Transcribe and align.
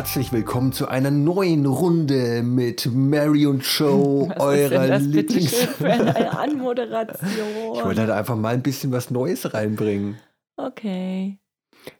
herzlich 0.00 0.32
willkommen 0.32 0.72
zu 0.72 0.88
einer 0.88 1.10
neuen 1.10 1.66
Runde 1.66 2.42
mit 2.42 2.86
Mary 2.90 3.44
und 3.44 3.62
Joe, 3.62 4.30
Was 4.30 4.38
eurer 4.38 4.98
Lieblings... 4.98 5.54
für 5.54 5.92
eine 5.92 6.38
Anmoderation? 6.38 7.28
Ich 7.74 7.84
wollte 7.84 8.00
halt 8.00 8.10
einfach 8.10 8.34
mal 8.34 8.54
ein 8.54 8.62
bisschen 8.62 8.92
was 8.92 9.10
Neues 9.10 9.52
reinbringen. 9.52 10.18
Okay. 10.56 11.38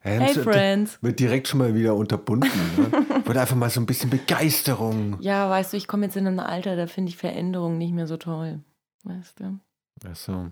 Hey, 0.01 0.19
Hey, 0.19 0.33
so- 0.33 0.42
Friends. 0.45 0.98
Wird 1.02 1.20
direkt 1.20 1.48
schon 1.48 1.59
mal 1.59 1.75
wieder 1.75 1.95
unterbunden. 1.95 2.48
Ne? 2.78 2.91
Wollte 3.27 3.39
einfach 3.42 3.56
mal 3.56 3.69
so 3.69 3.80
ein 3.83 3.87
bisschen 3.87 4.09
Begeisterung. 4.09 5.19
Ja, 5.20 5.51
weißt 5.51 5.75
du, 5.75 5.77
ich 5.77 5.87
komme 5.87 6.06
jetzt 6.06 6.17
in 6.17 6.27
ein 6.27 6.41
Alter, 6.41 6.77
da 6.77 6.87
finde 6.87 7.11
ich 7.11 7.19
Veränderungen 7.19 7.77
nicht 7.77 7.92
mehr 7.92 8.06
so 8.06 8.17
toll. 8.17 8.61
Weißt 9.05 9.41
du? 9.41 9.61
Achso. 10.09 10.47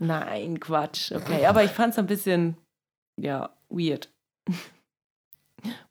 Nein, 0.00 0.60
Quatsch. 0.60 1.12
Okay, 1.12 1.46
aber 1.46 1.64
ich 1.64 1.70
fand 1.70 1.94
es 1.94 1.98
ein 1.98 2.06
bisschen, 2.06 2.58
ja, 3.16 3.56
weird. 3.70 4.12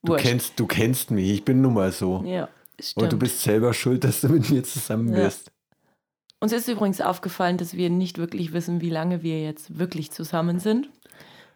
Du 0.01 0.13
Wurscht. 0.13 0.25
kennst, 0.25 0.59
du 0.59 0.65
kennst 0.67 1.11
mich, 1.11 1.29
ich 1.29 1.45
bin 1.45 1.61
nun 1.61 1.73
mal 1.73 1.91
so. 1.91 2.23
Ja, 2.25 2.47
stimmt. 2.79 3.03
Und 3.03 3.11
du 3.13 3.17
bist 3.19 3.41
selber 3.41 3.73
schuld, 3.73 4.03
dass 4.03 4.21
du 4.21 4.29
mit 4.29 4.49
mir 4.49 4.63
zusammen 4.63 5.13
Ja. 5.13 5.25
bist. 5.25 5.51
Uns 6.39 6.53
ist 6.53 6.67
übrigens 6.67 7.01
aufgefallen, 7.01 7.57
dass 7.57 7.73
wir 7.73 7.89
nicht 7.89 8.17
wirklich 8.19 8.53
wissen, 8.53 8.79
wie 8.81 8.91
lange 8.91 9.23
wir 9.23 9.41
jetzt 9.41 9.79
wirklich 9.79 10.11
zusammen 10.11 10.59
sind. 10.59 10.87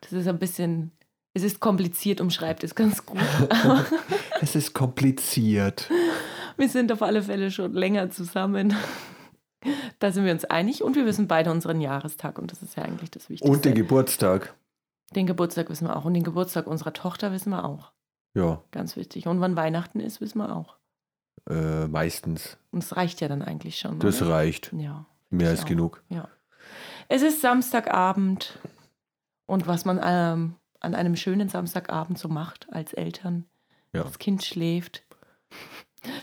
Das 0.01 0.11
ist 0.11 0.27
ein 0.27 0.39
bisschen, 0.39 0.91
es 1.35 1.43
ist 1.43 1.59
kompliziert, 1.59 2.19
umschreibt 2.19 2.63
es 2.63 2.73
ganz 2.75 3.05
gut. 3.05 3.19
Es 4.41 4.55
ist 4.55 4.73
kompliziert. 4.73 5.87
wir 6.57 6.67
sind 6.67 6.91
auf 6.91 7.03
alle 7.03 7.21
Fälle 7.21 7.51
schon 7.51 7.73
länger 7.73 8.09
zusammen. 8.09 8.75
Da 9.99 10.11
sind 10.11 10.25
wir 10.25 10.31
uns 10.31 10.45
einig 10.45 10.81
und 10.83 10.95
wir 10.95 11.05
wissen 11.05 11.27
beide 11.27 11.51
unseren 11.51 11.79
Jahrestag 11.79 12.39
und 12.39 12.51
das 12.51 12.63
ist 12.63 12.75
ja 12.75 12.83
eigentlich 12.83 13.11
das 13.11 13.29
Wichtigste. 13.29 13.51
Und 13.55 13.63
den 13.65 13.75
Geburtstag. 13.75 14.55
den 15.15 15.27
Geburtstag 15.27 15.69
wissen 15.69 15.87
wir 15.87 15.95
auch 15.95 16.05
und 16.05 16.15
den 16.15 16.23
Geburtstag 16.23 16.65
unserer 16.65 16.93
Tochter 16.93 17.31
wissen 17.31 17.51
wir 17.51 17.63
auch. 17.65 17.91
Ja, 18.33 18.61
Ganz 18.71 18.95
wichtig. 18.95 19.27
Und 19.27 19.41
wann 19.41 19.55
Weihnachten 19.55 19.99
ist, 19.99 20.21
wissen 20.21 20.37
wir 20.39 20.55
auch. 20.55 20.77
äh, 21.49 21.87
meistens. 21.87 22.57
Und 22.71 22.83
es 22.83 22.95
reicht 22.95 23.19
ja 23.21 23.27
dann 23.27 23.41
eigentlich 23.41 23.77
schon. 23.79 23.99
Das 23.99 24.21
oder? 24.21 24.31
reicht. 24.31 24.71
Ja. 24.77 25.05
Mehr 25.29 25.49
als 25.49 25.63
auch. 25.63 25.67
genug. 25.67 26.03
Es 27.09 27.21
ist 27.23 27.41
Samstagabend 27.41 28.59
und 29.45 29.67
was 29.67 29.83
man 29.85 29.99
ähm, 30.03 30.55
an 30.79 30.95
einem 30.95 31.15
schönen 31.15 31.49
Samstagabend 31.49 32.17
so 32.17 32.29
macht 32.29 32.67
als 32.71 32.93
Eltern. 32.93 33.45
Ja. 33.93 34.03
Das 34.03 34.17
Kind 34.19 34.43
schläft. 34.45 35.03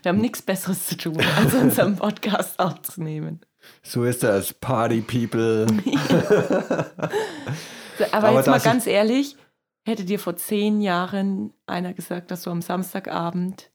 Wir 0.03 0.09
haben 0.11 0.21
nichts 0.21 0.41
Besseres 0.43 0.87
zu 0.87 0.97
tun, 0.97 1.19
als 1.37 1.55
unseren 1.61 1.97
Podcast 1.97 2.59
aufzunehmen. 2.59 3.41
So 3.83 4.05
ist 4.05 4.23
das. 4.23 4.55
Party 4.55 5.03
People. 5.03 5.67
Aber, 8.13 8.29
Aber 8.29 8.33
jetzt 8.33 8.47
mal 8.47 8.61
ganz 8.61 8.87
ehrlich, 8.87 9.37
hätte 9.89 10.05
dir 10.05 10.19
vor 10.19 10.37
zehn 10.37 10.81
Jahren 10.81 11.53
einer 11.67 11.95
gesagt, 11.95 12.31
dass 12.31 12.43
du 12.43 12.51
am 12.51 12.63
Samstagabend 12.63 13.71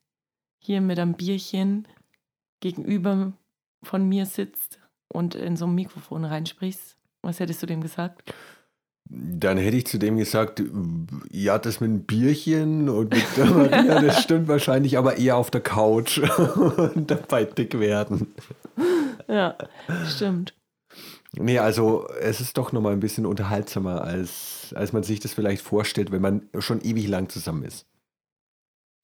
hier 0.59 0.79
mit 0.79 0.99
einem 0.99 1.15
Bierchen 1.15 1.87
gegenüber 2.61 3.33
von 3.81 4.07
mir 4.07 4.25
sitzt 4.25 4.79
und 5.09 5.35
in 5.35 5.57
so 5.57 5.65
ein 5.65 5.75
Mikrofon 5.75 6.23
reinsprichst, 6.23 6.97
was 7.21 7.39
hättest 7.39 7.61
du 7.61 7.65
dem 7.65 7.81
gesagt? 7.81 8.33
Dann 9.09 9.57
hätte 9.57 9.77
ich 9.77 9.87
zu 9.87 9.97
dem 9.97 10.17
gesagt, 10.17 10.63
ja, 11.29 11.59
das 11.59 11.81
mit 11.81 11.89
dem 11.89 12.03
Bierchen 12.05 12.87
und 12.89 13.13
mit 13.13 13.37
der 13.37 13.45
Maria, 13.45 14.01
das 14.01 14.23
stimmt 14.23 14.47
wahrscheinlich, 14.47 14.97
aber 14.97 15.17
eher 15.17 15.35
auf 15.35 15.51
der 15.51 15.61
Couch 15.61 16.19
und 16.55 17.11
dabei 17.11 17.43
dick 17.43 17.77
werden. 17.79 18.33
Ja, 19.27 19.57
stimmt. 20.07 20.53
Nee, 21.35 21.59
also 21.59 22.07
es 22.19 22.41
ist 22.41 22.57
doch 22.57 22.71
nochmal 22.71 22.93
ein 22.93 22.99
bisschen 22.99 23.25
unterhaltsamer, 23.25 24.03
als, 24.03 24.73
als 24.75 24.93
man 24.93 25.03
sich 25.03 25.19
das 25.19 25.33
vielleicht 25.33 25.63
vorstellt, 25.63 26.11
wenn 26.11 26.21
man 26.21 26.49
schon 26.59 26.81
ewig 26.81 27.07
lang 27.07 27.29
zusammen 27.29 27.63
ist. 27.63 27.87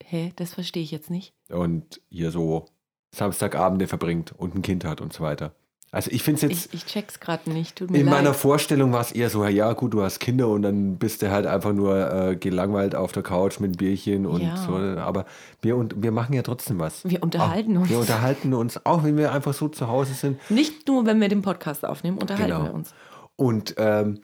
Hä, 0.04 0.32
das 0.36 0.54
verstehe 0.54 0.82
ich 0.82 0.90
jetzt 0.92 1.10
nicht. 1.10 1.34
Und 1.48 2.00
hier 2.08 2.30
so 2.30 2.66
Samstagabende 3.14 3.88
verbringt 3.88 4.32
und 4.32 4.54
ein 4.54 4.62
Kind 4.62 4.84
hat 4.84 5.00
und 5.00 5.12
so 5.12 5.22
weiter. 5.24 5.54
Also 5.92 6.10
ich 6.12 6.22
finde 6.22 6.36
es 6.36 6.42
jetzt, 6.42 6.66
Ich, 6.72 6.84
ich 6.84 6.86
check's 6.86 7.18
gerade 7.18 7.50
nicht. 7.50 7.76
Tut 7.76 7.90
mir 7.90 7.98
in 7.98 8.06
leid. 8.06 8.14
meiner 8.14 8.32
Vorstellung 8.34 8.92
war 8.92 9.00
es 9.00 9.10
eher 9.10 9.28
so, 9.28 9.44
ja 9.44 9.72
gut, 9.72 9.92
du 9.92 10.02
hast 10.02 10.20
Kinder 10.20 10.46
und 10.48 10.62
dann 10.62 10.98
bist 10.98 11.20
du 11.22 11.30
halt 11.32 11.46
einfach 11.46 11.72
nur 11.72 11.96
äh, 12.12 12.36
gelangweilt 12.36 12.94
auf 12.94 13.10
der 13.10 13.24
Couch 13.24 13.58
mit 13.58 13.76
Bierchen 13.78 14.24
und 14.26 14.40
Ja. 14.42 14.56
so. 14.56 14.74
Aber 14.76 15.24
wir, 15.62 15.76
und, 15.76 16.00
wir 16.00 16.12
machen 16.12 16.32
ja 16.34 16.42
trotzdem 16.42 16.78
was. 16.78 17.04
wir 17.04 17.22
unterhalten 17.22 17.76
auch, 17.76 17.80
uns. 17.82 17.90
Wir 17.90 17.98
unterhalten 17.98 18.54
uns, 18.54 18.86
auch 18.86 19.02
wenn 19.02 19.16
wir 19.16 19.32
einfach 19.32 19.52
so 19.52 19.68
zu 19.68 19.88
Hause 19.88 20.14
sind. 20.14 20.38
nicht 20.50 20.86
nur, 20.86 21.06
wenn 21.06 21.20
wir 21.20 21.28
den 21.28 21.42
Podcast 21.42 21.84
aufnehmen, 21.84 22.18
unterhalten 22.18 22.52
Genau. 22.52 22.64
wir 22.66 22.74
uns. 22.74 22.94
Und 23.34 23.74
ähm, 23.78 24.20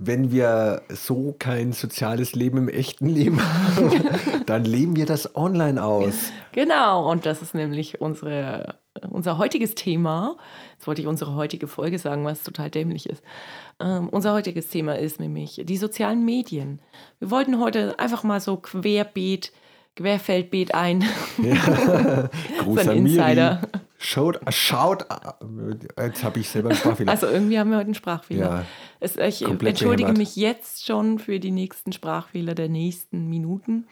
wenn 0.00 0.30
wir 0.30 0.82
so 0.90 1.34
kein 1.36 1.72
soziales 1.72 2.36
Leben 2.36 2.58
im 2.58 2.68
echten 2.68 3.08
Leben 3.08 3.40
haben, 3.40 3.90
dann 4.46 4.64
leben 4.64 4.94
wir 4.94 5.06
das 5.06 5.34
online 5.34 5.82
aus. 5.82 6.14
Genau, 6.52 7.10
und 7.10 7.26
das 7.26 7.42
ist 7.42 7.54
nämlich 7.56 8.00
unsere, 8.00 8.76
unser 9.10 9.38
heutiges 9.38 9.74
Thema. 9.74 10.36
Jetzt 10.74 10.86
wollte 10.86 11.00
ich 11.00 11.06
unsere 11.06 11.34
heutige 11.34 11.66
Folge 11.68 11.98
sagen, 11.98 12.24
was 12.24 12.42
total 12.42 12.70
dämlich 12.70 13.08
ist. 13.08 13.22
Ähm, 13.80 14.08
unser 14.08 14.32
heutiges 14.32 14.68
Thema 14.68 14.98
ist 14.98 15.20
nämlich 15.20 15.60
die 15.64 15.76
sozialen 15.76 16.24
Medien. 16.24 16.80
Wir 17.18 17.30
wollten 17.30 17.58
heute 17.60 17.98
einfach 17.98 18.22
mal 18.24 18.40
so 18.40 18.56
querbeet, 18.56 19.52
querfeldbeet 19.96 20.74
ein. 20.74 21.04
Ja. 21.42 22.28
Gruß 22.60 22.82
So 22.84 22.90
ein 22.90 23.02
Miri. 23.02 23.16
Insider. 23.18 23.60
Schaut, 24.00 24.38
schaut, 24.54 25.06
jetzt 26.00 26.22
habe 26.22 26.38
ich 26.38 26.48
selber 26.48 26.68
einen 26.68 26.78
Sprachfehler. 26.78 27.10
Also 27.10 27.26
irgendwie 27.26 27.58
haben 27.58 27.70
wir 27.70 27.78
heute 27.78 27.86
einen 27.86 27.94
Sprachfehler. 27.94 28.46
ja, 28.48 28.64
Es, 29.00 29.16
ich 29.16 29.42
entschuldige 29.42 29.86
behämmert. 29.86 30.18
mich 30.18 30.36
jetzt 30.36 30.86
schon 30.86 31.18
für 31.18 31.40
die 31.40 31.50
nächsten 31.50 31.90
Sprachfehler 31.92 32.54
der 32.54 32.68
nächsten 32.68 33.28
Minuten. 33.28 33.88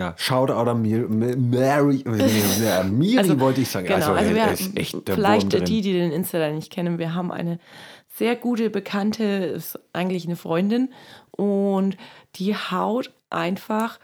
Ja, 0.00 0.14
Shout 0.16 0.50
out 0.50 0.66
an 0.66 0.82
Mir, 0.82 1.06
Mi- 1.08 1.36
Mary, 1.36 2.00
äh, 2.06 2.84
Miri 2.84 3.18
Also, 3.18 3.38
wollte 3.38 3.60
ich 3.60 3.68
sagen. 3.68 3.86
Genau, 3.86 3.96
also, 3.98 4.12
also, 4.14 4.34
wir 4.34 4.50
ist 4.50 4.76
echt 4.76 5.06
der 5.08 5.14
vielleicht 5.14 5.42
Wurm 5.44 5.50
drin. 5.50 5.64
die, 5.66 5.80
die 5.82 5.92
den 5.92 6.10
Insider 6.10 6.50
nicht 6.52 6.72
kennen, 6.72 6.98
wir 6.98 7.14
haben 7.14 7.30
eine 7.30 7.58
sehr 8.08 8.34
gute 8.36 8.70
Bekannte, 8.70 9.22
ist 9.24 9.78
eigentlich 9.92 10.26
eine 10.26 10.36
Freundin 10.36 10.90
und 11.30 11.96
die 12.36 12.54
haut 12.56 13.12
einfach 13.30 13.98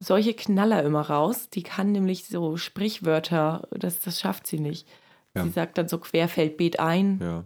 solche 0.00 0.34
Knaller 0.34 0.82
immer 0.82 1.00
raus. 1.02 1.48
Die 1.50 1.62
kann 1.62 1.92
nämlich 1.92 2.26
so 2.26 2.56
Sprichwörter, 2.58 3.66
das, 3.70 4.00
das 4.00 4.20
schafft 4.20 4.46
sie 4.46 4.60
nicht. 4.60 4.86
Ja. 5.34 5.44
Sie 5.44 5.50
sagt 5.50 5.78
dann 5.78 5.88
so 5.88 5.98
querfeldbeet 5.98 6.78
ein 6.80 7.18
Ja. 7.22 7.44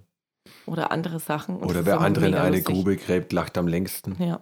oder 0.66 0.90
andere 0.92 1.20
Sachen. 1.20 1.56
und 1.56 1.68
Oder 1.70 1.86
wer 1.86 2.00
andere 2.00 2.26
in 2.28 2.34
eine 2.34 2.56
lustig. 2.56 2.66
Grube 2.74 2.96
gräbt, 2.96 3.32
lacht 3.32 3.56
am 3.56 3.68
längsten. 3.68 4.16
Ja. 4.18 4.40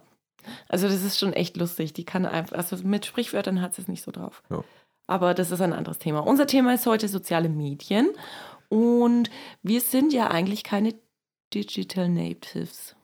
Also 0.67 0.87
das 0.87 1.03
ist 1.03 1.19
schon 1.19 1.33
echt 1.33 1.57
lustig. 1.57 1.93
Die 1.93 2.05
kann 2.05 2.25
einfach, 2.25 2.57
also 2.57 2.77
mit 2.83 3.05
Sprichwörtern 3.05 3.61
hat 3.61 3.75
sie 3.75 3.81
es 3.81 3.87
nicht 3.87 4.03
so 4.03 4.11
drauf. 4.11 4.43
Ja. 4.49 4.63
Aber 5.07 5.33
das 5.33 5.51
ist 5.51 5.61
ein 5.61 5.73
anderes 5.73 5.97
Thema. 5.97 6.19
Unser 6.19 6.45
Thema 6.45 6.73
ist 6.73 6.85
heute 6.85 7.07
soziale 7.07 7.49
Medien. 7.49 8.09
Und 8.69 9.29
wir 9.63 9.81
sind 9.81 10.13
ja 10.13 10.29
eigentlich 10.29 10.63
keine 10.63 10.93
Digital 11.53 12.09
Natives. 12.09 12.95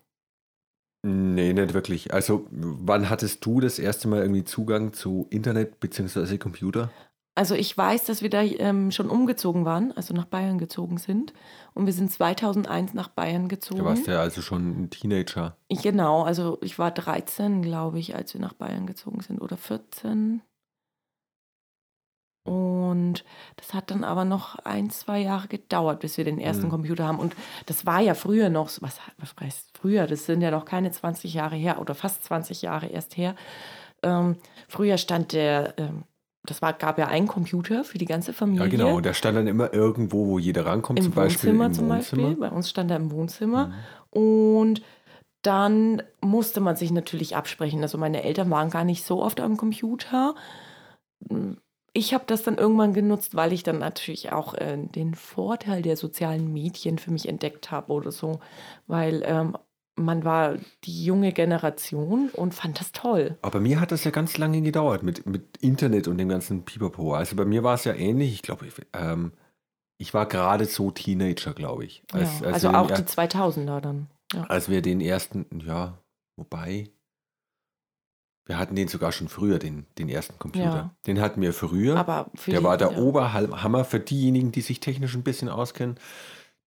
Nee, 1.03 1.53
nicht 1.53 1.73
wirklich. 1.73 2.13
Also, 2.13 2.47
wann 2.51 3.09
hattest 3.09 3.45
du 3.45 3.59
das 3.59 3.77
erste 3.79 4.07
Mal 4.07 4.21
irgendwie 4.21 4.43
Zugang 4.43 4.93
zu 4.93 5.27
Internet 5.29 5.79
bzw. 5.79 6.37
Computer? 6.37 6.91
Also 7.37 7.53
ich 7.53 7.77
weiß, 7.77 8.05
dass 8.05 8.21
wir 8.21 8.29
da 8.29 8.41
ähm, 8.41 8.91
schon 8.91 9.09
umgezogen 9.09 9.65
waren, 9.65 9.91
also 9.91 10.13
nach 10.13 10.23
Bayern 10.25 10.57
gezogen 10.57 10.97
sind. 10.97 11.33
Und 11.73 11.85
wir 11.85 11.91
sind 11.91 12.09
2001 12.09 12.93
nach 12.93 13.09
Bayern 13.09 13.49
gezogen. 13.49 13.81
Du 13.81 13.85
warst 13.85 14.07
ja 14.07 14.21
also 14.21 14.41
schon 14.41 14.83
ein 14.83 14.89
Teenager. 14.89 15.57
Ich, 15.67 15.81
genau, 15.81 16.23
also 16.23 16.57
ich 16.61 16.79
war 16.79 16.91
13, 16.91 17.61
glaube 17.61 17.99
ich, 17.99 18.15
als 18.15 18.33
wir 18.33 18.39
nach 18.39 18.53
Bayern 18.53 18.87
gezogen 18.87 19.19
sind 19.21 19.41
oder 19.41 19.57
14. 19.57 20.41
Und 22.47 23.25
das 23.57 23.73
hat 23.73 23.89
dann 23.91 24.03
aber 24.03 24.23
noch 24.23 24.55
ein, 24.59 24.89
zwei 24.91 25.19
Jahre 25.19 25.47
gedauert, 25.47 25.99
bis 25.99 26.17
wir 26.17 26.23
den 26.23 26.39
ersten 26.39 26.67
Mhm. 26.67 26.71
Computer 26.71 27.05
haben. 27.05 27.19
Und 27.19 27.35
das 27.65 27.85
war 27.85 27.99
ja 28.01 28.13
früher 28.13 28.49
noch, 28.49 28.69
was, 28.81 28.99
was 29.17 29.35
heißt 29.39 29.77
früher? 29.77 30.05
Das 30.07 30.25
sind 30.25 30.41
ja 30.41 30.51
noch 30.51 30.63
keine 30.65 30.91
20 30.91 31.33
Jahre 31.33 31.55
her 31.55 31.81
oder 31.81 31.95
fast 31.95 32.23
20 32.23 32.61
Jahre 32.61 32.85
erst 32.85 33.17
her. 33.17 33.35
Ähm, 34.03 34.37
früher 34.69 34.97
stand 34.99 35.33
der, 35.33 35.73
ähm, 35.77 36.03
das 36.49 36.61
war, 36.61 36.73
gab 36.73 36.97
ja 36.97 37.07
einen 37.07 37.27
Computer 37.27 37.83
für 37.83 37.97
die 37.97 38.05
ganze 38.05 38.33
Familie. 38.33 38.65
Ja, 38.65 38.69
genau. 38.69 38.95
Und 38.95 39.05
der 39.05 39.13
stand 39.13 39.37
dann 39.37 39.47
immer 39.47 39.73
irgendwo, 39.73 40.27
wo 40.27 40.39
jeder 40.39 40.65
rankommt, 40.65 40.99
Im 40.99 41.05
zum 41.05 41.13
Beispiel 41.13 41.49
Wohnzimmer 41.49 41.65
im 41.65 41.73
zum 41.73 41.89
Wohnzimmer. 41.89 42.21
Beispiel. 42.23 42.39
Bei 42.41 42.49
uns 42.49 42.69
stand 42.69 42.91
er 42.91 42.97
im 42.97 43.11
Wohnzimmer. 43.11 43.67
Mhm. 43.67 43.73
Und 44.21 44.81
dann 45.41 46.01
musste 46.21 46.59
man 46.59 46.75
sich 46.75 46.91
natürlich 46.91 47.35
absprechen. 47.35 47.81
Also 47.81 47.97
meine 47.97 48.23
Eltern 48.23 48.49
waren 48.49 48.69
gar 48.69 48.83
nicht 48.83 49.05
so 49.05 49.21
oft 49.21 49.39
am 49.39 49.57
Computer. 49.57 50.33
Ich 51.93 52.13
habe 52.13 52.23
das 52.27 52.43
dann 52.43 52.57
irgendwann 52.57 52.93
genutzt, 52.93 53.35
weil 53.35 53.53
ich 53.53 53.61
dann 53.61 53.79
natürlich 53.79 54.31
auch 54.31 54.55
äh, 54.55 54.77
den 54.77 55.13
Vorteil 55.13 55.81
der 55.81 55.97
sozialen 55.97 56.51
Medien 56.51 56.97
für 56.97 57.11
mich 57.11 57.27
entdeckt 57.29 57.69
habe 57.69 57.93
oder 57.93 58.11
so. 58.11 58.39
Weil 58.87 59.21
ähm, 59.25 59.55
man 59.97 60.23
war 60.25 60.55
die 60.83 61.05
junge 61.05 61.31
Generation 61.31 62.29
und 62.29 62.53
fand 62.53 62.79
das 62.79 62.91
toll. 62.91 63.37
Aber 63.41 63.59
mir 63.59 63.79
hat 63.79 63.91
das 63.91 64.03
ja 64.03 64.11
ganz 64.11 64.37
lange 64.37 64.61
gedauert 64.61 65.03
mit, 65.03 65.25
mit 65.25 65.57
Internet 65.57 66.07
und 66.07 66.17
dem 66.17 66.29
ganzen 66.29 66.63
Pipapo. 66.63 67.13
Also 67.13 67.35
bei 67.35 67.45
mir 67.45 67.63
war 67.63 67.75
es 67.75 67.85
ja 67.85 67.93
ähnlich. 67.93 68.33
Ich 68.33 68.41
glaube, 68.41 68.67
ich, 68.67 68.73
ähm, 68.93 69.31
ich 69.97 70.13
war 70.13 70.25
gerade 70.27 70.65
so 70.65 70.91
Teenager, 70.91 71.53
glaube 71.53 71.85
ich. 71.85 72.03
Als, 72.11 72.41
ja, 72.41 72.47
als 72.47 72.65
also 72.65 72.69
auch 72.77 72.91
die 72.91 73.03
2000er 73.03 73.79
dann. 73.79 74.07
Ja. 74.33 74.43
als 74.45 74.69
wir 74.69 74.81
den 74.81 74.99
ersten, 75.01 75.45
ja, 75.65 75.97
wobei, 76.35 76.89
Wir 78.47 78.59
hatten 78.59 78.75
den 78.75 78.87
sogar 78.87 79.11
schon 79.11 79.27
früher, 79.27 79.57
den, 79.57 79.85
den 79.97 80.07
ersten 80.09 80.37
Computer. 80.37 80.65
Ja. 80.65 80.95
Den 81.07 81.19
hatten 81.19 81.41
wir 81.41 81.51
früher. 81.51 81.97
Aber 81.97 82.29
der 82.45 82.59
die- 82.59 82.63
war 82.63 82.77
der 82.77 82.91
ja. 82.91 82.97
Oberhammer 82.99 83.85
für 83.85 83.99
diejenigen, 83.99 84.51
die 84.51 84.61
sich 84.61 84.79
technisch 84.79 85.15
ein 85.15 85.23
bisschen 85.23 85.49
auskennen. 85.49 85.95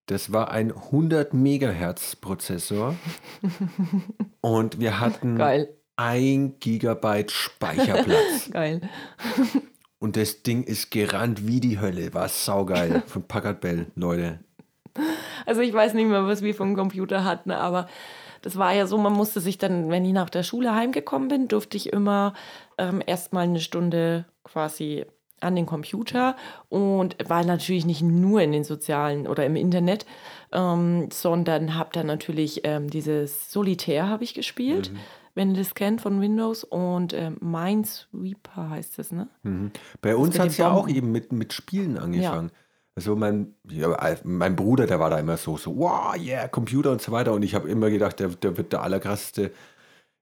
Das 0.09 0.33
war 0.33 0.49
ein 0.49 0.71
100 0.71 1.35
Megahertz 1.35 2.15
Prozessor. 2.15 2.95
und 4.41 4.79
wir 4.79 4.99
hatten 4.99 5.37
Geil, 5.37 5.69
ein 5.97 6.55
Gigabyte 6.59 7.29
Speicherplatz. 7.29 8.49
geil. 8.51 8.81
und 9.99 10.17
das 10.17 10.41
Ding 10.41 10.63
ist 10.63 10.89
gerannt 10.89 11.45
wie 11.45 11.59
die 11.59 11.79
Hölle. 11.79 12.11
War 12.15 12.27
saugeil. 12.27 13.03
Von 13.05 13.27
Packard 13.27 13.61
Bell, 13.61 13.85
Leute. 13.93 14.39
Also 15.45 15.61
ich 15.61 15.73
weiß 15.73 15.93
nicht 15.93 16.07
mehr, 16.07 16.25
was 16.25 16.41
wir 16.41 16.55
vom 16.55 16.75
Computer 16.75 17.23
hatten, 17.23 17.51
aber 17.51 17.87
das 18.41 18.57
war 18.57 18.73
ja 18.73 18.87
so, 18.87 18.97
man 18.97 19.13
musste 19.13 19.39
sich 19.39 19.59
dann, 19.59 19.91
wenn 19.91 20.05
ich 20.05 20.13
nach 20.13 20.31
der 20.31 20.41
Schule 20.41 20.73
heimgekommen 20.73 21.27
bin, 21.27 21.47
durfte 21.47 21.77
ich 21.77 21.93
immer 21.93 22.33
ähm, 22.79 23.03
erstmal 23.05 23.43
eine 23.43 23.59
Stunde 23.59 24.25
quasi 24.43 25.05
an 25.41 25.55
den 25.55 25.65
Computer 25.65 26.35
und 26.69 27.15
war 27.27 27.43
natürlich 27.43 27.85
nicht 27.85 28.01
nur 28.01 28.41
in 28.41 28.51
den 28.51 28.63
sozialen 28.63 29.27
oder 29.27 29.45
im 29.45 29.55
Internet, 29.55 30.05
ähm, 30.51 31.09
sondern 31.11 31.75
habe 31.75 31.89
dann 31.93 32.07
natürlich 32.07 32.61
ähm, 32.63 32.89
dieses 32.89 33.51
Solitär 33.51 34.07
habe 34.07 34.23
ich 34.23 34.33
gespielt, 34.33 34.91
wenn 35.35 35.51
ihr 35.51 35.57
das 35.57 35.75
kennt 35.75 36.01
von 36.01 36.21
Windows 36.21 36.63
und 36.63 37.13
ähm, 37.13 37.37
Minesweeper 37.39 38.69
heißt 38.69 38.99
das, 38.99 39.11
ne? 39.11 39.27
Mhm. 39.43 39.71
Bei 40.01 40.15
uns 40.15 40.37
hat 40.39 40.47
es 40.47 40.57
ja 40.57 40.71
auch 40.71 40.87
eben 40.87 41.11
mit, 41.11 41.31
mit 41.31 41.53
Spielen 41.53 41.97
angefangen. 41.97 42.51
Also 42.95 43.15
mein, 43.15 43.55
ja, 43.69 43.95
mein 44.25 44.57
Bruder, 44.57 44.85
der 44.85 44.99
war 44.99 45.09
da 45.09 45.17
immer 45.19 45.37
so, 45.37 45.55
so, 45.55 45.77
wow, 45.77 46.17
yeah, 46.17 46.49
Computer 46.49 46.91
und 46.91 47.01
so 47.01 47.13
weiter. 47.13 47.31
Und 47.31 47.43
ich 47.43 47.55
habe 47.55 47.69
immer 47.69 47.89
gedacht, 47.89 48.19
der, 48.19 48.27
der 48.27 48.57
wird 48.57 48.73
der 48.73 48.81
allerkrasseste 48.81 49.51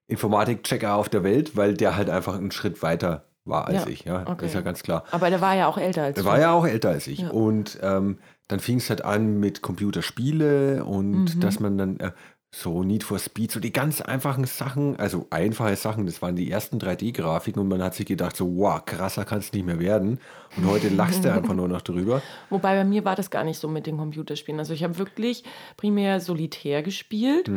Informatik-Checker 0.06 0.94
auf 0.94 1.08
der 1.08 1.24
Welt, 1.24 1.56
weil 1.56 1.74
der 1.74 1.96
halt 1.96 2.08
einfach 2.08 2.36
einen 2.36 2.52
Schritt 2.52 2.82
weiter 2.82 3.27
war 3.48 3.66
als 3.66 3.84
Ja, 3.84 3.88
ich. 3.90 4.04
Ja, 4.04 4.22
okay. 4.22 4.34
das 4.38 4.46
ist 4.48 4.54
ja 4.54 4.60
ganz 4.60 4.82
klar. 4.82 5.04
Aber 5.10 5.30
der 5.30 5.40
war 5.40 5.54
ja 5.56 5.66
auch 5.66 5.78
älter 5.78 6.02
als 6.04 6.14
Der 6.14 6.24
du. 6.24 6.28
war 6.30 6.38
ja 6.40 6.52
auch 6.52 6.66
älter 6.66 6.90
als 6.90 7.06
ich. 7.06 7.20
Ja. 7.20 7.30
Und 7.30 7.78
ähm, 7.82 8.18
dann 8.48 8.60
fing 8.60 8.78
es 8.78 8.88
halt 8.90 9.04
an 9.04 9.38
mit 9.40 9.62
Computerspiele 9.62 10.84
und 10.84 11.36
Mhm. 11.36 11.40
dass 11.40 11.60
man 11.60 11.76
dann 11.78 12.00
äh, 12.00 12.12
so 12.50 12.82
Need 12.82 13.04
for 13.04 13.18
Speed, 13.18 13.52
so 13.52 13.60
die 13.60 13.72
ganz 13.72 14.00
einfachen 14.00 14.44
Sachen, 14.46 14.96
also 14.98 15.26
einfache 15.28 15.76
Sachen, 15.76 16.06
das 16.06 16.22
waren 16.22 16.34
die 16.34 16.50
ersten 16.50 16.78
3D-Grafiken 16.78 17.60
und 17.60 17.68
man 17.68 17.82
hat 17.82 17.94
sich 17.94 18.06
gedacht, 18.06 18.36
so, 18.36 18.56
wow, 18.56 18.82
krasser 18.82 19.26
kann 19.26 19.40
es 19.40 19.52
nicht 19.52 19.66
mehr 19.66 19.78
werden. 19.78 20.18
Und 20.56 20.66
heute 20.66 20.88
lachst 20.88 21.26
du 21.26 21.30
einfach 21.32 21.52
nur 21.52 21.68
noch 21.68 21.82
drüber. 21.82 22.22
Wobei 22.48 22.74
bei 22.74 22.84
mir 22.84 23.04
war 23.04 23.16
das 23.16 23.28
gar 23.30 23.44
nicht 23.44 23.58
so 23.58 23.68
mit 23.68 23.86
den 23.86 23.98
Computerspielen. 23.98 24.58
Also 24.58 24.72
ich 24.72 24.82
habe 24.82 24.96
wirklich 24.96 25.44
primär 25.76 26.20
Solitär 26.20 26.82
gespielt 26.82 27.50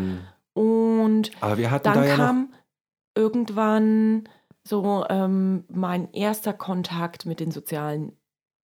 und 0.53 1.31
Aber 1.39 1.57
wir 1.57 1.71
hatten 1.71 1.85
dann 1.85 1.93
da 1.93 2.05
ja 2.05 2.15
kam 2.17 2.53
irgendwann 3.15 4.23
so 4.71 5.05
ähm, 5.09 5.65
mein 5.69 6.11
erster 6.13 6.53
Kontakt 6.53 7.27
mit 7.27 7.39
den 7.39 7.51
sozialen 7.51 8.13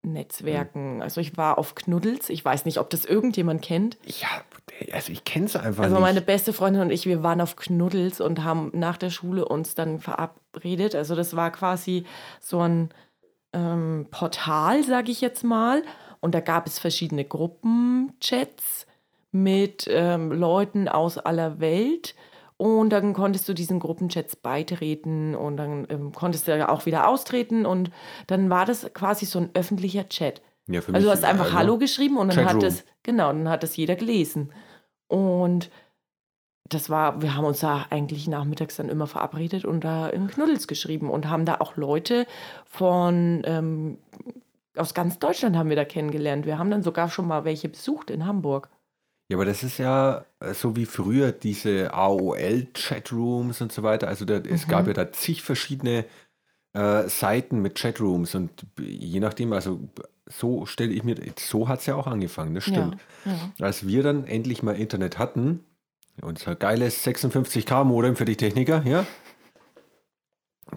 Netzwerken. 0.03 1.03
Also 1.03 1.21
ich 1.21 1.37
war 1.37 1.59
auf 1.59 1.75
Knuddels. 1.75 2.31
Ich 2.31 2.45
weiß 2.45 2.65
nicht, 2.65 2.79
ob 2.79 2.89
das 2.91 3.05
irgendjemand 3.05 3.61
kennt. 3.61 3.99
Ja, 4.07 4.29
also 4.93 5.11
ich 5.13 5.25
kenne 5.25 5.47
es 5.47 5.57
einfach 5.57 5.83
Also 5.83 5.97
nicht. 5.97 6.03
meine 6.03 6.21
beste 6.21 6.53
Freundin 6.53 6.83
und 6.83 6.91
ich, 6.93 7.07
wir 7.07 7.23
waren 7.25 7.41
auf 7.41 7.57
Knuddels 7.57 8.21
und 8.21 8.45
haben 8.45 8.71
nach 8.73 8.97
der 8.97 9.11
Schule 9.11 9.45
uns 9.47 9.75
dann 9.75 9.99
verabredet. 9.99 10.95
Also 10.95 11.17
das 11.17 11.35
war 11.35 11.51
quasi 11.51 12.05
so 12.41 12.61
ein 12.61 12.91
ähm, 13.53 14.07
Portal, 14.13 14.85
sage 14.85 15.11
ich 15.11 15.21
jetzt 15.21 15.43
mal. 15.43 15.83
Und 16.21 16.35
da 16.37 16.41
gab 16.41 16.69
es 16.69 16.79
verschiedene 16.79 17.25
Gruppenchats 17.25 18.87
mit 19.33 19.87
ähm, 19.91 20.31
Leuten 20.33 20.89
aus 20.89 21.19
aller 21.19 21.59
Welt. 21.59 22.15
Und 22.59 22.91
dann 22.91 23.13
konntest 23.13 23.49
du 23.49 23.53
diesen 23.53 23.81
Gruppenchats 23.81 24.37
beitreten 24.37 25.35
und 25.35 25.59
dann 25.59 25.87
ähm, 25.91 26.13
konntest 26.13 26.49
du 26.49 26.57
ja 26.57 26.69
auch 26.71 26.87
wieder 26.87 27.09
austreten. 27.09 27.67
Und 27.67 27.91
dann 28.29 28.49
war 28.49 28.65
das 28.65 28.93
quasi 28.95 29.27
so 29.27 29.41
ein 29.41 29.51
öffentlicher 29.55 30.09
Chat. 30.09 30.41
ja, 30.67 30.81
für 30.81 30.95
Also 30.95 31.07
du 31.07 31.11
mich, 31.11 31.23
hast 31.23 31.25
einfach 31.25 31.47
also, 31.47 31.59
Hallo 31.59 31.79
geschrieben 31.79 32.17
und 32.17 32.29
dann 32.29 32.45
Chatroom. 32.45 32.63
hat 32.63 32.63
das, 32.63 32.85
genau, 33.03 33.29
dann 33.29 33.49
hat 33.49 33.63
das 33.63 33.77
jeder 33.77 33.95
gelesen. 33.95 34.53
Und 35.09 35.71
das 36.69 36.91
war, 36.91 37.23
wir 37.23 37.37
haben 37.37 37.45
uns 37.45 37.61
da 37.61 37.87
eigentlich 37.91 38.27
nachmittags 38.27 38.77
dann 38.77 38.89
immer 38.89 39.07
verabredet 39.07 39.65
und 39.65 39.85
da 39.85 40.09
in 40.09 40.27
Knuddels 40.27 40.67
geschrieben 40.67 41.11
und 41.11 41.29
haben 41.29 41.45
da 41.45 41.57
auch 41.61 41.77
Leute 41.77 42.27
von, 42.65 43.43
ähm, 43.45 43.99
aus 44.77 44.95
ganz 44.95 45.19
Deutschland 45.19 45.57
haben 45.57 45.69
wir 45.69 45.77
da 45.77 45.85
kennengelernt. 45.85 46.47
Wir 46.47 46.59
haben 46.59 46.71
dann 46.71 46.83
sogar 46.83 47.09
schon 47.09 47.27
mal 47.29 47.45
welche 47.45 47.69
besucht 47.69 48.11
in 48.11 48.27
Hamburg. 48.27 48.69
Ja, 49.29 49.37
aber 49.37 49.45
das 49.45 49.63
ist 49.65 49.79
ja 49.79 50.25
äh, 50.41 50.55
so 50.55 50.77
wie 50.77 50.87
früher 50.87 51.33
diese 51.33 51.93
AOL-Chatrooms 51.93 53.61
und 53.61 53.73
so 53.73 53.83
weiter. 53.83 54.09
Also 54.09 54.25
da, 54.25 54.37
es 54.37 54.67
Mhm. 54.67 54.71
gab 54.71 54.87
ja 54.87 54.93
da 54.93 55.11
zig 55.13 55.43
verschiedene 55.43 56.05
äh, 56.75 57.09
Seiten 57.09 57.61
mit 57.61 57.77
Chatrooms 57.79 58.35
und 58.35 58.51
je 58.79 59.19
nachdem, 59.21 59.53
also 59.53 59.81
so 60.27 60.67
stelle 60.67 60.93
ich 60.93 61.03
mir, 61.05 61.17
so 61.39 61.69
hat 61.69 61.81
es 61.81 61.87
ja 61.87 61.95
auch 61.95 62.07
angefangen, 62.07 62.55
das 62.55 62.65
stimmt. 62.65 62.97
Ja, 63.25 63.33
ja. 63.33 63.67
Als 63.67 63.87
wir 63.87 64.03
dann 64.03 64.25
endlich 64.27 64.63
mal 64.63 64.77
Internet 64.77 65.19
hatten, 65.19 65.65
unser 66.21 66.55
geiles 66.55 67.05
56K-Modem 67.07 68.17
für 68.17 68.25
die 68.27 68.37
Techniker, 68.37 68.83
ja, 68.85 69.07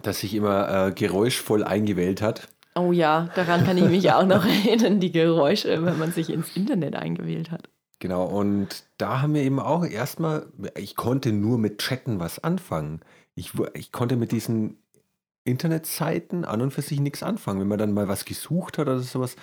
das 0.02 0.20
sich 0.20 0.34
immer 0.34 0.88
äh, 0.88 0.92
geräuschvoll 0.92 1.64
eingewählt 1.64 2.22
hat. 2.22 2.48
Oh 2.74 2.92
ja, 2.92 3.28
daran 3.34 3.64
kann 3.64 3.76
ich 3.76 3.88
mich 3.88 4.10
auch 4.12 4.24
noch 4.24 4.44
erinnern, 4.64 5.00
die 5.00 5.12
Geräusche, 5.12 5.84
wenn 5.84 5.98
man 5.98 6.12
sich 6.12 6.30
ins 6.30 6.56
Internet 6.56 6.94
eingewählt 6.96 7.50
hat. 7.50 7.68
Genau, 8.00 8.24
und 8.24 8.84
da 8.98 9.22
haben 9.22 9.34
wir 9.34 9.42
eben 9.42 9.60
auch 9.60 9.84
erstmal, 9.84 10.46
ich 10.76 10.96
konnte 10.96 11.32
nur 11.32 11.58
mit 11.58 11.78
Chatten 11.78 12.18
was 12.18 12.42
anfangen. 12.42 13.00
Ich, 13.34 13.52
ich 13.74 13.92
konnte 13.92 14.16
mit 14.16 14.32
diesen 14.32 14.78
Internetseiten 15.44 16.44
an 16.44 16.60
und 16.62 16.72
für 16.72 16.82
sich 16.82 17.00
nichts 17.00 17.22
anfangen. 17.22 17.60
Wenn 17.60 17.68
man 17.68 17.78
dann 17.78 17.92
mal 17.92 18.08
was 18.08 18.24
gesucht 18.24 18.78
hat 18.78 18.86
oder 18.88 19.00
sowas. 19.00 19.36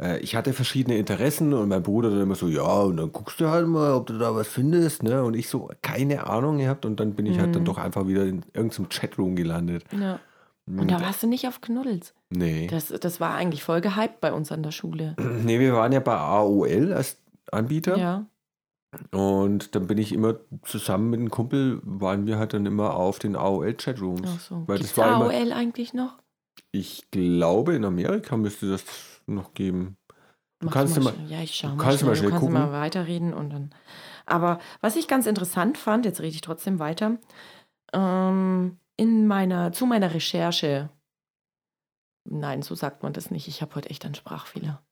Äh, 0.00 0.18
ich 0.20 0.36
hatte 0.36 0.52
verschiedene 0.52 0.98
Interessen 0.98 1.52
und 1.54 1.68
mein 1.68 1.82
Bruder 1.82 2.10
dann 2.10 2.20
immer 2.22 2.34
so, 2.34 2.48
ja, 2.48 2.62
und 2.62 2.96
dann 2.96 3.12
guckst 3.12 3.40
du 3.40 3.48
halt 3.48 3.66
mal, 3.66 3.92
ob 3.92 4.06
du 4.06 4.18
da 4.18 4.34
was 4.34 4.48
findest, 4.48 5.02
ne? 5.02 5.22
Und 5.22 5.34
ich 5.34 5.48
so, 5.48 5.70
keine 5.82 6.26
Ahnung 6.26 6.58
gehabt 6.58 6.84
und 6.84 6.98
dann 7.00 7.14
bin 7.14 7.26
ich 7.26 7.38
halt 7.38 7.54
dann 7.54 7.62
Mhm. 7.62 7.66
doch 7.66 7.78
einfach 7.78 8.06
wieder 8.06 8.24
in 8.24 8.44
irgendeinem 8.52 8.88
Chatroom 8.88 9.36
gelandet. 9.36 9.84
Ja. 9.98 10.18
Und 10.66 10.90
da 10.90 10.98
warst 11.00 11.22
du 11.22 11.26
nicht 11.26 11.46
auf 11.46 11.60
Knuddels. 11.60 12.14
Nee. 12.30 12.68
Das, 12.70 12.88
das 12.88 13.20
war 13.20 13.34
eigentlich 13.34 13.62
voll 13.62 13.82
gehypt 13.82 14.20
bei 14.22 14.32
uns 14.32 14.50
an 14.50 14.62
der 14.62 14.70
Schule. 14.70 15.14
Nee, 15.42 15.60
wir 15.60 15.74
waren 15.74 15.92
ja 15.92 16.00
bei 16.00 16.16
AOL 16.16 16.92
als 16.94 17.18
Anbieter. 17.52 17.96
Ja. 17.96 18.26
Und 19.10 19.74
dann 19.74 19.86
bin 19.88 19.98
ich 19.98 20.12
immer 20.12 20.36
zusammen 20.62 21.10
mit 21.10 21.20
einem 21.20 21.30
Kumpel, 21.30 21.80
waren 21.82 22.26
wir 22.26 22.38
halt 22.38 22.52
dann 22.54 22.64
immer 22.64 22.94
auf 22.94 23.18
den 23.18 23.34
AOL-Chatrooms. 23.34 24.22
Ach 24.36 24.40
so. 24.40 24.62
Weil 24.68 24.78
Gibt's 24.78 24.94
das 24.94 24.98
war 25.04 25.16
immer, 25.16 25.30
AOL 25.34 25.52
eigentlich 25.52 25.94
noch? 25.94 26.18
ich 26.70 27.10
glaube, 27.10 27.74
in 27.74 27.84
Amerika 27.84 28.36
müsste 28.36 28.70
das 28.70 28.84
noch 29.26 29.54
geben. 29.54 29.96
Du 30.60 30.70
kannst 30.70 30.96
mal 31.00 31.12
du 31.12 31.18
mal- 31.20 31.30
ja, 31.30 31.40
ich 31.40 31.54
schau 31.54 31.68
du 31.68 31.74
mal 31.76 31.82
kannst 31.82 31.98
schnell. 31.98 32.10
mal 32.10 32.16
schnell 32.16 32.30
du 32.30 32.30
kannst 32.36 32.46
gucken. 32.46 32.54
mal 32.70 32.72
weiterreden 32.72 33.34
und 33.34 33.50
dann. 33.50 33.74
Aber 34.26 34.58
was 34.80 34.96
ich 34.96 35.08
ganz 35.08 35.26
interessant 35.26 35.76
fand, 35.78 36.04
jetzt 36.04 36.20
rede 36.20 36.34
ich 36.34 36.40
trotzdem 36.40 36.78
weiter, 36.78 37.18
ähm, 37.92 38.78
in 38.96 39.26
meiner, 39.26 39.72
zu 39.72 39.86
meiner 39.86 40.14
Recherche, 40.14 40.88
nein, 42.24 42.62
so 42.62 42.74
sagt 42.74 43.02
man 43.02 43.12
das 43.12 43.30
nicht, 43.30 43.48
ich 43.48 43.60
habe 43.62 43.74
heute 43.74 43.90
echt 43.90 44.04
einen 44.04 44.14
Sprachfehler. 44.14 44.82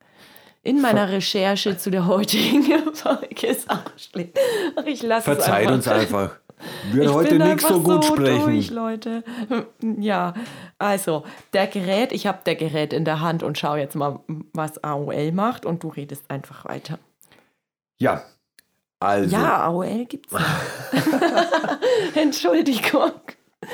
In 0.64 0.80
meiner 0.80 1.10
Recherche 1.10 1.76
zu 1.76 1.90
der 1.90 2.06
heutigen 2.06 2.62
Folge 2.94 3.46
ist 3.48 3.68
auch 3.68 3.82
schlecht. 3.96 4.38
Ich 4.86 5.02
lasse 5.02 5.30
es 5.32 5.36
Verzeiht 5.36 5.66
einfach. 5.66 5.74
uns 5.74 5.88
einfach. 5.88 6.36
Wir 6.92 7.02
Ich 7.02 7.10
heute 7.10 7.38
nicht 7.38 7.60
so 7.60 7.80
gut 7.80 8.04
sprechen. 8.04 8.44
Durch, 8.44 8.70
Leute. 8.70 9.24
Ja, 9.80 10.34
also 10.78 11.24
der 11.52 11.66
Gerät, 11.66 12.12
ich 12.12 12.28
habe 12.28 12.38
der 12.46 12.54
Gerät 12.54 12.92
in 12.92 13.04
der 13.04 13.20
Hand 13.20 13.42
und 13.42 13.58
schau 13.58 13.74
jetzt 13.74 13.96
mal, 13.96 14.20
was 14.52 14.82
AOL 14.84 15.32
macht 15.32 15.66
und 15.66 15.82
du 15.82 15.88
redest 15.88 16.30
einfach 16.30 16.64
weiter. 16.64 17.00
Ja, 17.98 18.22
also. 19.00 19.34
Ja, 19.36 19.64
AOL 19.64 20.04
gibt's. 20.04 20.32
Entschuldigung. 22.14 23.10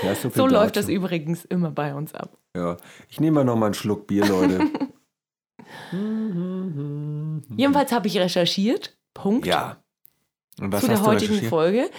Ja, 0.02 0.14
so 0.14 0.30
So 0.30 0.46
läuft 0.46 0.76
das 0.76 0.88
übrigens 0.88 1.44
immer 1.44 1.70
bei 1.70 1.94
uns 1.94 2.14
ab. 2.14 2.38
Ja. 2.56 2.78
Ich 3.10 3.20
nehme 3.20 3.34
mal 3.34 3.44
noch 3.44 3.56
mal 3.56 3.66
einen 3.66 3.74
Schluck 3.74 4.06
Bier, 4.06 4.24
Leute. 4.26 4.60
Jedenfalls 7.56 7.92
habe 7.92 8.06
ich 8.06 8.18
recherchiert. 8.18 8.96
Punkt. 9.14 9.46
ja. 9.46 9.78
Und 10.60 10.72
was 10.72 10.80
zu 10.82 10.88
der 10.88 11.02
heutigen? 11.02 11.48
Folge. 11.48 11.90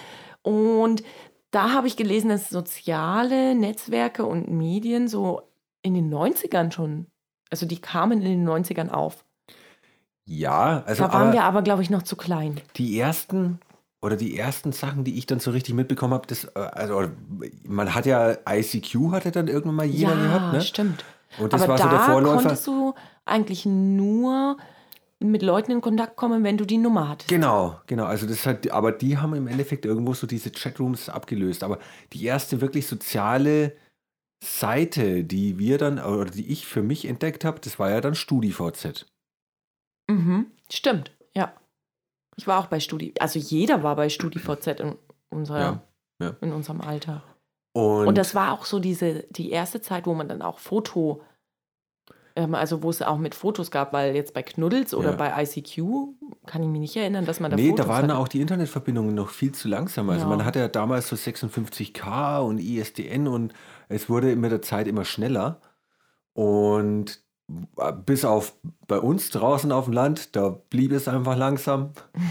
Und 0.42 1.04
da 1.52 1.74
habe 1.74 1.88
ich 1.88 1.98
gelesen, 1.98 2.30
dass 2.30 2.50
soziale 2.50 3.56
Netzwerke 3.56 4.26
und 4.26 4.50
Medien 4.50 5.08
so 5.08 5.42
in 5.82 5.94
den 5.94 6.14
90ern 6.14 6.72
schon, 6.72 7.08
also 7.50 7.66
die 7.66 7.80
kamen 7.80 8.22
in 8.22 8.46
den 8.46 8.48
90ern 8.48 8.90
auf. 8.90 9.26
Ja, 10.26 10.84
also 10.86 11.04
da 11.04 11.14
waren 11.14 11.22
aber 11.24 11.34
wir 11.34 11.44
aber, 11.44 11.62
glaube 11.64 11.82
ich, 11.82 11.90
noch 11.90 12.04
zu 12.04 12.16
klein. 12.16 12.62
die 12.76 13.00
ersten 13.00 13.60
oder 14.02 14.16
die 14.16 14.38
ersten 14.38 14.72
Sachen, 14.72 15.04
die 15.04 15.18
ich 15.18 15.26
dann 15.26 15.40
so 15.40 15.52
richtig 15.52 15.74
mitbekommen 15.74 16.14
habe, 16.14 16.28
das, 16.28 16.46
äh, 16.46 16.60
also 16.60 17.10
man 17.64 17.94
hat 17.94 18.06
ja 18.06 18.38
ICQ 18.48 19.12
hatte 19.12 19.32
dann 19.32 19.48
irgendwann 19.48 19.76
mal 19.76 19.86
jemand 19.86 20.22
ja, 20.22 20.28
gehabt, 20.28 20.54
ne? 20.54 20.62
stimmt. 20.62 21.04
Und 21.38 21.52
das 21.54 21.64
aber 21.64 21.72
war 21.72 21.78
da 21.78 21.84
so 21.84 21.90
der 21.90 22.00
Vorläufer. 22.00 22.36
konntest 22.38 22.68
du 22.68 22.94
eigentlich 23.30 23.66
nur 23.66 24.58
mit 25.20 25.42
Leuten 25.42 25.72
in 25.72 25.82
Kontakt 25.82 26.16
kommen, 26.16 26.44
wenn 26.44 26.58
du 26.58 26.66
die 26.66 26.78
Nummer 26.78 27.10
hattest. 27.10 27.30
Genau, 27.30 27.80
genau. 27.88 28.06
Also 28.06 28.26
das 28.26 28.46
hat, 28.46 28.70
aber 28.72 28.92
die 28.92 29.18
haben 29.18 29.34
im 29.34 29.48
Endeffekt 29.48 29.86
irgendwo 29.86 30.14
so 30.14 30.28
diese 30.28 30.52
Chatrooms 30.52 31.10
abgelöst. 31.10 31.64
Aber 31.64 31.80
die 32.14 32.24
erste 32.24 32.62
wirklich 32.62 32.88
soziale 32.88 33.76
Seite, 34.42 35.26
die 35.26 35.60
wir 35.60 35.78
dann, 35.78 36.00
oder 36.00 36.32
die 36.32 36.50
ich 36.50 36.66
für 36.66 36.82
mich 36.82 37.06
entdeckt 37.06 37.44
habe, 37.44 37.60
das 37.60 37.80
war 37.80 37.90
ja 37.90 38.00
dann 38.00 38.16
StudiVZ. 38.16 39.06
Mhm. 40.10 40.48
Stimmt, 40.72 41.12
ja. 41.36 41.54
Ich 42.38 42.48
war 42.48 42.60
auch 42.60 42.68
bei 42.68 42.80
Studi, 42.80 43.14
also 43.20 43.38
jeder 43.38 43.84
war 43.84 43.98
bei 43.98 44.08
StudiVZ 44.08 44.68
in, 44.80 44.96
unserer, 45.30 45.60
Ja, 45.60 45.84
ja. 46.22 46.36
in 46.40 46.54
unserem 46.54 46.80
Alter. 46.80 47.22
Und, 47.74 48.08
Und 48.08 48.18
das 48.18 48.34
war 48.34 48.54
auch 48.54 48.66
so 48.66 48.80
diese, 48.80 49.26
die 49.30 49.52
erste 49.52 49.82
Zeit, 49.82 50.06
wo 50.08 50.14
man 50.14 50.30
dann 50.30 50.42
auch 50.42 50.60
Foto, 50.60 51.22
ähm, 52.40 52.56
also 52.56 52.82
wo 52.84 52.90
es 52.90 53.02
auch 53.02 53.18
mit 53.18 53.36
Fotos 53.36 53.70
gab, 53.72 53.92
weil 53.94 54.16
jetzt 54.16 54.34
bei 54.34 54.44
Knuddels 54.44 54.94
oder 54.94 55.12
Ja. 55.12 55.16
bei 55.16 55.44
ICQ 55.44 55.82
kann 56.46 56.64
ich 56.64 56.70
mich 56.70 56.80
nicht 56.82 56.96
erinnern, 56.96 57.26
dass 57.26 57.40
man 57.40 57.52
da 57.52 57.58
nee, 57.58 57.70
Fotos 57.70 57.86
da 57.86 57.92
waren 57.92 58.04
hatte. 58.10 58.18
auch 58.18 58.28
die 58.28 58.42
Internetverbindungen 58.42 59.14
noch 59.14 59.30
viel 59.30 59.52
zu 59.52 59.68
langsam. 59.68 60.10
Also 60.10 60.24
Ja. 60.24 60.30
man 60.30 60.46
hatte 60.46 60.60
ja 60.60 60.68
damals 60.68 61.08
so 61.10 61.16
56K 61.16 62.40
und 62.40 62.60
ISDN 62.60 63.28
und 63.28 63.54
es 63.90 64.10
wurde 64.10 64.36
mit 64.36 64.52
der 64.52 64.62
Zeit 64.62 64.88
immer 64.88 65.06
schneller. 65.06 65.60
Und 66.34 67.22
bis 68.06 68.24
auf 68.26 68.56
bei 68.88 69.00
uns 69.00 69.30
draußen 69.32 69.72
auf 69.72 69.86
dem 69.86 69.94
Land, 69.94 70.36
da 70.36 70.50
blieb 70.70 70.92
es 70.92 71.08
einfach 71.08 71.36
langsam. 71.36 71.92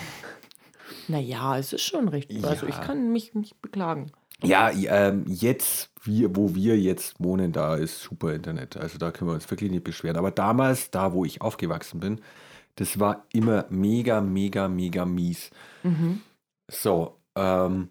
Naja, 1.10 1.56
es 1.56 1.72
ist 1.72 1.82
schon 1.84 2.08
richtig. 2.08 2.44
Also 2.44 2.66
ich 2.66 2.78
kann 2.82 3.12
mich 3.12 3.34
nicht 3.34 3.62
beklagen. 3.62 4.12
Ja, 4.44 4.70
ähm, 4.70 5.24
jetzt, 5.26 5.90
wir, 6.04 6.36
wo 6.36 6.54
wir 6.54 6.78
jetzt 6.78 7.16
wohnen, 7.22 7.52
da 7.52 7.74
ist 7.74 8.00
super 8.00 8.32
Internet. 8.34 8.76
Also 8.76 8.98
da 8.98 9.10
können 9.10 9.30
wir 9.30 9.34
uns 9.34 9.50
wirklich 9.50 9.70
nicht 9.70 9.84
beschweren. 9.84 10.16
Aber 10.16 10.30
damals, 10.30 10.90
da 10.90 11.12
wo 11.12 11.24
ich 11.24 11.40
aufgewachsen 11.42 12.00
bin, 12.00 12.20
das 12.76 13.00
war 13.00 13.24
immer 13.32 13.66
mega, 13.70 14.20
mega, 14.20 14.68
mega 14.68 15.04
mies. 15.04 15.50
Mhm. 15.82 16.20
So, 16.70 17.16
ähm, 17.34 17.90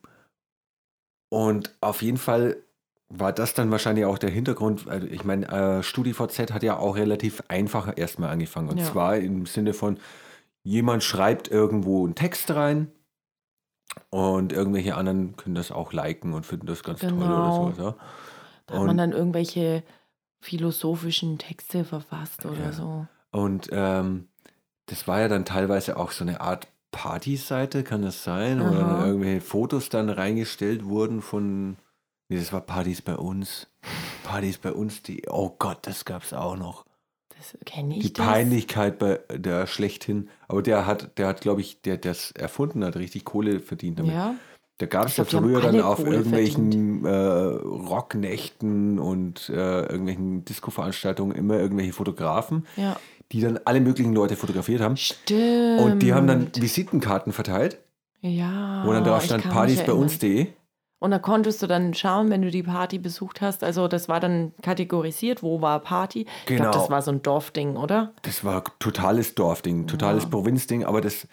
und 1.29 1.75
auf 1.81 2.01
jeden 2.01 2.17
Fall 2.17 2.57
war 3.09 3.33
das 3.33 3.53
dann 3.53 3.71
wahrscheinlich 3.71 4.05
auch 4.05 4.17
der 4.17 4.29
Hintergrund. 4.29 4.87
also 4.87 5.07
Ich 5.07 5.23
meine, 5.25 5.47
äh, 5.49 5.83
StudiVZ 5.83 6.51
hat 6.53 6.63
ja 6.63 6.77
auch 6.77 6.95
relativ 6.95 7.43
einfach 7.49 7.91
erstmal 7.97 8.29
angefangen. 8.29 8.69
Und 8.69 8.77
Ja. 8.77 8.85
zwar 8.85 9.17
im 9.17 9.45
Sinne 9.45 9.73
von, 9.73 9.99
jemand 10.63 11.03
schreibt 11.03 11.49
irgendwo 11.49 12.05
einen 12.05 12.15
Text 12.15 12.51
rein 12.51 12.91
und 14.09 14.53
irgendwelche 14.53 14.95
anderen 14.95 15.35
können 15.37 15.55
das 15.55 15.71
auch 15.71 15.93
liken 15.93 16.33
und 16.33 16.45
finden 16.45 16.67
das 16.67 16.83
ganz 16.83 16.99
toll 17.01 17.13
oder 17.13 17.25
Genau. 17.27 17.71
so. 17.75 17.83
Ja? 17.83 17.95
Da 18.67 18.73
hat 18.75 18.81
Und- 18.81 18.87
man 18.87 18.97
dann 18.97 19.11
irgendwelche 19.13 19.83
philosophischen 20.41 21.37
Texte 21.37 21.83
verfasst 21.83 22.45
oder 22.45 22.65
Ja. 22.65 22.71
so. 22.71 23.07
Und 23.31 23.69
ähm, 23.71 24.27
das 24.85 25.07
war 25.07 25.19
ja 25.19 25.27
dann 25.27 25.45
teilweise 25.45 25.97
auch 25.97 26.11
so 26.11 26.23
eine 26.23 26.41
Art 26.41 26.67
Partyseite, 26.91 27.83
kann 27.83 28.01
das 28.01 28.23
sein? 28.23 28.61
Oder 28.61 28.79
Aha. 28.85 28.93
dann 28.99 29.07
irgendwelche 29.07 29.41
Fotos 29.41 29.89
dann 29.89 30.09
reingestellt 30.09 30.85
wurden 30.85 31.21
von. 31.21 31.77
Nee, 32.29 32.37
das 32.37 32.51
war 32.53 32.61
Partys 32.61 33.01
bei 33.01 33.15
uns. 33.15 33.67
Partys 34.23 34.57
bei 34.57 34.71
uns, 34.71 35.01
die. 35.03 35.27
Oh 35.29 35.55
Gott, 35.59 35.79
das 35.83 36.05
gab's 36.05 36.33
auch 36.33 36.55
noch. 36.57 36.85
Das 37.37 37.57
kenne 37.65 37.95
ich 37.97 38.03
Die 38.03 38.13
das? 38.13 38.25
Peinlichkeit 38.25 38.99
bei 38.99 39.19
der 39.31 39.67
schlechthin. 39.67 40.29
Aber 40.47 40.61
der 40.61 40.85
hat, 40.85 41.17
der 41.17 41.27
hat, 41.27 41.41
glaube 41.41 41.61
ich, 41.61 41.81
der 41.81 41.97
das 41.97 42.31
erfunden 42.31 42.83
hat, 42.83 42.95
richtig 42.95 43.25
Kohle 43.25 43.59
verdient 43.59 43.99
damit. 43.99 44.13
Ja. 44.13 44.35
Da 44.79 44.85
gab 44.85 45.07
es 45.07 45.17
ja 45.17 45.25
früher 45.25 45.59
dann 45.61 45.81
auf 45.81 45.97
Kohle 45.97 46.17
irgendwelchen 46.17 47.03
äh, 47.05 47.09
Rocknächten 47.11 48.99
und 48.99 49.49
äh, 49.49 49.81
irgendwelchen 49.81 50.45
Disco-Veranstaltungen 50.45 51.35
immer 51.35 51.57
irgendwelche 51.59 51.93
Fotografen, 51.93 52.65
Ja. 52.75 52.95
die 53.31 53.41
dann 53.41 53.59
alle 53.65 53.81
möglichen 53.81 54.13
Leute 54.13 54.35
fotografiert 54.35 54.81
haben. 54.81 54.97
Stimmt. 54.97 55.81
Und 55.81 55.99
die 55.99 56.13
haben 56.13 56.27
dann 56.27 56.51
Visitenkarten 56.55 57.33
verteilt, 57.33 57.77
Ja. 58.21 58.83
wo 58.85 58.91
dann 58.93 59.03
drauf 59.03 59.23
stand 59.23 59.43
Partys 59.49 59.83
bei 59.83 59.93
uns.de. 59.93 60.47
Und 60.99 61.11
da 61.11 61.19
konntest 61.19 61.61
du 61.61 61.67
dann 61.67 61.93
schauen, 61.93 62.29
wenn 62.31 62.41
du 62.41 62.49
die 62.49 62.63
Party 62.63 62.97
besucht 62.97 63.41
hast. 63.41 63.63
Also 63.63 63.87
das 63.87 64.09
war 64.09 64.19
dann 64.19 64.53
kategorisiert, 64.63 65.43
wo 65.43 65.61
war 65.61 65.79
Party. 65.79 66.21
Ich 66.21 66.45
Genau. 66.47 66.63
glaube, 66.63 66.77
das 66.79 66.89
war 66.89 67.01
so 67.03 67.11
ein 67.11 67.21
Dorfding, 67.21 67.75
oder? 67.77 68.13
Das 68.23 68.43
war 68.43 68.63
totales 68.79 69.35
Dorfding, 69.35 69.85
totales 69.85 70.23
Ja. 70.23 70.29
Provinzding, 70.29 70.85
aber 70.85 70.99
das, 71.01 71.27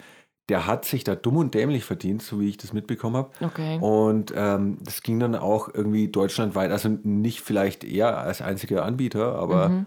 der 0.49 0.67
hat 0.67 0.85
sich 0.85 1.03
da 1.03 1.15
dumm 1.15 1.37
und 1.37 1.55
dämlich 1.55 1.83
verdient, 1.83 2.21
so 2.21 2.39
wie 2.39 2.49
ich 2.49 2.57
das 2.57 2.73
mitbekommen 2.73 3.15
habe. 3.15 3.31
Okay. 3.43 3.79
Und 3.79 4.31
ähm, 4.35 4.77
das 4.83 5.01
ging 5.01 5.19
dann 5.19 5.33
auch 5.33 5.67
irgendwie 5.73 6.09
deutschlandweit, 6.09 6.69
also 6.69 6.89
nicht 6.89 7.41
vielleicht 7.41 7.83
er 7.83 8.19
als 8.19 8.43
einziger 8.43 8.85
Anbieter, 8.85 9.33
aber 9.35 9.69
Mhm. 9.69 9.85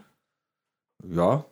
ja, 1.09 1.45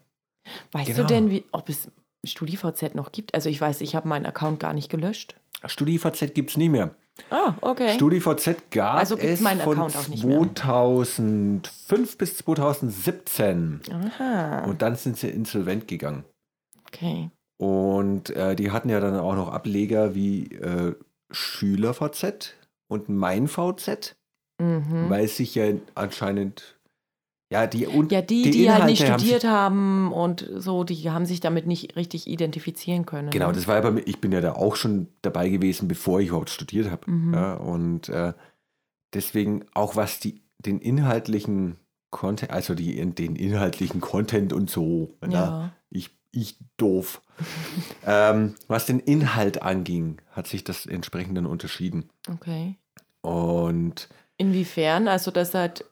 Weißt 0.73 0.87
genau. 0.87 1.03
du 1.03 1.07
denn, 1.07 1.31
wie, 1.31 1.45
ob 1.53 1.69
es 1.69 1.91
StudiVZ 2.25 2.95
noch 2.95 3.13
gibt? 3.13 3.35
Also 3.35 3.49
ich 3.49 3.61
weiß, 3.61 3.81
ich 3.81 3.95
habe 3.95 4.09
meinen 4.09 4.27
Account 4.27 4.59
gar 4.61 4.73
nicht 4.73 4.89
gelöscht. 4.91 5.37
StudiVZ 5.65 6.35
gibt 6.35 6.51
es 6.51 6.57
nie 6.57 6.69
mehr. 6.69 6.95
Ah, 7.31 7.55
okay. 7.61 7.95
StudiVZ 7.95 8.71
gab 8.71 8.97
Also 8.99 9.17
es 9.17 9.41
von 9.41 9.47
Account 9.61 9.97
auch 9.97 10.09
nicht 10.09 10.25
mehr. 10.25 10.39
2005 10.39 12.19
bis 12.19 12.37
2017. 12.39 13.81
Aha. 13.91 14.65
Und 14.65 14.83
dann 14.83 14.97
sind 14.97 15.17
sie 15.17 15.29
insolvent 15.29 15.89
gegangen. 15.89 16.25
Okay. 16.87 17.31
Und 17.59 18.31
äh, 18.31 18.55
die 18.55 18.71
hatten 18.71 18.91
ja 18.91 19.01
dann 19.01 19.19
auch 19.19 19.35
noch 19.35 19.49
Ableger 19.49 20.15
wie 20.15 20.45
äh, 20.57 20.95
SchülerVZ 21.31 22.55
und 22.89 23.09
MeinVZ, 23.09 24.17
Mhm. 24.59 25.11
weil 25.11 25.29
sich 25.29 25.55
ja 25.55 25.67
anscheinend, 25.95 26.76
ja, 27.51 27.67
die, 27.67 27.87
und 27.87 28.11
Ja, 28.11 28.23
die, 28.23 28.51
die, 28.51 28.71
halt 28.71 28.87
nicht 28.87 29.09
haben 29.09 29.19
studiert 29.21 29.43
sich- 29.43 29.51
haben 29.51 30.13
und 30.13 30.51
so, 30.57 30.83
die 30.85 31.11
haben 31.11 31.27
sich 31.27 31.41
damit 31.41 31.67
nicht 31.67 31.95
richtig 31.97 32.27
identifizieren 32.27 33.07
können. 33.07 33.31
Genau, 33.31 33.49
ne? 33.49 33.53
das 33.53 33.69
war 33.69 33.77
ja 33.77 33.81
bei 33.83 33.93
mir, 33.93 34.01
ich 34.07 34.21
bin 34.21 34.33
ja 34.33 34.41
da 34.41 34.55
auch 34.55 34.75
schon 34.77 35.09
dabei 35.23 35.49
gewesen, 35.49 35.87
bevor 35.87 36.21
ich 36.21 36.29
überhaupt 36.29 36.51
studiert 36.51 36.91
habe. 36.91 37.09
Mhm. 37.11 37.35
Ja, 37.35 37.55
und 37.55 38.09
äh, 38.09 38.33
deswegen 39.15 39.65
auch 39.75 39.95
was 39.97 40.19
die, 40.19 40.43
den 40.59 40.81
inhaltlichen 40.81 41.77
Content, 42.11 42.51
also 42.51 42.75
die, 42.75 42.97
den 43.15 43.37
inhaltlichen 43.37 44.01
Content 44.01 44.53
und 44.53 44.69
so, 44.71 45.15
ja. 45.23 45.31
Ja. 45.31 45.73
ich, 45.91 46.11
ich 46.33 46.59
doof. 46.77 47.23
ähm, 48.07 48.55
was 48.67 48.87
den 48.87 48.99
Inhalt 48.99 49.63
anging, 49.63 50.19
hat 50.33 50.47
sich 50.47 50.65
das 50.65 50.87
entsprechend 50.87 51.37
dann 51.37 51.47
unterschieden. 51.47 52.09
Okay. 52.33 52.77
Und 53.21 54.09
Inwiefern? 54.39 55.07
Also, 55.09 55.31
das 55.31 55.55
halt. 55.55 55.85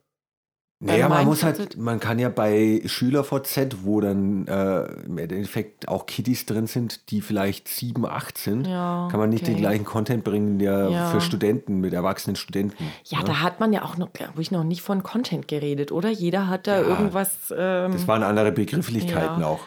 Naja, 0.81 1.09
man 1.09 1.25
muss 1.25 1.43
halt, 1.43 1.79
man 1.79 1.99
kann 1.99 2.19
ja 2.19 2.29
bei 2.29 2.83
SchülerVZ, 2.85 3.85
wo 3.85 4.01
dann 4.03 4.47
äh, 4.49 4.85
im 5.05 5.17
Endeffekt 5.17 5.89
auch 5.89 6.05
Kiddies 6.05 6.45
drin 6.45 6.67
sind, 6.67 7.11
die 7.11 7.23
vielleicht 7.23 7.69
7, 7.69 8.05
8 8.05 8.37
sind, 8.37 8.67
Ja. 8.67 9.09
kann 9.11 9.19
man 9.19 9.31
nicht 9.31 9.47
den 9.47 9.55
okay. 9.55 9.63
gleichen 9.63 9.85
Content 9.87 10.25
bringen, 10.25 10.59
der 10.59 10.91
Ja. 10.91 11.07
für 11.07 11.21
Studenten, 11.23 11.81
mit 11.81 11.95
erwachsenen 11.95 12.37
Studenten. 12.37 12.85
Ja, 13.05 13.21
ne? 13.21 13.25
da 13.25 13.41
hat 13.41 13.61
man 13.61 13.73
ja 13.73 13.83
auch 13.83 13.97
noch, 13.97 14.13
glaube 14.13 14.43
ich, 14.43 14.51
noch 14.51 14.65
nicht 14.65 14.83
von 14.83 15.03
Content 15.03 15.49
geredet, 15.49 15.91
oder? 15.91 16.11
Jeder 16.11 16.49
hat 16.49 16.67
da 16.67 16.81
Ja, 16.83 16.87
irgendwas. 16.89 17.55
Ähm, 17.57 17.93
Das 17.93 18.07
waren 18.07 18.23
andere 18.23 18.53
Begrifflichkeiten 18.53 19.41
Ja. 19.41 19.47
auch. 19.47 19.61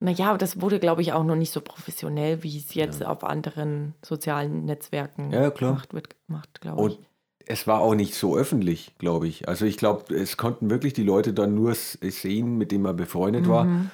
naja, 0.00 0.38
das 0.38 0.60
wurde, 0.62 0.78
glaube 0.78 1.02
ich, 1.02 1.12
auch 1.12 1.24
noch 1.24 1.36
nicht 1.36 1.52
so 1.52 1.60
professionell, 1.60 2.42
wie 2.42 2.56
es 2.56 2.72
jetzt 2.74 3.04
auf 3.04 3.22
anderen 3.24 3.94
sozialen 4.02 4.64
Netzwerken 4.64 5.30
gemacht 5.30 5.92
wird, 5.92 6.14
gemacht, 6.26 6.60
glaube 6.60 6.80
ich. 6.88 6.96
Und 6.98 7.07
es 7.48 7.66
war 7.66 7.80
auch 7.80 7.94
nicht 7.94 8.14
so 8.14 8.36
öffentlich, 8.36 8.92
glaube 8.98 9.26
ich. 9.26 9.48
Also 9.48 9.64
ich 9.64 9.78
glaube, 9.78 10.14
es 10.14 10.36
konnten 10.36 10.68
wirklich 10.68 10.92
die 10.92 11.02
Leute 11.02 11.32
dann 11.32 11.54
nur 11.54 11.74
sehen, 11.74 12.58
mit 12.58 12.70
denen 12.72 12.82
man 12.82 12.96
befreundet 12.96 13.48
war. 13.48 13.64
Mhm. 13.64 13.90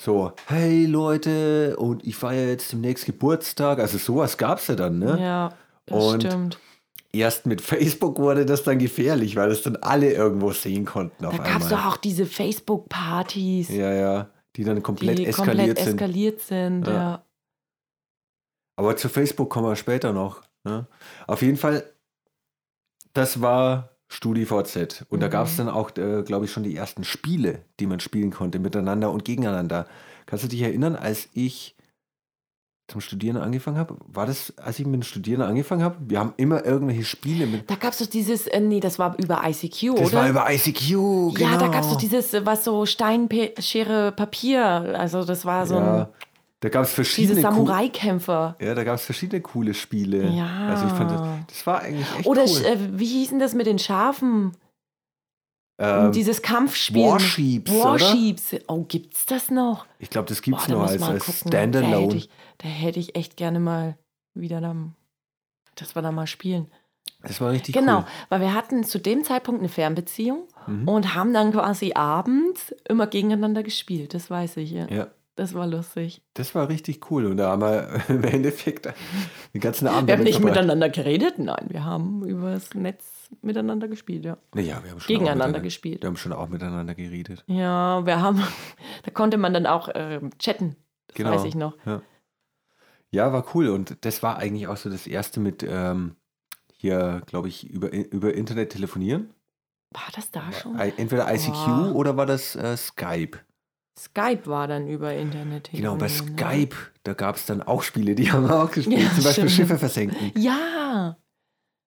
So, 0.00 0.32
hey 0.46 0.84
Leute, 0.86 1.76
und 1.78 2.06
ich 2.06 2.16
feiere 2.16 2.48
jetzt 2.48 2.72
demnächst 2.72 3.06
Geburtstag. 3.06 3.78
Also 3.78 3.98
sowas 3.98 4.36
gab 4.36 4.58
es 4.58 4.66
ja 4.68 4.76
dann, 4.76 4.98
ne? 4.98 5.18
Ja, 5.20 5.54
das 5.86 6.04
Und 6.04 6.22
stimmt. 6.22 6.58
Erst 7.10 7.46
mit 7.46 7.62
Facebook 7.62 8.18
wurde 8.18 8.44
das 8.44 8.62
dann 8.62 8.78
gefährlich, 8.78 9.34
weil 9.34 9.48
das 9.48 9.62
dann 9.62 9.76
alle 9.76 10.12
irgendwo 10.12 10.52
sehen 10.52 10.84
konnten 10.84 11.24
auf 11.24 11.34
Da 11.36 11.42
gab 11.42 11.62
es 11.62 11.68
doch 11.70 11.86
auch 11.86 11.96
diese 11.96 12.26
Facebook-Partys, 12.26 13.70
Ja, 13.70 13.92
ja, 13.92 14.28
die 14.56 14.64
dann 14.64 14.82
komplett 14.82 15.18
die 15.18 15.26
eskaliert 15.26 15.56
komplett 15.56 15.78
sind. 15.78 15.94
eskaliert 15.94 16.40
sind. 16.42 16.86
Ja. 16.86 16.92
Ja. 16.92 17.24
Aber 18.76 18.96
zu 18.96 19.08
Facebook 19.08 19.48
kommen 19.48 19.66
wir 19.66 19.76
später 19.76 20.12
noch. 20.12 20.42
Ne? 20.64 20.86
Auf 21.26 21.40
jeden 21.40 21.56
Fall, 21.56 21.90
das 23.18 23.40
war 23.42 23.90
StudiVZ. 24.08 25.04
Und 25.10 25.20
da 25.20 25.26
Mhm. 25.26 25.30
gab 25.30 25.46
es 25.46 25.56
dann 25.56 25.68
auch, 25.68 25.90
äh, 25.96 26.22
glaube 26.22 26.46
ich, 26.46 26.52
schon 26.52 26.62
die 26.62 26.74
ersten 26.76 27.04
Spiele, 27.04 27.62
die 27.78 27.86
man 27.86 28.00
spielen 28.00 28.30
konnte, 28.30 28.58
miteinander 28.58 29.10
und 29.10 29.24
gegeneinander. 29.24 29.86
Kannst 30.26 30.44
du 30.44 30.48
dich 30.48 30.62
erinnern, 30.62 30.96
als 30.96 31.28
ich 31.34 31.74
zum 32.90 33.02
Studieren 33.02 33.36
angefangen 33.36 33.76
habe? 33.76 33.96
War 34.06 34.24
das, 34.24 34.54
als 34.56 34.78
ich 34.78 34.86
mit 34.86 34.94
dem 34.94 35.02
Studieren 35.02 35.42
angefangen 35.42 35.82
habe? 35.82 35.96
Wir 36.00 36.20
haben 36.20 36.32
immer 36.38 36.64
irgendwelche 36.64 37.04
Spiele 37.04 37.46
mit. 37.46 37.70
Da 37.70 37.74
gab 37.74 37.92
es 37.92 37.98
doch 37.98 38.06
dieses, 38.06 38.46
äh, 38.46 38.60
nee, 38.60 38.80
das 38.80 38.98
war 38.98 39.14
über 39.18 39.42
ICQ, 39.46 39.94
Das 39.96 40.08
oder? 40.08 40.20
war 40.20 40.28
über 40.30 40.50
ICQ, 40.50 40.88
genau. 40.88 41.34
Ja, 41.34 41.56
da 41.58 41.68
gab 41.68 41.82
es 41.82 41.90
doch 41.90 41.98
dieses, 41.98 42.32
äh, 42.32 42.46
was 42.46 42.64
so 42.64 42.86
Stein, 42.86 43.28
Schere, 43.58 44.12
Papier. 44.12 44.64
Also 44.98 45.22
das 45.24 45.44
war 45.44 45.66
so 45.66 45.74
ja, 45.74 46.02
ein, 46.04 46.08
da 46.60 46.68
gab 46.70 46.84
es 46.84 46.92
verschiedene. 46.92 47.36
diese 47.36 47.42
Samurai-Kämpfer. 47.42 48.56
Ja, 48.60 48.74
da 48.74 48.84
gab 48.84 48.96
es 48.96 49.04
verschiedene 49.04 49.40
coole 49.40 49.74
Spiele. 49.74 50.28
Ja. 50.30 50.68
Also 50.70 50.86
ich 50.86 50.92
fand, 50.92 51.10
das, 51.10 51.20
das 51.48 51.66
war 51.66 51.80
eigentlich 51.82 52.06
echt 52.18 52.26
Oder 52.26 52.44
cool. 52.44 52.64
äh, 52.64 52.98
wie 52.98 53.06
hießen 53.06 53.38
das 53.38 53.54
mit 53.54 53.66
den 53.66 53.78
Schafen? 53.78 54.52
Ähm, 55.80 56.10
dieses 56.10 56.42
Kampfspiel. 56.42 57.04
Warsheeps, 57.06 57.70
oder? 57.70 57.84
Warsheeps. 57.84 58.56
Oh, 58.66 58.84
gibt's 58.88 59.26
das 59.26 59.50
noch? 59.50 59.86
ich 60.00 60.10
glaube, 60.10 60.28
das 60.28 60.42
gibt 60.42 60.58
es 60.58 60.66
Boah, 60.66 60.72
noch 60.72 60.88
als, 60.88 61.00
als 61.02 61.24
gucken. 61.26 61.50
Da 61.52 61.58
hätte, 61.58 61.78
Standalone. 61.78 62.16
ich, 62.16 62.28
da 62.58 62.68
hätte 62.68 62.98
ich 62.98 63.14
echt 63.14 63.36
gerne 63.36 63.60
mal 63.60 63.96
wieder 64.34 64.60
dann, 64.60 64.94
dass 65.76 65.94
wir 65.94 66.02
da 66.02 66.10
mal 66.10 66.26
spielen. 66.26 66.66
Das 67.22 67.40
war 67.40 67.50
richtig 67.52 67.74
Genau, 67.74 67.98
cool. 67.98 68.04
weil 68.28 68.40
wir 68.40 68.54
hatten 68.54 68.82
zu 68.84 68.98
dem 68.98 69.22
Zeitpunkt 69.24 69.60
eine 69.60 69.68
Fernbeziehung 69.68 70.48
Mhm. 70.66 70.88
und 70.88 71.14
haben 71.14 71.32
dann 71.32 71.52
quasi 71.52 71.92
abends 71.94 72.74
immer 72.88 73.06
gegeneinander 73.06 73.62
gespielt. 73.62 74.14
Das 74.14 74.30
weiß 74.30 74.56
ich, 74.58 74.72
ja. 74.72 74.86
Ja, 74.88 75.06
Das 75.38 75.54
war 75.54 75.68
lustig. 75.68 76.20
das 76.34 76.54
war 76.56 76.68
richtig 76.68 77.10
cool. 77.10 77.26
Und 77.26 77.36
da 77.36 77.50
haben 77.52 77.62
wir 77.62 78.00
im 78.08 78.24
Endeffekt 78.24 78.88
den 79.54 79.60
ganzen 79.60 79.86
Abend 79.86 80.08
Wir 80.08 80.16
haben 80.16 80.24
nicht 80.24 80.34
verbracht. 80.40 80.54
miteinander 80.56 80.88
geredet, 80.88 81.38
nein, 81.38 81.66
wir 81.68 81.84
haben 81.84 82.24
übers 82.26 82.74
Netz 82.74 83.04
miteinander 83.40 83.86
gespielt, 83.86 84.24
ja. 84.24 84.36
Naja, 84.54 84.80
wir 84.82 84.90
haben 84.90 84.98
schon 85.00 85.06
Gegeneinander 85.14 85.60
gespielt. 85.60 86.02
Wir 86.02 86.08
haben 86.08 86.16
schon 86.16 86.32
auch 86.32 86.48
miteinander 86.48 86.94
geredet. 86.96 87.44
Ja, 87.46 88.04
wir 88.04 88.20
haben, 88.20 88.42
da 89.04 89.10
konnte 89.12 89.36
man 89.38 89.54
dann 89.54 89.66
auch 89.66 89.88
ähm, 89.94 90.30
chatten. 90.38 90.74
Das 91.06 91.16
Genau. 91.16 91.30
weiß 91.30 91.44
ich 91.44 91.54
noch. 91.54 91.74
Ja. 91.86 92.02
ja, 93.12 93.32
war 93.32 93.44
cool. 93.54 93.68
Und 93.68 94.04
das 94.04 94.22
war 94.24 94.38
eigentlich 94.38 94.66
auch 94.66 94.76
so 94.76 94.90
das 94.90 95.06
erste 95.06 95.38
mit 95.38 95.62
ähm, 95.62 96.16
hier, 96.72 97.22
glaube 97.26 97.46
ich, 97.46 97.68
über, 97.70 97.92
über 97.92 98.34
Internet 98.34 98.70
telefonieren. 98.70 99.30
War 99.92 100.02
das 100.16 100.30
da 100.32 100.50
schon? 100.52 100.78
Entweder 100.78 101.32
ICQ 101.32 101.52
Oh. 101.54 101.92
oder 101.92 102.16
war 102.16 102.26
das 102.26 102.56
äh, 102.56 102.76
Skype. 102.76 103.38
Skype 103.98 104.46
war 104.46 104.68
dann 104.68 104.86
über 104.86 105.12
Internet. 105.14 105.70
Genau, 105.72 105.96
bei 105.96 106.06
ne? 106.06 106.12
Skype, 106.12 106.76
da 107.02 107.14
gab 107.14 107.36
es 107.36 107.46
dann 107.46 107.62
auch 107.62 107.82
Spiele, 107.82 108.14
die 108.14 108.30
haben 108.30 108.48
wir 108.48 108.62
auch 108.62 108.70
gespielt. 108.70 109.00
Ja, 109.00 109.12
Zum 109.14 109.24
Beispiel 109.24 109.48
stimmt. 109.48 109.50
Schiffe 109.50 109.78
versenken. 109.78 110.32
Ja. 110.36 111.16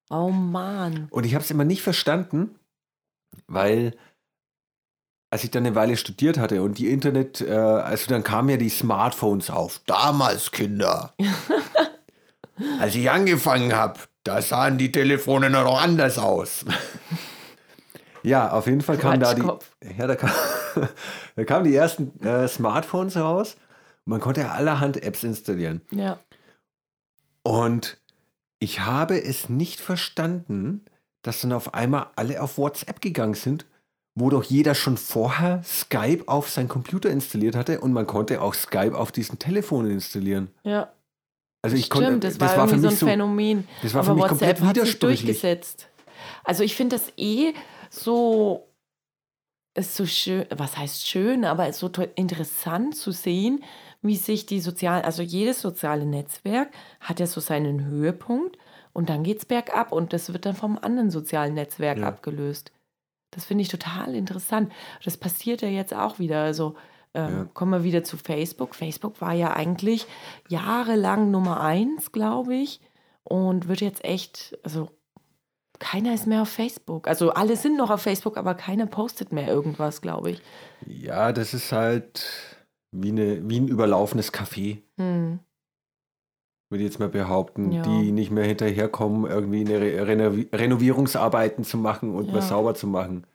Oh 0.09 0.29
Mann. 0.29 1.07
Und 1.09 1.25
ich 1.25 1.33
habe 1.33 1.43
es 1.43 1.51
immer 1.51 1.63
nicht 1.63 1.81
verstanden, 1.81 2.55
weil 3.47 3.95
als 5.31 5.45
ich 5.45 5.51
dann 5.51 5.65
eine 5.65 5.75
Weile 5.75 5.95
studiert 5.95 6.37
hatte 6.37 6.61
und 6.61 6.77
die 6.77 6.89
Internet, 6.89 7.39
äh, 7.39 7.53
also 7.53 8.09
dann 8.09 8.23
kamen 8.23 8.49
ja 8.49 8.57
die 8.57 8.69
Smartphones 8.69 9.49
auf. 9.49 9.79
Damals, 9.85 10.51
Kinder. 10.51 11.13
als 12.79 12.95
ich 12.95 13.09
angefangen 13.09 13.73
habe, 13.73 13.99
da 14.25 14.41
sahen 14.41 14.77
die 14.77 14.91
Telefone 14.91 15.49
noch 15.49 15.81
anders 15.81 16.17
aus. 16.17 16.65
ja, 18.23 18.51
auf 18.51 18.67
jeden 18.67 18.81
Fall 18.81 18.97
kamen 18.97 19.19
da 19.19 19.33
die, 19.33 19.41
ja, 19.97 20.07
da, 20.07 20.15
kam, 20.15 20.31
da 21.35 21.43
kamen 21.45 21.65
die 21.65 21.75
ersten 21.75 22.19
äh, 22.23 22.47
Smartphones 22.47 23.17
raus. 23.17 23.55
Und 24.05 24.11
man 24.11 24.19
konnte 24.19 24.41
ja 24.41 24.51
allerhand 24.51 25.01
Apps 25.03 25.23
installieren. 25.23 25.81
Ja. 25.91 26.19
Und 27.43 27.99
ich 28.59 28.81
habe 28.81 29.21
es 29.21 29.49
nicht 29.49 29.79
verstanden, 29.79 30.85
dass 31.23 31.41
dann 31.41 31.53
auf 31.53 31.73
einmal 31.73 32.07
alle 32.15 32.41
auf 32.41 32.57
WhatsApp 32.57 33.01
gegangen 33.01 33.33
sind, 33.33 33.65
wo 34.15 34.29
doch 34.29 34.43
jeder 34.43 34.75
schon 34.75 34.97
vorher 34.97 35.63
Skype 35.63 36.23
auf 36.27 36.49
sein 36.49 36.67
Computer 36.67 37.09
installiert 37.09 37.55
hatte 37.55 37.79
und 37.79 37.93
man 37.93 38.05
konnte 38.05 38.41
auch 38.41 38.53
Skype 38.53 38.97
auf 38.97 39.11
diesen 39.11 39.39
Telefon 39.39 39.89
installieren. 39.89 40.49
Ja. 40.63 40.91
Also 41.63 41.77
ich 41.77 41.85
Stimmt, 41.85 42.05
konnte, 42.05 42.27
das, 42.27 42.39
war 42.39 42.67
irgendwie 42.67 42.79
so 42.79 43.05
ein 43.05 43.09
Phänomen. 43.09 43.67
das 43.83 43.93
war 43.93 44.01
Aber 44.01 44.09
für 44.09 44.15
mich 44.15 44.23
WhatsApp 44.23 44.57
komplett 44.57 44.79
hat 44.79 44.85
sich 44.85 44.99
durchgesetzt. 44.99 45.87
Also 46.43 46.63
ich 46.63 46.75
finde 46.75 46.95
das 46.95 47.13
eh 47.17 47.53
so, 47.91 48.67
ist 49.75 49.95
so 49.95 50.05
schön, 50.05 50.45
was 50.49 50.77
heißt 50.77 51.07
schön, 51.07 51.45
aber 51.45 51.67
es 51.67 51.81
ist 51.81 51.95
so 51.95 52.03
interessant 52.15 52.95
zu 52.95 53.11
sehen, 53.11 53.63
wie 54.01 54.15
sich 54.17 54.45
die 54.45 54.59
sozialen, 54.59 55.05
also 55.05 55.21
jedes 55.21 55.61
soziale 55.61 56.05
Netzwerk 56.05 56.71
hat 56.99 57.19
ja 57.19 57.27
so 57.27 57.39
seinen 57.39 57.85
Höhepunkt 57.85 58.57
und 58.93 59.09
dann 59.09 59.23
geht 59.23 59.37
es 59.39 59.45
bergab 59.45 59.91
und 59.91 60.11
das 60.13 60.33
wird 60.33 60.45
dann 60.45 60.55
vom 60.55 60.77
anderen 60.77 61.11
sozialen 61.11 61.53
Netzwerk 61.53 61.99
Ja. 61.99 62.07
abgelöst. 62.07 62.71
Das 63.29 63.45
finde 63.45 63.61
ich 63.61 63.69
total 63.69 64.13
interessant. 64.15 64.73
Das 65.05 65.15
passiert 65.15 65.61
ja 65.61 65.69
jetzt 65.69 65.93
auch 65.93 66.19
wieder. 66.19 66.41
Also 66.43 66.75
ähm, 67.13 67.29
Ja. 67.37 67.45
kommen 67.53 67.71
wir 67.71 67.83
wieder 67.83 68.03
zu 68.03 68.17
Facebook. 68.17 68.75
Facebook 68.75 69.21
war 69.21 69.33
ja 69.33 69.53
eigentlich 69.53 70.05
jahrelang 70.49 71.31
Nummer 71.31 71.61
eins, 71.61 72.11
glaube 72.11 72.55
ich, 72.55 72.81
und 73.23 73.67
wird 73.69 73.81
jetzt 73.81 74.03
echt, 74.03 74.57
also 74.63 74.89
keiner 75.81 76.13
ist 76.13 76.27
mehr 76.27 76.43
auf 76.43 76.49
Facebook. 76.49 77.07
Also 77.07 77.31
alle 77.31 77.57
sind 77.57 77.75
noch 77.75 77.89
auf 77.89 78.01
Facebook, 78.03 78.37
aber 78.37 78.53
keiner 78.55 78.85
postet 78.85 79.31
mehr 79.33 79.47
irgendwas, 79.47 80.01
glaube 80.01 80.31
ich. 80.31 80.41
Ja, 80.85 81.33
das 81.33 81.53
ist 81.53 81.71
halt 81.71 82.25
wie, 82.91 83.09
eine, 83.09 83.49
wie 83.49 83.59
ein 83.59 83.67
überlaufenes 83.67 84.31
Café, 84.33 84.77
Hm. 84.97 85.39
würde 86.69 86.83
ich 86.83 86.89
jetzt 86.89 86.99
mal 86.99 87.09
behaupten, 87.09 87.71
Ja. 87.71 87.81
die 87.81 88.11
nicht 88.11 88.31
mehr 88.31 88.45
hinterherkommen, 88.45 89.29
irgendwie 89.29 89.61
eine 89.61 89.81
Re 89.81 90.07
Renovi 90.07 90.49
Renovierungsarbeiten 90.53 91.63
zu 91.63 91.77
machen 91.77 92.15
und 92.15 92.27
Ja. 92.27 92.33
was 92.35 92.49
sauber 92.49 92.75
zu 92.75 92.87
machen. 92.87 93.25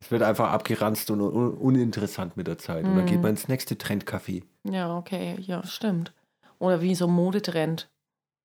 Es 0.00 0.10
wird 0.12 0.22
einfach 0.22 0.52
abgeranzt 0.52 1.10
und 1.10 1.20
un 1.20 1.54
uninteressant 1.54 2.36
mit 2.36 2.46
der 2.46 2.58
Zeit. 2.58 2.84
Und 2.84 2.94
dann 2.96 3.06
geht 3.06 3.16
Mhm. 3.16 3.22
man 3.22 3.30
ins 3.32 3.48
nächste 3.48 3.74
Trendcafé. 3.74 4.44
Ja, 4.64 4.96
okay, 4.96 5.36
ja, 5.40 5.64
stimmt. 5.66 6.12
Oder 6.60 6.80
wie 6.82 6.94
so 6.94 7.06
ein 7.06 7.12
Modetrend. 7.14 7.88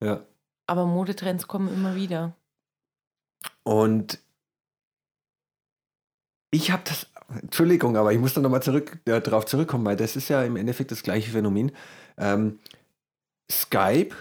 Ja. 0.03 0.21
Aber 0.65 0.86
Modetrends 0.88 1.47
kommen 1.47 1.67
immer 1.71 1.93
wieder. 1.95 2.34
Und 3.63 4.19
ich 6.51 6.71
habe 6.71 6.84
das, 6.86 7.08
Entschuldigung, 7.41 7.97
aber 7.97 8.13
ich 8.13 8.19
muss 8.19 8.34
da 8.34 8.41
nochmal 8.41 8.62
zurück, 8.62 8.99
äh, 9.06 9.21
drauf 9.21 9.45
zurückkommen, 9.45 9.86
weil 9.86 9.95
das 9.95 10.15
ist 10.15 10.29
ja 10.29 10.43
im 10.43 10.56
Endeffekt 10.56 10.91
das 10.91 11.03
gleiche 11.03 11.32
Phänomen. 11.32 11.71
Ähm, 12.17 12.60
Skype, 13.51 14.15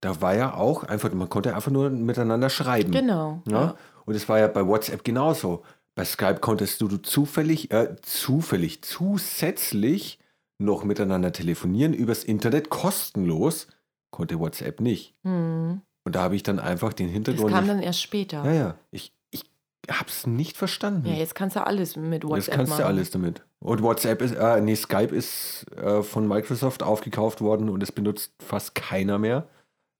da 0.00 0.20
war 0.20 0.34
ja 0.34 0.54
auch 0.54 0.84
einfach, 0.84 1.12
man 1.12 1.28
konnte 1.28 1.54
einfach 1.54 1.70
nur 1.70 1.90
miteinander 1.90 2.50
schreiben. 2.50 2.92
Genau. 2.92 3.42
Ja? 3.48 3.76
Und 4.04 4.14
es 4.14 4.28
war 4.28 4.38
ja 4.38 4.48
bei 4.48 4.66
WhatsApp 4.66 5.04
genauso. 5.04 5.64
Bei 5.94 6.04
Skype 6.04 6.40
konntest 6.40 6.80
du, 6.80 6.88
du 6.88 6.98
zufällig, 6.98 7.70
äh, 7.70 7.96
zufällig, 8.02 8.82
zusätzlich 8.82 10.18
noch 10.58 10.84
miteinander 10.84 11.32
telefonieren 11.32 11.94
übers 11.94 12.24
Internet 12.24 12.68
kostenlos. 12.70 13.68
Konnte 14.10 14.38
WhatsApp 14.38 14.80
nicht. 14.80 15.14
Hm. 15.24 15.80
Und 16.04 16.14
da 16.16 16.22
habe 16.22 16.36
ich 16.36 16.42
dann 16.42 16.58
einfach 16.58 16.92
den 16.92 17.06
Das 17.08 17.14
Hintergrund. 17.14 17.52
kam 17.52 17.64
nicht, 17.64 17.74
dann 17.76 17.82
erst 17.82 18.02
später. 18.02 18.44
ja, 18.44 18.52
ja. 18.52 18.74
Ich, 18.90 19.12
ich 19.30 19.44
habe 19.90 20.08
es 20.08 20.26
nicht 20.26 20.56
verstanden. 20.56 21.06
Ja, 21.08 21.14
jetzt 21.14 21.34
kannst 21.34 21.56
du 21.56 21.66
alles 21.66 21.96
mit 21.96 22.24
WhatsApp 22.24 22.36
Jetzt 22.36 22.50
kannst 22.50 22.70
machen. 22.70 22.82
du 22.82 22.86
alles 22.86 23.10
damit. 23.10 23.42
Und 23.60 23.82
WhatsApp 23.82 24.20
ist, 24.20 24.32
äh, 24.34 24.60
nee, 24.60 24.74
Skype 24.76 25.14
ist 25.14 25.64
äh, 25.76 26.02
von 26.02 26.28
Microsoft 26.28 26.82
aufgekauft 26.82 27.40
worden 27.40 27.70
und 27.70 27.82
es 27.82 27.90
benutzt 27.92 28.32
fast 28.38 28.74
keiner 28.74 29.18
mehr, 29.18 29.48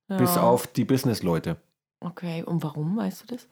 Ja. 0.09 0.19
bis 0.19 0.37
auf 0.37 0.67
die 0.67 0.85
Business-Leute. 0.85 1.57
Okay, 2.01 2.43
und 2.43 2.63
warum, 2.63 2.97
weißt 2.99 3.23
du 3.23 3.35
das? 3.35 3.49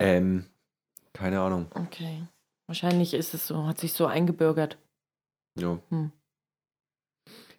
Ähm, 0.00 0.46
keine 1.12 1.40
Ahnung. 1.40 1.66
Okay. 1.74 2.22
Wahrscheinlich 2.66 3.14
ist 3.14 3.34
es 3.34 3.46
so, 3.46 3.66
hat 3.66 3.78
sich 3.78 3.92
so 3.92 4.06
eingebürgert. 4.06 4.76
Ja. 5.56 5.78
Hm. 5.90 6.10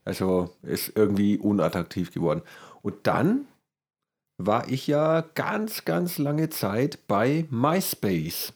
Also 0.03 0.49
ist 0.63 0.91
irgendwie 0.95 1.37
unattraktiv 1.37 2.11
geworden. 2.11 2.41
Und 2.81 2.95
dann 3.07 3.47
war 4.45 4.67
ich 4.69 4.87
ja 4.87 5.21
ganz, 5.35 5.85
ganz 5.85 6.17
lange 6.17 6.49
Zeit 6.49 6.99
bei 7.07 7.45
MySpace. 7.49 8.53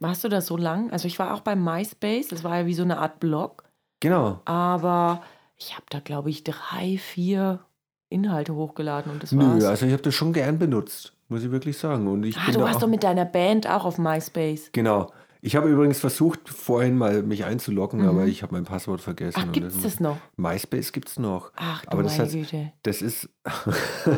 Warst 0.00 0.24
du 0.24 0.28
da 0.28 0.40
so 0.40 0.56
lang? 0.56 0.90
Also 0.90 1.06
ich 1.06 1.18
war 1.18 1.34
auch 1.34 1.40
bei 1.40 1.54
MySpace, 1.56 2.28
das 2.28 2.42
war 2.44 2.58
ja 2.58 2.66
wie 2.66 2.74
so 2.74 2.82
eine 2.82 2.98
Art 2.98 3.20
Blog, 3.20 3.64
Genau. 4.00 4.40
aber 4.44 5.22
ich 5.56 5.74
habe 5.74 5.86
da, 5.90 6.00
glaube 6.00 6.30
ich, 6.30 6.42
drei, 6.44 6.98
vier 6.98 7.60
Inhalte 8.08 8.54
hochgeladen 8.54 9.12
und 9.12 9.22
das 9.22 9.32
Nö, 9.32 9.44
war's. 9.54 9.64
also 9.64 9.86
ich 9.86 9.92
habe 9.92 10.02
das 10.02 10.14
schon 10.14 10.32
gern 10.32 10.58
benutzt, 10.58 11.12
muss 11.28 11.42
ich 11.44 11.50
wirklich 11.50 11.78
sagen. 11.78 12.06
Und 12.08 12.24
ich 12.24 12.36
ah, 12.36 12.50
du 12.52 12.60
warst 12.60 12.82
doch 12.82 12.88
mit 12.88 13.02
deiner 13.02 13.24
Band 13.24 13.68
auch 13.68 13.84
auf 13.84 13.98
MySpace. 13.98 14.70
Genau. 14.72 15.12
Ich 15.40 15.56
habe 15.56 15.68
übrigens 15.68 16.00
versucht, 16.00 16.48
vorhin 16.48 16.96
mal 16.96 17.22
mich 17.22 17.44
einzuloggen, 17.44 18.00
Mhm. 18.00 18.08
aber 18.08 18.24
ich 18.26 18.42
habe 18.42 18.54
mein 18.54 18.64
Passwort 18.64 19.00
vergessen. 19.02 19.38
Ach, 19.40 19.46
und 19.46 19.52
gibt's 19.52 19.80
das 19.82 20.00
noch? 20.00 20.16
MySpace 20.36 20.90
gibt 20.92 21.08
es 21.08 21.18
noch. 21.18 21.52
Ach 21.56 21.82
du 21.84 21.90
Aber 21.92 22.02
das 22.02 22.16
meine 22.18 22.30
heißt- 22.30 22.32
Güte. 22.32 22.72
Das 22.82 23.02
ist. 23.02 23.28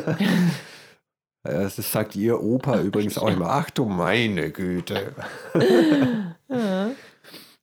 das 1.47 1.77
sagt 1.77 2.17
ihr 2.17 2.43
Opa 2.43 2.81
übrigens 2.81 3.19
auch 3.19 3.29
immer. 3.29 3.51
Ach 3.51 3.71
du 3.71 3.85
meine 3.85 4.51
Güte. 4.51 5.15
Ja. 6.49 6.91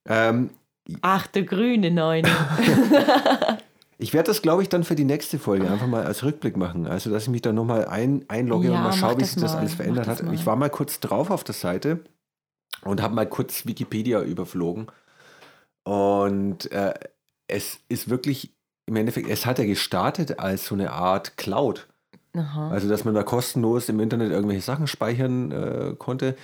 Ähm, 0.05 0.49
Ach, 1.01 1.27
der 1.27 1.43
grüne 1.43 1.91
Neune. 1.91 2.27
ich 3.97 4.13
werde 4.13 4.27
das, 4.27 4.41
glaube 4.41 4.63
ich, 4.63 4.69
dann 4.69 4.83
für 4.83 4.95
die 4.95 5.05
nächste 5.05 5.39
Folge 5.39 5.69
einfach 5.69 5.87
mal 5.87 6.03
als 6.03 6.23
Rückblick 6.23 6.57
machen. 6.57 6.87
Also, 6.87 7.09
dass 7.09 7.23
ich 7.23 7.29
mich 7.29 7.41
da 7.41 7.53
nochmal 7.53 7.85
ein, 7.85 8.25
einlogge 8.27 8.67
Ja, 8.67 8.75
und 8.75 8.83
mal 8.83 8.93
schaue, 8.93 9.17
wie 9.17 9.23
sich 9.23 9.41
das 9.41 9.55
alles 9.55 9.75
verändert 9.75 10.07
das 10.07 10.19
hat. 10.19 10.25
mal. 10.25 10.33
Ich 10.33 10.45
war 10.45 10.55
mal 10.55 10.69
kurz 10.69 10.99
drauf 10.99 11.29
auf 11.29 11.43
der 11.43 11.55
Seite 11.55 12.03
und 12.83 13.01
habe 13.01 13.15
mal 13.15 13.27
kurz 13.27 13.65
Wikipedia 13.65 14.21
überflogen. 14.21 14.87
Und 15.85 16.71
äh, 16.71 16.93
es 17.47 17.79
ist 17.87 18.09
wirklich, 18.09 18.53
im 18.85 18.97
Endeffekt, 18.97 19.29
es 19.29 19.45
hat 19.45 19.59
ja 19.59 19.65
gestartet 19.65 20.39
als 20.39 20.65
so 20.65 20.75
eine 20.75 20.91
Art 20.91 21.37
Cloud. 21.37 21.87
Aha. 22.35 22.69
Also, 22.69 22.89
dass 22.89 23.05
man 23.05 23.13
da 23.13 23.23
kostenlos 23.23 23.89
im 23.89 23.99
Internet 23.99 24.31
irgendwelche 24.31 24.61
Sachen 24.61 24.87
speichern 24.87 25.51
äh, 25.51 25.95
konnte. 25.97 26.35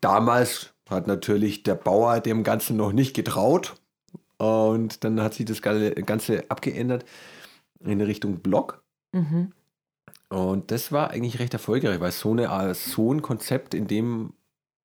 Damals 0.00 0.72
hat 0.88 1.06
natürlich 1.06 1.62
der 1.62 1.74
Bauer 1.74 2.20
dem 2.20 2.44
Ganzen 2.44 2.76
noch 2.76 2.92
nicht 2.92 3.14
getraut. 3.14 3.74
Und 4.38 5.04
dann 5.04 5.20
hat 5.20 5.34
sich 5.34 5.46
das 5.46 5.62
Ganze 5.62 6.44
abgeändert 6.48 7.04
in 7.80 8.00
Richtung 8.00 8.40
Blog. 8.40 8.82
Mhm. 9.12 9.52
Und 10.28 10.70
das 10.70 10.90
war 10.90 11.10
eigentlich 11.10 11.38
recht 11.38 11.52
erfolgreich, 11.52 12.00
weil 12.00 12.10
so, 12.10 12.32
eine, 12.32 12.74
so 12.74 13.12
ein 13.12 13.22
Konzept 13.22 13.74
in 13.74 13.86
dem 13.86 14.32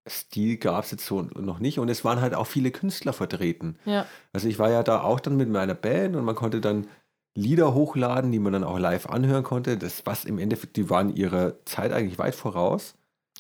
Stil 0.08 0.58
gab 0.58 0.84
es 0.84 0.92
jetzt 0.92 1.06
so 1.06 1.22
noch 1.22 1.60
nicht. 1.60 1.80
Und 1.80 1.90
es 1.90 2.06
waren 2.06 2.22
halt 2.22 2.34
auch 2.34 2.48
viele 2.48 2.72
Künstler 2.72 3.14
vertreten. 3.14 3.78
Ja. 3.86 4.06
Also 4.34 4.48
ich 4.48 4.60
war 4.60 4.70
ja 4.70 4.84
da 4.84 5.02
auch 5.02 5.20
dann 5.20 5.38
mit 5.38 5.50
meiner 5.50 5.74
Band 5.74 6.16
und 6.16 6.26
man 6.26 6.36
konnte 6.36 6.62
dann 6.62 6.88
Lieder 7.38 7.76
hochladen, 7.76 8.32
die 8.32 8.40
man 8.40 8.54
dann 8.54 8.64
auch 8.64 8.80
live 8.80 9.06
anhören 9.06 9.44
konnte. 9.44 9.78
Das, 9.78 10.08
was 10.08 10.26
im 10.26 10.40
Endeffekt, 10.40 10.76
die 10.76 10.90
waren 10.90 11.16
ihrer 11.16 11.54
Zeit 11.66 11.92
eigentlich 11.92 12.18
weit 12.18 12.34
voraus. 12.34 12.96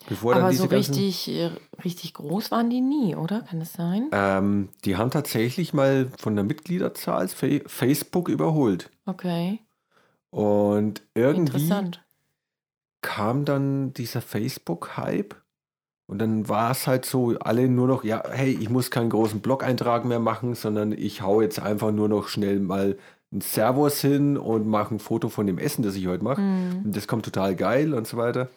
Bevor 0.07 0.35
dann 0.35 0.43
Aber 0.43 0.51
diese 0.51 0.63
so 0.63 0.69
richtig, 0.69 1.27
äh, 1.27 1.49
richtig 1.83 2.13
groß 2.13 2.51
waren 2.51 2.69
die 2.69 2.81
nie, 2.81 3.15
oder? 3.15 3.41
Kann 3.41 3.59
das 3.59 3.73
sein? 3.73 4.09
ähm, 4.11 4.69
die 4.85 4.97
haben 4.97 5.09
tatsächlich 5.09 5.73
mal 5.73 6.11
von 6.19 6.35
der 6.35 6.45
Mitgliederzahl 6.45 7.27
Fa 7.27 7.47
Facebook 7.65 8.29
überholt. 8.29 8.91
Okay, 9.07 9.61
Und 10.29 11.01
irgendwie 11.15 11.73
kam 13.01 13.45
dann 13.45 13.93
dieser 13.93 14.21
Facebook-Hype 14.21 15.35
und 16.05 16.19
dann 16.19 16.47
war 16.47 16.71
es 16.71 16.85
halt 16.85 17.05
so, 17.05 17.37
alle 17.39 17.67
nur 17.67 17.87
noch, 17.87 18.03
ja, 18.03 18.23
hey, 18.29 18.57
ich 18.59 18.69
muss 18.69 18.91
keinen 18.91 19.09
großen 19.09 19.41
Blog-Eintrag 19.41 20.05
mehr 20.05 20.19
machen, 20.19 20.53
sondern 20.53 20.91
ich 20.91 21.21
hau 21.23 21.41
jetzt 21.41 21.59
einfach 21.59 21.91
nur 21.91 22.07
noch 22.07 22.27
schnell 22.27 22.59
mal 22.59 22.97
ein 23.33 23.41
Servus 23.41 24.01
hin 24.01 24.37
und 24.37 24.67
mache 24.67 24.95
ein 24.95 24.99
Foto 24.99 25.29
von 25.29 25.47
dem 25.47 25.57
Essen, 25.57 25.83
das 25.83 25.95
ich 25.95 26.07
heute 26.07 26.23
mache. 26.23 26.41
Hm. 26.41 26.83
Und 26.85 26.95
das 26.95 27.07
kommt 27.07 27.25
total 27.25 27.55
geil 27.55 27.93
und 27.93 28.07
so 28.07 28.17
weiter. 28.17 28.49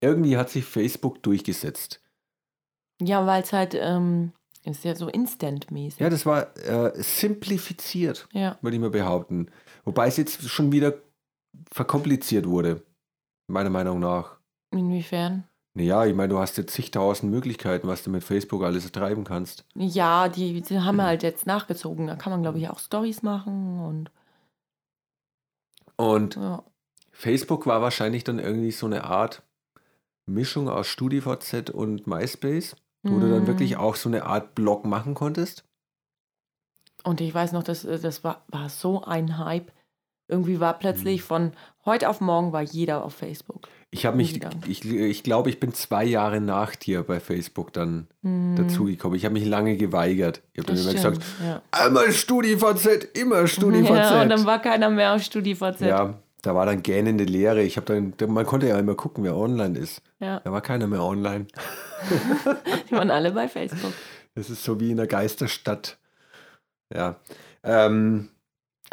Irgendwie 0.00 0.36
hat 0.36 0.50
sich 0.50 0.64
Facebook 0.64 1.22
durchgesetzt. 1.22 2.00
Ja, 3.00 3.26
weil 3.26 3.42
es 3.42 3.52
halt, 3.52 3.74
ähm, 3.74 4.32
ist 4.64 4.84
ja 4.84 4.94
so 4.94 5.08
instant-mäßig. 5.08 6.00
Ja, 6.00 6.10
das 6.10 6.26
war 6.26 6.56
äh, 6.58 6.92
simplifiziert, 7.02 8.28
Ja. 8.32 8.58
würde 8.60 8.76
ich 8.76 8.80
mal 8.80 8.90
behaupten. 8.90 9.50
Wobei 9.84 10.06
es 10.08 10.16
jetzt 10.16 10.42
schon 10.48 10.72
wieder 10.72 10.94
verkompliziert 11.72 12.46
wurde, 12.46 12.82
meiner 13.50 13.70
Meinung 13.70 14.00
nach. 14.00 14.38
Inwiefern? 14.70 15.44
Naja, 15.76 16.04
ich 16.06 16.14
meine, 16.14 16.28
du 16.28 16.38
hast 16.38 16.56
jetzt 16.56 16.72
zigtausend 16.72 17.32
Möglichkeiten, 17.32 17.88
was 17.88 18.04
du 18.04 18.10
mit 18.10 18.22
Facebook 18.22 18.62
alles 18.62 18.90
treiben 18.92 19.24
kannst. 19.24 19.64
Ja, 19.74 20.28
die, 20.28 20.60
die 20.62 20.78
haben 20.78 21.02
halt 21.02 21.22
jetzt 21.24 21.46
nachgezogen. 21.46 22.06
Da 22.06 22.14
kann 22.16 22.32
man, 22.32 22.42
glaube 22.42 22.58
ich, 22.58 22.68
auch 22.68 22.78
Stories 22.78 23.22
machen 23.22 23.80
und 23.80 24.10
Und 25.96 26.36
ja. 26.36 26.62
Facebook 27.12 27.66
war 27.66 27.80
wahrscheinlich 27.82 28.24
dann 28.24 28.38
irgendwie 28.38 28.70
so 28.72 28.86
eine 28.86 29.04
Art 29.04 29.42
Mischung 30.26 30.68
aus 30.68 30.86
StudiVZ 30.88 31.70
und 31.70 32.06
MySpace, 32.06 32.76
wo 33.02 33.18
du 33.18 33.28
dann 33.28 33.42
Mhm. 33.42 33.46
wirklich 33.46 33.76
auch 33.76 33.94
so 33.96 34.08
eine 34.08 34.24
Art 34.26 34.54
Blog 34.54 34.84
machen 34.84 35.14
konntest. 35.14 35.64
Und 37.04 37.20
ich 37.20 37.34
weiß 37.34 37.52
noch, 37.52 37.62
das, 37.62 37.84
äh, 37.84 37.98
das 37.98 38.24
war, 38.24 38.44
war 38.48 38.68
so 38.68 39.04
ein 39.04 39.38
Hype. 39.38 39.70
Irgendwie 40.26 40.58
war 40.58 40.78
plötzlich 40.78 41.22
von 41.22 41.52
heute 41.84 42.08
auf 42.08 42.20
morgen 42.22 42.52
war 42.52 42.62
jeder 42.62 43.04
auf 43.04 43.14
Facebook. 43.14 43.68
Ich 43.94 44.06
habe 44.06 44.16
mich, 44.16 44.40
ich, 44.66 44.84
ich 44.84 45.22
glaube, 45.22 45.50
ich 45.50 45.60
bin 45.60 45.72
zwei 45.72 46.04
Jahre 46.04 46.40
nach 46.40 46.74
dir 46.74 47.04
bei 47.04 47.20
Facebook 47.20 47.72
dann 47.72 48.08
Mhm. 48.22 48.56
dazugekommen. 48.56 49.16
Ich 49.16 49.24
habe 49.24 49.34
mich 49.34 49.44
lange 49.44 49.76
geweigert. 49.76 50.42
Ich 50.52 50.58
habe 50.58 50.72
dann 50.74 50.82
immer 50.82 50.94
gesagt, 50.94 51.22
ja. 51.46 51.62
einmal 51.70 52.10
StudiVZ, 52.12 53.04
immer 53.16 53.46
StudiVZ. 53.46 53.88
Ja, 53.94 54.22
und 54.22 54.30
dann 54.30 54.44
war 54.46 54.60
keiner 54.60 54.90
mehr 54.90 55.14
auf 55.14 55.22
StudiVZ. 55.22 55.80
Ja, 55.82 56.14
da 56.42 56.54
war 56.56 56.66
dann 56.66 56.82
gähnende 56.82 57.22
Leere. 57.22 57.62
Ich 57.62 57.76
habe 57.76 57.86
dann, 58.16 58.32
man 58.32 58.44
konnte 58.44 58.66
ja 58.66 58.76
immer 58.78 58.96
gucken, 58.96 59.22
wer 59.22 59.36
online 59.36 59.78
ist. 59.78 60.02
Ja, 60.18 60.40
Da 60.40 60.50
war 60.50 60.60
keiner 60.60 60.88
mehr 60.88 61.02
online. 61.04 61.46
die 62.90 62.92
waren 62.94 63.12
alle 63.12 63.30
bei 63.30 63.46
Facebook. 63.46 63.92
Das 64.34 64.50
ist 64.50 64.64
so 64.64 64.80
wie 64.80 64.90
in 64.90 64.96
der 64.96 65.06
Geisterstadt. 65.06 65.98
Ja. 66.92 67.16
Ähm, 67.62 68.28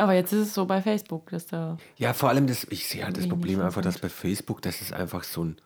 Aber 0.02 0.14
jetzt 0.14 0.34
ist 0.34 0.48
es 0.48 0.54
so 0.56 0.66
bei 0.66 0.82
Facebook, 0.82 1.30
dass 1.30 1.46
da. 1.46 1.78
ja, 1.96 2.14
vor 2.14 2.30
allem 2.30 2.48
das, 2.48 2.66
ich 2.72 2.88
sehe 2.88 3.06
halt 3.06 3.18
das 3.18 3.30
Problem 3.30 3.62
einfach, 3.62 3.84
dass 3.84 4.00
bei 4.00 4.10
Facebook, 4.10 4.60
das 4.64 4.82
ist 4.82 4.94
einfach 4.94 5.24
so 5.24 5.44
ein, 5.44 5.58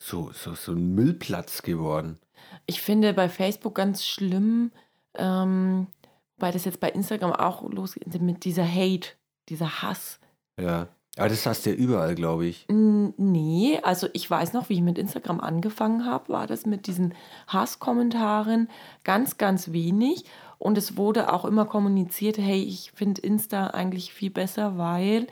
so, 0.00 0.30
so, 0.32 0.54
so 0.54 0.70
ein 0.70 0.94
Müllplatz 0.94 1.62
geworden. 1.62 2.20
Ich 2.66 2.80
finde 2.80 3.12
bei 3.12 3.28
Facebook 3.28 3.74
ganz 3.74 4.06
schlimm, 4.06 4.70
ähm, 5.14 5.88
weil 6.36 6.52
das 6.52 6.64
jetzt 6.64 6.78
bei 6.78 6.90
Instagram 6.90 7.32
auch 7.32 7.68
losgeht, 7.68 8.22
mit 8.22 8.44
dieser 8.44 8.64
Hate, 8.64 9.08
dieser 9.48 9.82
Hass. 9.82 10.20
Ja. 10.60 10.86
Aber 11.16 11.28
das 11.28 11.44
hast 11.44 11.66
du 11.66 11.70
ja 11.70 11.76
überall, 11.76 12.14
glaube 12.14 12.46
ich. 12.46 12.66
Nee, 12.68 13.80
also 13.82 14.08
ich 14.12 14.30
weiß 14.30 14.52
noch, 14.54 14.68
wie 14.68 14.74
ich 14.74 14.80
mit 14.80 14.96
Instagram 14.96 15.40
angefangen 15.40 16.06
habe, 16.06 16.32
war 16.32 16.46
das 16.46 16.66
mit 16.66 16.86
diesen 16.86 17.14
Hasskommentaren 17.48 18.70
ganz, 19.04 19.36
ganz 19.36 19.72
wenig. 19.72 20.24
Und 20.62 20.78
es 20.78 20.96
wurde 20.96 21.32
auch 21.32 21.44
immer 21.44 21.64
kommuniziert, 21.64 22.38
hey, 22.38 22.62
ich 22.62 22.92
finde 22.92 23.20
Insta 23.20 23.66
eigentlich 23.68 24.14
viel 24.14 24.30
besser, 24.30 24.78
weil 24.78 25.26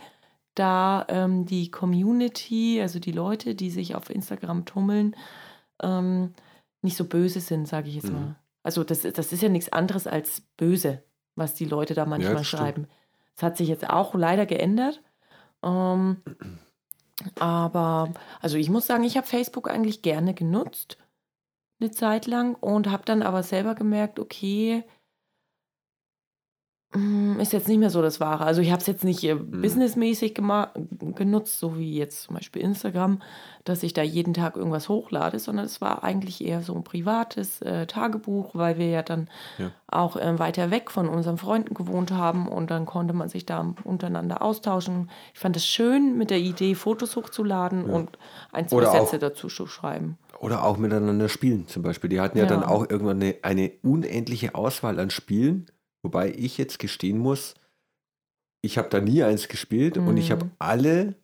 da 0.57 1.07
ähm, 1.09 1.47
die 1.47 1.71
Community, 1.71 2.81
also 2.83 2.99
die 2.99 3.13
Leute, 3.13 3.55
die 3.55 3.71
sich 3.71 3.95
auf 3.95 4.11
Instagram 4.11 4.65
tummeln, 4.65 5.15
ähm, 5.85 6.35
nicht 6.83 6.97
so 6.97 7.05
böse 7.05 7.39
sind, 7.39 7.69
sage 7.69 7.89
ich 7.89 7.95
jetzt 7.95 8.09
Mhm. 8.11 8.15
mal. 8.15 8.37
Also 8.65 8.83
das, 8.83 9.03
das 9.03 9.33
ist 9.33 9.41
ja 9.41 9.49
nichts 9.49 9.73
anderes 9.73 10.09
als 10.09 10.41
böse, 10.57 11.05
was 11.37 11.55
die 11.55 11.65
Leute 11.65 11.95
da 11.95 12.07
manchmal 12.07 12.35
das 12.35 12.49
stimmt. 12.49 12.61
schreiben. 12.61 12.87
Das 13.37 13.45
hat 13.45 13.57
sich 13.57 13.69
jetzt 13.69 13.89
auch 13.89 14.17
leider 14.17 14.47
geändert. 14.47 15.01
Ähm, 15.63 16.23
aber, 17.39 18.13
also 18.41 18.57
ich 18.57 18.69
muss 18.69 18.89
sagen, 18.89 19.05
ich 19.05 19.17
habe 19.17 19.29
Facebook 19.29 19.71
eigentlich 19.71 20.03
gerne 20.03 20.35
genutzt, 20.35 20.99
eine 21.81 21.93
Zeit 21.93 22.27
lang, 22.27 22.57
und 22.57 22.91
habe 22.91 23.05
dann 23.05 23.23
aber 23.23 23.45
selber 23.45 23.77
gemerkt, 23.77 24.19
okay, 24.19 24.83
ist 27.39 27.53
jetzt 27.53 27.69
nicht 27.69 27.79
mehr 27.79 27.91
so 27.91 28.03
das 28.03 28.19
Wahre. 28.19 28.45
Also 28.45 28.61
ich 28.63 28.73
habe 28.73 28.81
es 28.81 28.87
jetzt 28.89 29.05
nicht 29.05 29.23
äh, 29.23 29.35
businessmäßig 29.37 30.35
gema- 30.35 30.71
genutzt, 31.15 31.61
so 31.61 31.79
wie 31.79 31.97
jetzt 31.97 32.23
zum 32.25 32.35
Beispiel 32.35 32.63
Instagram, 32.63 33.23
dass 33.63 33.85
ich 33.85 33.93
da 33.93 34.03
jeden 34.03 34.35
Tag 34.35 34.57
irgendwas 34.57 34.89
hochlade, 34.89 35.39
sondern 35.39 35.67
es 35.67 35.81
war 35.81 36.03
eigentlich 36.03 36.45
eher 36.45 36.63
so 36.63 36.75
ein 36.75 36.83
privates 36.83 37.63
äh, 37.63 37.87
Tagebuch, 37.87 38.51
weil 38.55 38.77
wir 38.77 38.89
ja 38.89 39.03
dann 39.03 39.29
Ja. 39.59 39.71
auch 39.87 40.17
äh, 40.17 40.39
weiter 40.41 40.73
weg 40.73 40.91
von 40.91 41.09
unseren 41.09 41.39
Freunden 41.39 41.75
gewohnt 41.75 42.11
haben 42.11 42.49
und 42.49 42.73
dann 42.73 42.87
konnte 42.87 43.15
man 43.15 43.29
sich 43.29 43.47
da 43.47 43.73
untereinander 43.85 44.43
austauschen. 44.43 45.11
Ich 45.33 45.39
fand 45.39 45.57
es 45.57 45.65
schön, 45.67 46.19
mit 46.19 46.31
der 46.31 46.41
Idee, 46.41 46.75
Fotos 46.75 47.15
hochzuladen 47.15 47.85
und 47.85 48.19
ein, 48.51 48.67
zwei 48.69 48.79
Oder 48.79 48.91
Sätze 48.91 49.21
dazu 49.21 49.47
zu 49.47 49.69
schreiben. 49.69 50.19
Oder 50.41 50.65
auch 50.65 50.77
miteinander 50.77 51.29
spielen 51.29 51.69
zum 51.69 51.83
Beispiel. 51.85 52.11
Die 52.11 52.21
hatten 52.21 52.39
ja, 52.39 52.45
Ja. 52.45 52.51
dann 52.51 52.65
auch 52.65 52.89
irgendwann 52.91 53.23
eine, 53.23 53.37
eine 53.43 53.71
unendliche 53.83 54.57
Auswahl 54.57 54.99
an 54.99 55.11
Spielen, 55.11 55.67
wobei 56.03 56.33
ich 56.37 56.59
jetzt 56.59 56.79
gestehen 56.79 57.19
muss, 57.19 57.55
ich 58.63 58.77
habe 58.79 58.89
da 58.91 59.01
nie 59.01 59.23
eins 59.23 59.49
gespielt 59.49 59.97
und 59.99 60.17
ich 60.17 60.31
habe 60.31 60.45
Mhm. 60.47 60.51
alle, 60.59 61.15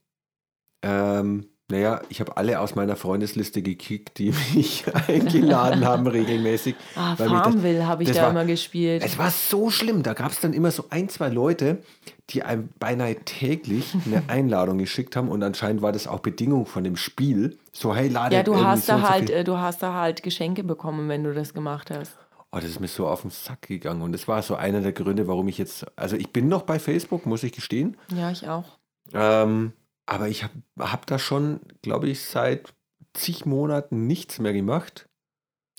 ähm, 0.82 1.46
naja, 1.68 2.00
ich 2.10 2.20
habe 2.20 2.36
alle 2.36 2.60
aus 2.60 2.76
meiner 2.76 2.94
Freundesliste 2.94 3.60
gekickt, 3.60 4.18
die 4.18 4.30
mich 4.54 4.84
eingeladen 5.08 5.84
haben 5.84 6.06
regelmäßig. 6.06 6.76
Ah, 6.94 7.16
Farmville 7.16 7.86
habe 7.86 8.04
ich 8.04 8.12
da 8.12 8.22
war- 8.22 8.30
immer 8.30 8.44
gespielt. 8.44 9.02
Es 9.04 9.18
war 9.18 9.30
so 9.30 9.68
schlimm. 9.70 10.02
Da 10.04 10.14
gab 10.14 10.30
es 10.30 10.40
dann 10.40 10.52
immer 10.52 10.70
so 10.70 10.84
ein, 10.90 11.08
zwei 11.08 11.28
Leute, 11.28 11.82
die 12.30 12.42
einem 12.44 12.68
beinahe 12.78 13.16
täglich 13.16 13.94
eine 14.06 14.22
Einladung 14.28 14.78
geschickt 14.78 15.16
haben 15.16 15.28
und 15.28 15.42
anscheinend 15.42 15.82
war 15.82 15.90
das 15.92 16.06
auch 16.06 16.20
Bedingung 16.20 16.66
von 16.66 16.84
dem 16.84 16.96
Spiel. 16.96 17.58
So, 17.72 17.94
hey, 17.96 18.08
lade 18.08 18.36
Ja, 18.36 18.42
du 18.44 18.56
hast 18.64 18.86
so 18.86 18.92
da 18.92 18.98
so 19.00 19.08
halt, 19.08 19.26
viel- 19.26 19.34
äh, 19.36 19.44
du 19.44 19.58
hast 19.58 19.82
da 19.82 19.92
halt 19.94 20.22
Geschenke 20.22 20.62
bekommen, 20.62 21.08
wenn 21.08 21.24
du 21.24 21.34
das 21.34 21.52
gemacht 21.52 21.90
hast. 21.90 22.16
Oh, 22.56 22.60
das 22.60 22.70
ist 22.70 22.80
mir 22.80 22.88
so 22.88 23.06
auf 23.06 23.20
den 23.20 23.30
Sack 23.30 23.62
gegangen. 23.62 24.00
Und 24.00 24.12
das 24.12 24.28
war 24.28 24.40
so 24.40 24.54
einer 24.54 24.80
der 24.80 24.92
Gründe, 24.92 25.28
warum 25.28 25.46
ich 25.48 25.58
jetzt. 25.58 25.86
Also, 25.94 26.16
ich 26.16 26.32
bin 26.32 26.48
noch 26.48 26.62
bei 26.62 26.78
Facebook, 26.78 27.26
muss 27.26 27.42
ich 27.42 27.52
gestehen. 27.52 27.98
Ja, 28.14 28.30
ich 28.30 28.48
auch. 28.48 28.78
Ähm, 29.12 29.72
aber 30.06 30.28
ich 30.28 30.42
habe 30.42 30.54
hab 30.78 31.06
da 31.06 31.18
schon, 31.18 31.60
glaube 31.82 32.08
ich, 32.08 32.24
seit 32.24 32.72
zig 33.12 33.44
Monaten 33.44 34.06
nichts 34.06 34.38
mehr 34.38 34.54
gemacht. 34.54 35.06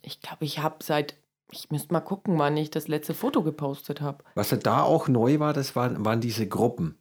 Ich 0.04 0.22
glaube, 0.22 0.46
ich 0.46 0.60
habe 0.60 0.78
seit, 0.84 1.18
ich 1.52 1.72
müsste 1.72 1.94
mal 1.94 2.02
gucken, 2.02 2.38
wann 2.38 2.56
ich 2.58 2.70
das 2.70 2.88
letzte 2.88 3.16
Foto 3.16 3.42
gepostet 3.42 4.02
habe. 4.02 4.24
Was 4.36 4.52
ja 4.52 4.58
da 4.58 4.84
auch 4.84 5.08
neu 5.08 5.40
war, 5.40 5.54
das 5.54 5.76
waren, 5.76 6.06
waren 6.06 6.22
diese 6.22 6.48
Gruppen. 6.48 6.96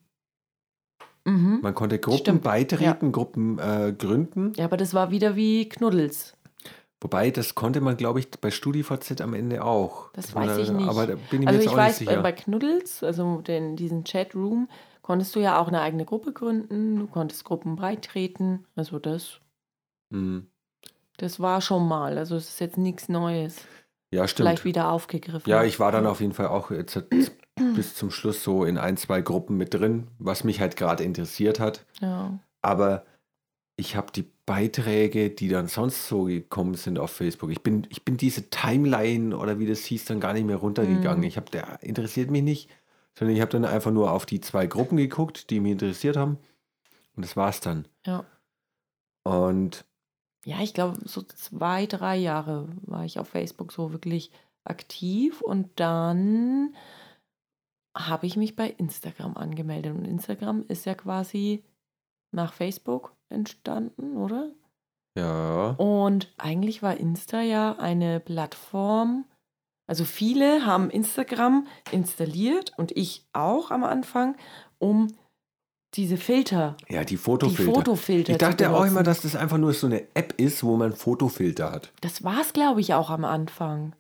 Mhm. 1.27 1.59
Man 1.61 1.75
konnte 1.75 1.99
Gruppen 1.99 2.21
Stimmt, 2.21 2.43
beitreten, 2.45 3.13
Gruppen 3.13 3.59
äh, 3.59 3.93
gründen. 3.97 4.53
Ja, 4.57 4.65
aber 4.65 4.79
das 4.79 4.95
war 4.95 5.11
wieder 5.11 5.37
wie 5.37 5.69
Knuddels. 5.69 6.36
Wobei, 7.07 7.31
das 7.31 7.55
konnte 7.55 7.81
man, 7.81 7.97
glaube 7.97 8.19
ich, 8.19 8.29
bei 8.33 8.51
StudiVZ 8.51 9.21
am 9.21 9.33
Ende 9.33 9.63
auch. 9.65 10.11
Das 10.15 10.35
weiß 10.35 10.59
ich 10.59 10.71
nicht. 10.73 10.89
Aber 10.89 11.07
da 11.07 11.15
bin 11.15 11.23
ich 11.31 11.41
mir 11.43 11.47
Also 11.47 11.61
jetzt 11.61 11.67
ich 11.67 11.71
auch 11.73 11.77
weiß, 11.77 12.01
nicht 12.01 12.07
bei, 12.09 12.13
sicher. 12.15 12.23
bei 12.25 12.33
Knuddels, 12.33 13.05
also 13.05 13.41
den, 13.43 13.77
diesen 13.77 14.03
Chatroom, 14.03 14.69
konntest 15.03 15.37
du 15.37 15.39
ja 15.41 15.61
auch 15.61 15.69
eine 15.69 15.83
eigene 15.83 16.05
Gruppe 16.05 16.33
gründen, 16.33 16.99
du 16.99 17.07
konntest 17.07 17.45
Gruppen 17.45 17.77
beitreten. 17.77 18.67
Also 18.75 18.99
das, 18.99 19.39
Hm. 20.13 20.49
das 21.19 21.39
war 21.39 21.61
schon 21.61 21.87
mal. 21.87 22.19
Also 22.19 22.35
es 22.35 22.49
ist 22.49 22.59
jetzt 22.61 22.77
nichts 22.77 23.09
Neues. 23.09 23.59
Ja, 24.13 24.27
stimmt. 24.27 24.49
Vielleicht 24.49 24.65
wieder 24.65 24.91
aufgegriffen. 24.91 25.49
Ja, 25.49 25.63
ich 25.63 25.79
war 25.79 25.93
dann 25.93 26.09
auf 26.09 26.21
jeden 26.21 26.33
Fall 26.35 26.49
auch 26.49 26.73
jetzt 26.73 27.05
bis 27.77 27.95
zum 27.95 28.11
Schluss 28.11 28.43
so 28.43 28.65
in 28.65 28.79
ein, 28.79 28.97
zwei 28.97 29.21
Gruppen 29.21 29.57
mit 29.57 29.73
drin, 29.75 30.09
was 30.19 30.43
mich 30.43 30.61
halt 30.61 30.75
gerade 30.75 31.05
interessiert 31.05 31.61
hat. 31.61 31.87
Ja. 32.01 32.37
Aber 32.63 33.05
ich 33.77 33.95
habe 33.95 34.11
die 34.11 34.29
Beiträge, 34.47 35.31
die 35.31 35.49
dann 35.49 35.67
sonst 35.67 36.07
so 36.07 36.25
gekommen 36.25 36.75
sind 36.75 36.99
auf 36.99 37.11
Facebook. 37.11 37.51
Ich 37.51 37.63
bin, 37.63 37.87
ich 37.91 38.05
bin 38.05 38.17
diese 38.17 38.49
Timeline 38.49 39.37
oder 39.37 39.59
wie 39.59 39.67
das 39.67 39.85
hieß, 39.85 40.05
dann 40.05 40.21
gar 40.21 40.33
nicht 40.33 40.47
mehr 40.47 40.57
runtergegangen. 40.57 41.21
Mhm. 41.21 41.27
Ich 41.27 41.37
habe, 41.37 41.51
der 41.51 41.83
interessiert 41.83 42.31
mich 42.31 42.45
nicht, 42.45 42.71
sondern 43.19 43.35
ich 43.35 43.43
habe 43.43 43.51
dann 43.51 43.65
einfach 43.65 43.91
nur 43.91 44.13
auf 44.13 44.25
die 44.25 44.41
zwei 44.41 44.67
Gruppen 44.69 44.97
geguckt, 44.97 45.51
die 45.51 45.59
mich 45.59 45.73
interessiert 45.73 46.17
haben. 46.17 46.39
Und 47.17 47.25
das 47.25 47.37
war's 47.37 47.61
dann. 47.61 47.89
Ja. 48.07 48.25
Und 49.25 49.85
Ja, 50.45 50.61
ich 50.63 50.75
glaube, 50.75 50.99
so 51.05 51.23
zwei, 51.23 51.87
drei 51.87 52.17
Jahre 52.17 52.69
war 52.83 53.05
ich 53.05 53.19
auf 53.19 53.29
Facebook 53.29 53.73
so 53.73 53.91
wirklich 53.91 54.31
aktiv 54.63 55.41
und 55.41 55.69
dann 55.81 56.77
habe 57.97 58.27
ich 58.27 58.37
mich 58.37 58.55
bei 58.55 58.69
Instagram 58.69 59.37
angemeldet. 59.37 59.93
Und 59.97 60.05
Instagram 60.05 60.65
ist 60.69 60.87
ja 60.87 60.95
quasi 60.95 61.65
nach 62.33 62.53
Facebook 62.53 63.15
entstanden, 63.29 64.17
oder? 64.17 64.51
Ja. 65.17 65.71
Und 65.79 66.33
eigentlich 66.37 66.83
war 66.83 66.97
Insta 66.97 67.41
ja 67.41 67.77
eine 67.79 68.21
Plattform. 68.21 69.25
Also 69.89 70.05
viele 70.05 70.67
haben 70.67 70.91
Instagram 70.91 71.67
installiert 71.91 72.73
und 72.77 72.93
ich 72.97 73.25
auch 73.33 73.71
am 73.71 73.85
Anfang, 73.85 74.37
um 74.79 75.09
diese 75.95 76.17
Filter, 76.17 76.77
Ja, 76.89 77.05
die 77.05 77.15
die 77.15 77.17
Fotofilter. 77.17 77.73
Fotofilter 77.73 78.33
ich 78.33 78.39
dachte 78.39 78.71
auch 78.71 78.85
immer, 78.85 79.03
dass 79.03 79.23
das 79.23 79.35
einfach 79.35 79.57
nur 79.57 79.73
so 79.73 79.87
eine 79.87 80.03
App 80.15 80.35
ist, 80.37 80.63
wo 80.63 80.77
man 80.77 80.93
Fotofilter 80.93 81.71
hat. 81.73 81.93
Das 82.03 82.23
war 82.23 82.41
es, 82.41 82.53
glaube 82.53 82.81
ich, 82.81 82.93
auch 82.93 83.09
am 83.09 83.25
Anfang. 83.25 83.95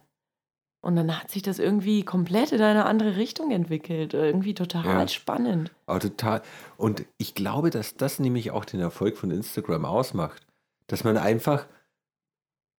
Und 0.80 0.94
dann 0.96 1.20
hat 1.20 1.30
sich 1.30 1.42
das 1.42 1.58
irgendwie 1.58 2.04
komplett 2.04 2.52
in 2.52 2.60
eine 2.60 2.84
andere 2.86 3.16
Richtung 3.16 3.50
entwickelt. 3.50 4.14
Irgendwie 4.14 4.54
total 4.54 4.84
Ja. 4.84 5.08
spannend. 5.08 5.72
Aber 5.86 5.98
total. 6.00 6.42
Und 6.76 7.04
ich 7.18 7.34
glaube, 7.34 7.70
dass 7.70 7.96
das 7.96 8.18
nämlich 8.20 8.52
auch 8.52 8.64
den 8.64 8.80
Erfolg 8.80 9.16
von 9.16 9.30
Instagram 9.30 9.84
ausmacht. 9.84 10.46
Dass 10.86 11.02
man 11.02 11.16
einfach, 11.16 11.66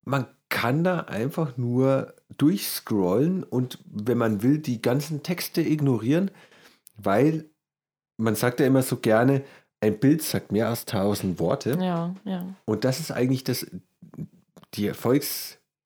man 0.05 0.25
kann 0.49 0.83
da 0.85 1.01
einfach 1.01 1.57
nur 1.57 2.13
durchscrollen 2.37 3.43
und 3.43 3.79
wenn 3.85 4.17
man 4.17 4.41
will, 4.41 4.59
die 4.59 4.81
ganzen 4.81 5.23
Texte 5.23 5.61
ignorieren, 5.61 6.31
weil 6.95 7.49
man 8.17 8.35
sagt 8.35 8.59
ja 8.61 8.65
immer 8.65 8.83
so 8.83 8.97
gerne, 8.97 9.43
ein 9.81 9.99
Bild 9.99 10.21
sagt 10.23 10.51
mehr 10.51 10.69
als 10.69 10.85
tausend 10.85 11.39
Worte. 11.39 11.77
Ja, 11.81 12.15
ja. 12.23 12.45
Und 12.65 12.83
das 12.85 12.99
ist 12.99 13.11
eigentlich 13.11 13.43
das, 13.43 13.67
die 14.73 14.87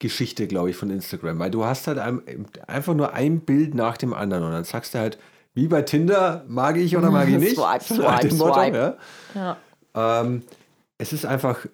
Erfolgsgeschichte, 0.02 0.48
glaube 0.48 0.70
ich, 0.70 0.76
von 0.76 0.90
Instagram. 0.90 1.40
Weil 1.40 1.52
du 1.52 1.66
hast 1.66 1.88
halt 1.88 2.00
ein, 2.00 2.22
einfach 2.68 2.94
nur 2.94 3.14
ein 3.14 3.42
Bild 3.42 3.76
nach 3.76 3.98
dem 3.98 4.14
anderen 4.14 4.44
und 4.44 4.52
dann 4.52 4.64
sagst 4.64 4.94
du 4.94 5.00
halt, 5.00 5.18
wie 5.54 5.68
bei 5.68 5.82
Tinder, 5.82 6.46
mag 6.48 6.78
ich 6.78 6.96
oder 6.98 7.12
mag 7.12 7.28
ich 7.28 7.38
nicht. 7.38 7.56
Swipe, 7.56 7.86
dem 7.86 7.98
swipe, 7.98 8.36
Motto, 8.36 8.54
swipe. 8.62 8.98
ja. 9.36 9.58
ja. 9.94 10.22
Ähm, 10.22 10.44
es 10.98 11.14
ist 11.14 11.26
einfach 11.26 11.66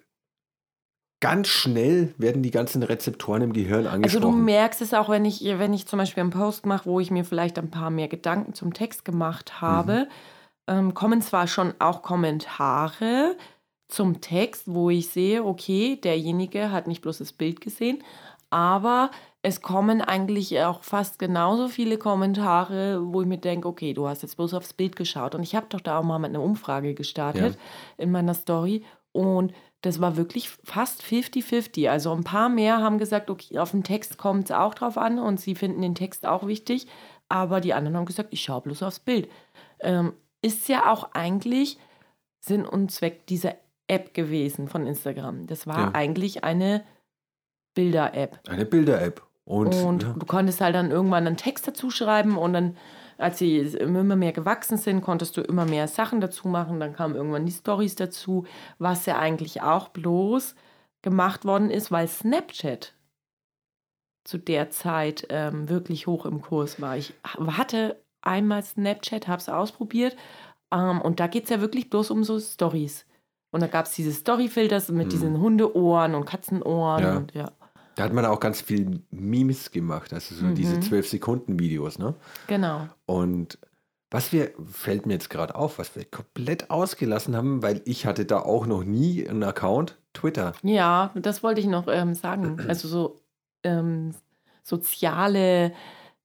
ganz 1.20 1.48
schnell 1.48 2.14
werden 2.16 2.42
die 2.42 2.50
ganzen 2.52 2.82
Rezeptoren 2.82 3.42
im 3.42 3.52
Gehirn 3.52 3.86
Also 3.86 3.90
angesprochen. 3.90 4.22
du 4.22 4.38
merkst 4.38 4.80
es 4.82 4.94
auch, 4.94 5.08
wenn 5.08 5.24
ich, 5.24 5.42
wenn 5.44 5.72
ich 5.74 5.86
zum 5.86 5.98
Beispiel 5.98 6.22
einen 6.22 6.30
Post 6.30 6.64
mache, 6.64 6.86
wo 6.86 7.00
ich 7.00 7.10
mir 7.10 7.24
vielleicht 7.24 7.58
ein 7.58 7.70
paar 7.70 7.90
mehr 7.90 8.08
Gedanken 8.08 8.54
zum 8.54 8.72
Text 8.72 9.04
gemacht 9.04 9.60
habe, 9.60 10.08
ähm, 10.68 10.94
kommen 10.94 11.20
zwar 11.20 11.48
schon 11.48 11.74
auch 11.80 12.02
Kommentare 12.02 13.36
zum 13.88 14.20
Text, 14.20 14.64
wo 14.66 14.90
ich 14.90 15.08
sehe, 15.08 15.44
okay, 15.44 15.96
derjenige 15.96 16.70
hat 16.70 16.86
nicht 16.86 17.02
bloß 17.02 17.18
das 17.18 17.32
Bild 17.32 17.60
gesehen, 17.60 18.02
aber 18.50 19.10
es 19.42 19.62
kommen 19.62 20.00
eigentlich 20.00 20.60
auch 20.60 20.82
fast 20.82 21.18
genauso 21.18 21.68
viele 21.68 21.96
Kommentare, 21.96 23.00
wo 23.12 23.22
ich 23.22 23.26
mir 23.26 23.38
denke, 23.38 23.68
okay, 23.68 23.94
du 23.94 24.08
hast 24.08 24.22
jetzt 24.22 24.36
bloß 24.36 24.54
aufs 24.54 24.72
Bild 24.72 24.96
geschaut. 24.96 25.34
Und 25.34 25.42
ich 25.42 25.54
habe 25.54 25.66
doch 25.68 25.80
da 25.80 25.98
auch 25.98 26.02
mal 26.02 26.18
mit 26.18 26.30
einer 26.30 26.42
Umfrage 26.42 26.94
gestartet 26.94 27.56
in 27.96 28.10
meiner 28.10 28.34
Story 28.34 28.84
und 29.12 29.52
das 29.82 30.00
war 30.00 30.16
wirklich 30.16 30.48
fast 30.48 31.02
50-50. 31.02 31.88
Also 31.88 32.12
ein 32.12 32.24
paar 32.24 32.48
mehr 32.48 32.78
haben 32.78 32.98
gesagt, 32.98 33.30
okay, 33.30 33.58
auf 33.58 33.70
den 33.70 33.84
Text 33.84 34.18
kommt 34.18 34.46
es 34.46 34.50
auch 34.50 34.74
drauf 34.74 34.98
an 34.98 35.18
und 35.18 35.40
sie 35.40 35.54
finden 35.54 35.82
den 35.82 35.94
Text 35.94 36.26
auch 36.26 36.46
wichtig. 36.46 36.86
Aber 37.28 37.60
die 37.60 37.74
anderen 37.74 37.96
haben 37.96 38.06
gesagt, 38.06 38.32
ich 38.32 38.42
schaue 38.42 38.62
bloß 38.62 38.82
aufs 38.82 38.98
Bild. 38.98 39.28
Ähm, 39.80 40.14
ist 40.42 40.68
ja 40.68 40.92
auch 40.92 41.12
eigentlich 41.12 41.78
Sinn 42.40 42.64
und 42.64 42.90
Zweck 42.90 43.26
dieser 43.26 43.54
App 43.88 44.14
gewesen 44.14 44.68
von 44.68 44.86
Instagram. 44.86 45.46
Das 45.46 45.66
war 45.66 45.78
Ja. 45.78 45.90
eigentlich 45.94 46.44
eine 46.44 46.84
Bilder-App. 47.74 48.40
Eine 48.48 48.64
Bilder-App. 48.64 49.22
Und, 49.44 49.74
Und 49.74 50.02
ja, 50.02 50.12
du 50.12 50.26
konntest 50.26 50.60
halt 50.60 50.74
dann 50.74 50.90
irgendwann 50.90 51.26
einen 51.26 51.38
Text 51.38 51.66
dazu 51.66 51.90
schreiben 51.90 52.36
und 52.36 52.52
dann, 52.52 52.76
als 53.16 53.38
sie 53.38 53.56
immer 53.58 54.14
mehr 54.14 54.32
gewachsen 54.32 54.76
sind, 54.76 55.00
konntest 55.00 55.36
du 55.36 55.40
immer 55.40 55.64
mehr 55.64 55.88
Sachen 55.88 56.20
dazu 56.20 56.48
machen. 56.48 56.80
Dann 56.80 56.92
kamen 56.92 57.14
irgendwann 57.16 57.46
die 57.46 57.52
Stories 57.52 57.94
dazu, 57.94 58.46
was 58.78 59.06
ja 59.06 59.18
eigentlich 59.18 59.62
auch 59.62 59.88
bloß 59.88 60.54
gemacht 61.00 61.44
worden 61.46 61.70
ist, 61.70 61.90
weil 61.90 62.08
Snapchat 62.08 62.94
zu 64.24 64.36
der 64.36 64.68
Zeit 64.68 65.26
ähm, 65.30 65.70
wirklich 65.70 66.06
hoch 66.06 66.26
im 66.26 66.42
Kurs 66.42 66.80
war. 66.82 66.98
Ich 66.98 67.14
hatte 67.24 68.02
einmal 68.20 68.62
Snapchat, 68.62 69.28
habe 69.28 69.38
es 69.40 69.48
ausprobiert 69.48 70.14
ähm, 70.70 71.00
und 71.00 71.20
da 71.20 71.26
geht 71.26 71.44
es 71.44 71.50
ja 71.50 71.62
wirklich 71.62 71.88
bloß 71.88 72.10
um 72.10 72.24
so 72.24 72.38
Stories. 72.38 73.06
Und 73.50 73.60
da 73.62 73.66
gab 73.66 73.86
es 73.86 73.92
diese 73.92 74.12
Storyfilters 74.12 74.90
mit 74.90 75.04
Hm. 75.04 75.08
diesen 75.10 75.40
Hundeohren 75.40 76.14
und 76.14 76.24
Katzenohren 76.26 77.02
Ja. 77.02 77.16
und 77.16 77.34
ja, 77.34 77.52
da 77.94 78.04
hat 78.04 78.12
man 78.12 78.24
auch 78.26 78.40
ganz 78.40 78.60
viel 78.60 79.00
Memes 79.10 79.70
gemacht, 79.70 80.12
also 80.12 80.34
so 80.34 80.46
Mhm. 80.46 80.54
diese 80.54 80.76
12-Sekunden-Videos, 80.80 81.98
ne? 81.98 82.14
genau. 82.46 82.88
Und 83.06 83.58
was 84.10 84.32
wir, 84.32 84.52
fällt 84.70 85.04
mir 85.06 85.14
jetzt 85.14 85.28
gerade 85.30 85.54
auf, 85.54 85.78
was 85.78 85.94
wir 85.96 86.04
komplett 86.04 86.70
ausgelassen 86.70 87.36
haben, 87.36 87.62
weil 87.62 87.82
ich 87.84 88.06
hatte 88.06 88.24
da 88.24 88.38
auch 88.40 88.66
noch 88.66 88.84
nie 88.84 89.28
einen 89.28 89.42
Account, 89.42 89.98
Twitter. 90.14 90.52
Ja, 90.62 91.10
das 91.14 91.42
wollte 91.42 91.60
ich 91.60 91.66
noch 91.66 91.88
ähm, 91.88 92.14
sagen. 92.14 92.56
Also 92.68 92.88
so 92.88 93.20
ähm, 93.64 94.14
soziale 94.62 95.72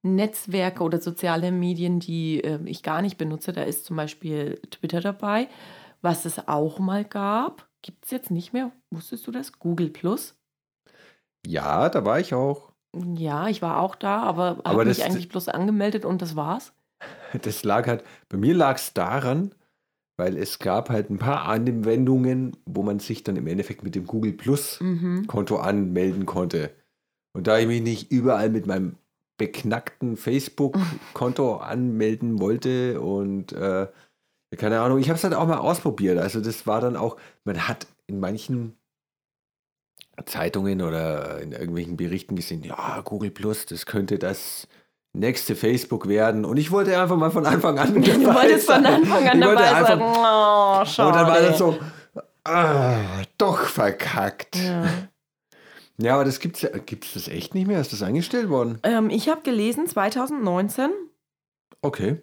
Netzwerke 0.02 0.84
oder 0.84 1.00
soziale 1.02 1.52
Medien, 1.52 2.00
die 2.00 2.40
ähm, 2.42 2.68
ich 2.68 2.84
gar 2.84 3.02
nicht 3.02 3.18
benutze. 3.18 3.54
Da 3.54 3.64
ist 3.64 3.86
zum 3.86 3.96
Beispiel 3.96 4.60
Twitter 4.70 5.00
dabei, 5.02 5.48
was 6.04 6.26
es 6.26 6.48
auch 6.48 6.80
mal 6.80 7.04
gab. 7.06 7.68
Gibt 7.82 8.06
es 8.06 8.12
jetzt 8.12 8.32
nicht 8.32 8.54
mehr? 8.54 8.72
Wusstest 8.92 9.26
du 9.28 9.32
das? 9.32 9.54
Google 9.60 9.90
Plus? 9.90 10.36
Ja, 11.46 11.90
da 11.90 12.06
war 12.06 12.20
ich 12.20 12.34
auch. 12.34 12.72
Ja, 13.16 13.48
ich 13.50 13.62
war 13.62 13.80
auch 13.80 13.96
da, 13.96 14.22
aber 14.22 14.62
Aber 14.64 14.70
habe 14.70 14.86
mich 14.86 15.04
eigentlich 15.04 15.30
bloß 15.30 15.50
angemeldet 15.50 16.06
und 16.06 16.22
das 16.22 16.36
war's. 16.36 16.74
Das 17.42 17.64
lag 17.64 17.88
halt, 17.88 18.04
bei 18.30 18.38
mir 18.38 18.54
lag 18.54 18.78
es 18.78 18.94
daran, 18.94 19.54
weil 20.18 20.38
es 20.38 20.60
gab 20.60 20.90
halt 20.90 21.10
ein 21.10 21.18
paar 21.18 21.46
Anwendungen, 21.46 22.56
wo 22.66 22.84
man 22.84 23.00
sich 23.00 23.24
dann 23.24 23.36
im 23.36 23.48
Endeffekt 23.48 23.84
mit 23.84 23.96
dem 23.96 24.06
Google 24.06 24.34
Plus 24.34 24.80
Mhm. 24.80 25.26
Konto 25.28 25.58
anmelden 25.58 26.26
konnte. 26.26 26.74
Und 27.36 27.48
da 27.48 27.58
ich 27.58 27.68
mich 27.68 27.82
nicht 27.82 28.12
überall 28.12 28.50
mit 28.50 28.68
meinem 28.68 28.98
beknackten 29.38 30.16
Facebook-Konto 30.16 31.58
anmelden 31.58 32.40
wollte 32.40 33.02
und 33.02 33.52
äh, 33.54 33.88
keine 34.56 34.82
Ahnung, 34.82 35.00
ich 35.00 35.10
habe 35.10 35.18
es 35.18 35.24
halt 35.24 35.34
auch 35.34 35.48
mal 35.48 35.58
ausprobiert. 35.58 36.18
Also 36.18 36.42
das 36.42 36.66
war 36.68 36.82
dann 36.82 36.96
auch, 36.96 37.18
man 37.44 37.68
hat 37.68 37.88
in 38.08 38.20
manchen 38.20 38.78
Zeitungen 40.26 40.82
oder 40.82 41.40
in 41.42 41.52
irgendwelchen 41.54 41.98
Berichten 41.98 42.36
gesehen, 42.36 42.64
ja, 42.64 43.02
Google 43.02 43.32
Plus, 43.32 43.66
das 43.66 43.86
könnte 43.86 44.20
das 44.20 44.68
nächste 45.14 45.56
Facebook 45.56 46.08
werden. 46.08 46.46
Und 46.46 46.58
ich 46.58 46.72
wollte 46.72 47.00
einfach 47.00 47.18
mal 47.18 47.32
von 47.32 47.46
Anfang 47.46 47.80
an 47.80 47.94
Du 48.02 48.02
dabei 48.02 48.36
wolltest 48.44 48.68
von. 48.72 48.86
Anfang 48.86 49.28
an 49.28 49.40
Ich 49.40 49.44
dabei 49.46 49.74
einfach- 49.74 49.88
sein. 49.88 50.02
Oh, 50.02 50.86
schade. 50.86 51.08
Und 51.10 51.16
dann 51.16 51.28
war 51.28 51.42
das 51.42 51.58
so, 51.58 51.80
ah, 52.44 52.98
doch 53.38 53.60
verkackt. 53.66 54.56
Ja. 54.58 54.86
Ja, 55.98 56.16
aber 56.16 56.26
das 56.26 56.40
gibt's 56.40 56.62
ja. 56.64 56.70
Gibt 56.70 57.06
es 57.06 57.14
das 57.14 57.28
echt 57.28 57.54
nicht 57.54 57.68
mehr? 57.68 57.80
Ist 57.80 57.94
das 57.94 58.02
eingestellt 58.02 58.50
worden? 58.50 58.80
Ähm, 58.84 59.10
ich 59.12 59.30
habe 59.30 59.42
gelesen, 59.42 59.88
2019 59.88 60.90
Okay. 61.82 62.22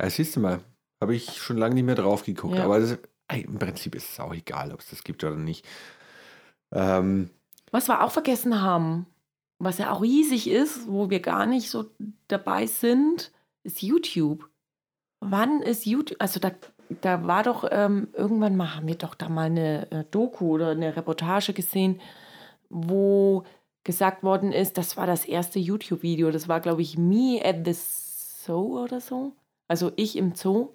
Ja, 0.00 0.08
siehst 0.08 0.36
du 0.36 0.40
mal. 0.40 0.60
Habe 1.00 1.14
ich 1.14 1.38
schon 1.38 1.56
lange 1.56 1.74
nicht 1.74 1.84
mehr 1.84 1.94
drauf 1.94 2.24
geguckt. 2.24 2.56
Ja. 2.56 2.64
Aber 2.64 2.80
das, 2.80 2.98
im 3.32 3.58
Prinzip 3.58 3.94
ist 3.94 4.10
es 4.10 4.20
auch 4.20 4.34
egal, 4.34 4.72
ob 4.72 4.80
es 4.80 4.90
das 4.90 5.04
gibt 5.04 5.24
oder 5.24 5.36
nicht. 5.36 5.66
Ähm, 6.72 7.30
Was 7.70 7.88
wir 7.88 8.02
auch 8.04 8.12
vergessen 8.12 8.60
haben, 8.60 9.06
was 9.58 9.78
ja 9.78 9.92
auch 9.92 10.02
riesig 10.02 10.48
ist, 10.48 10.88
wo 10.88 11.10
wir 11.10 11.20
gar 11.20 11.46
nicht 11.46 11.70
so 11.70 11.86
dabei 12.28 12.66
sind, 12.66 13.32
ist 13.62 13.82
YouTube. 13.82 14.48
Wann 15.20 15.62
ist 15.62 15.86
YouTube? 15.86 16.20
Also 16.20 16.40
da, 16.40 16.50
da 17.02 17.26
war 17.26 17.42
doch 17.42 17.68
ähm, 17.70 18.08
irgendwann 18.14 18.56
mal, 18.56 18.74
haben 18.74 18.86
wir 18.86 18.94
doch 18.94 19.14
da 19.14 19.28
mal 19.28 19.46
eine 19.46 19.90
äh, 19.90 20.04
Doku 20.10 20.54
oder 20.54 20.70
eine 20.70 20.96
Reportage 20.96 21.52
gesehen, 21.52 22.00
wo 22.70 23.44
gesagt 23.84 24.22
worden 24.22 24.52
ist, 24.52 24.78
das 24.78 24.96
war 24.96 25.06
das 25.06 25.24
erste 25.24 25.58
YouTube-Video. 25.58 26.30
Das 26.30 26.48
war, 26.48 26.60
glaube 26.60 26.82
ich, 26.82 26.96
Me 26.98 27.40
at 27.42 27.64
the 27.64 27.74
Zoo 27.74 28.82
oder 28.82 29.00
so. 29.00 29.32
Also 29.68 29.92
ich 29.96 30.16
im 30.16 30.34
Zoo. 30.34 30.70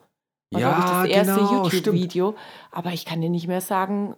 War, 0.51 0.61
Ja, 0.61 1.03
ich, 1.05 1.11
das 1.11 1.27
erste 1.27 1.43
genau, 1.45 1.63
YouTube-Video. 1.63 2.35
Aber 2.71 2.91
ich 2.91 3.05
kann 3.05 3.21
dir 3.21 3.29
nicht 3.29 3.47
mehr 3.47 3.61
sagen, 3.61 4.15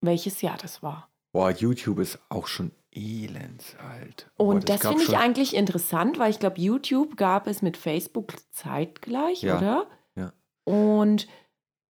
welches 0.00 0.40
Jahr 0.42 0.56
das 0.60 0.82
war. 0.82 1.10
boah, 1.32 1.50
YouTube 1.50 1.98
ist 1.98 2.18
auch 2.28 2.46
schon 2.46 2.70
elendsalt. 2.92 4.30
Boah, 4.36 4.46
Und 4.48 4.68
das, 4.68 4.80
gab 4.80 4.92
finde 4.92 5.04
ich 5.04 5.16
eigentlich 5.16 5.54
interessant, 5.56 6.18
weil 6.18 6.30
ich 6.30 6.38
glaube, 6.38 6.60
YouTube 6.60 7.16
gab 7.16 7.46
es 7.46 7.60
mit 7.62 7.76
Facebook 7.76 8.34
zeitgleich, 8.52 9.42
Ja, 9.42 9.58
oder? 9.58 9.86
ja. 10.16 10.32
Und 10.64 11.26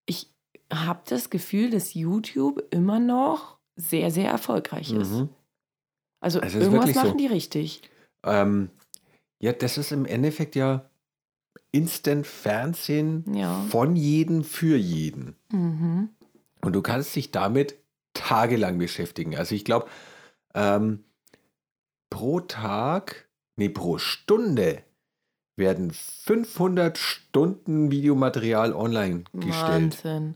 ich 0.07 0.33
habe 0.73 1.03
das 1.07 1.29
Gefühl, 1.31 1.71
dass 1.71 1.95
YouTube 1.95 2.63
immer 2.71 2.99
noch 2.99 3.59
sehr, 3.77 4.11
sehr 4.11 4.31
erfolgreich 4.31 4.93
ist. 4.93 5.11
Mhm. 5.11 5.29
Also 6.21 6.41
ist 6.41 6.55
irgendwas 6.55 6.87
wirklich 6.87 6.95
so. 6.97 7.03
machen 7.09 7.19
die 7.19 7.27
richtig. 7.27 7.83
Ähm, 8.25 8.71
ja, 9.41 9.53
das 9.53 9.77
ist 9.77 9.93
im 9.93 10.07
Endeffekt 10.07 10.57
ja 10.57 10.89
Instant-Fernsehen 11.73 13.25
Ja. 13.35 13.65
von 13.69 13.97
jedem 13.97 14.45
für 14.45 14.77
jeden. 14.77 15.37
Mhm. 15.51 16.11
Und 16.61 16.73
du 16.73 16.83
kannst 16.83 17.15
dich 17.17 17.31
damit 17.31 17.77
tagelang 18.15 18.79
beschäftigen. 18.79 19.37
Also 19.37 19.55
ich 19.55 19.65
glaube, 19.65 19.87
ähm, 20.55 21.05
pro 22.11 22.41
Tag, 22.41 23.29
nee, 23.57 23.69
pro 23.69 23.99
Stunde 23.99 24.83
werden 25.57 25.93
500 25.93 26.99
Stunden 26.99 27.91
Videomaterial 27.91 28.73
online 28.73 29.25
gestellt. 29.33 30.05
Wahnsinn. 30.05 30.35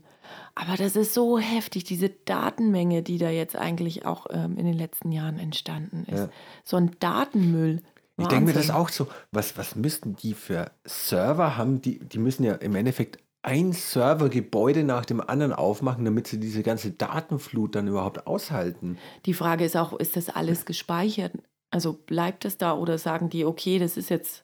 Aber 0.55 0.75
das 0.75 0.95
ist 0.95 1.13
so 1.13 1.39
heftig, 1.39 1.85
diese 1.85 2.09
Datenmenge, 2.09 3.01
die 3.01 3.17
da 3.17 3.29
jetzt 3.29 3.55
eigentlich 3.55 4.05
auch 4.05 4.27
ähm, 4.29 4.57
in 4.57 4.65
den 4.65 4.77
letzten 4.77 5.11
Jahren 5.11 5.39
entstanden 5.39 6.05
ist. 6.05 6.19
Ja. 6.19 6.29
So 6.63 6.77
ein 6.77 6.91
Datenmüll. 6.99 7.81
Ich 8.19 8.27
denke 8.27 8.45
mir 8.45 8.53
das 8.53 8.69
auch 8.69 8.89
so, 8.89 9.07
was, 9.31 9.57
was 9.57 9.75
müssten 9.75 10.15
die 10.15 10.33
für 10.33 10.71
Server 10.85 11.57
haben? 11.57 11.81
Die, 11.81 11.99
die 11.99 12.17
müssen 12.19 12.43
ja 12.43 12.53
im 12.55 12.75
Endeffekt 12.75 13.19
ein 13.41 13.71
Servergebäude 13.71 14.83
nach 14.83 15.05
dem 15.05 15.21
anderen 15.21 15.53
aufmachen, 15.53 16.03
damit 16.03 16.27
sie 16.27 16.39
diese 16.39 16.61
ganze 16.61 16.91
Datenflut 16.91 17.75
dann 17.75 17.87
überhaupt 17.87 18.27
aushalten. 18.27 18.97
Die 19.25 19.33
Frage 19.33 19.63
ist 19.63 19.77
auch, 19.77 19.93
ist 19.97 20.17
das 20.17 20.29
alles 20.29 20.65
gespeichert? 20.65 21.33
Also 21.71 21.93
bleibt 21.93 22.43
es 22.45 22.57
da 22.57 22.73
oder 22.73 22.97
sagen 22.97 23.29
die, 23.29 23.45
okay, 23.45 23.79
das 23.79 23.95
ist 23.95 24.09
jetzt, 24.09 24.43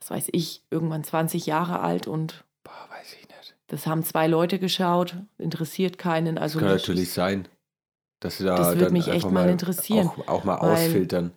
was 0.00 0.10
weiß 0.10 0.28
ich, 0.32 0.62
irgendwann 0.70 1.02
20 1.02 1.46
Jahre 1.46 1.80
alt 1.80 2.06
und 2.06 2.44
Boah, 2.62 2.86
weiß 2.90 3.14
ich 3.14 3.26
nicht. 3.28 3.56
das 3.66 3.86
haben 3.86 4.04
zwei 4.04 4.26
Leute 4.28 4.58
geschaut, 4.58 5.16
interessiert 5.38 5.98
keinen. 5.98 6.38
Also 6.38 6.60
Kann 6.60 6.72
nicht- 6.72 6.86
natürlich 6.86 7.12
sein, 7.12 7.48
dass 8.20 8.38
sie 8.38 8.44
da 8.44 8.56
Das 8.56 8.78
würde 8.78 8.92
mich 8.92 9.08
echt 9.08 9.30
mal 9.30 9.48
interessieren, 9.48 10.08
Auch, 10.08 10.28
auch 10.28 10.44
mal 10.44 10.58
ausfiltern. 10.58 11.32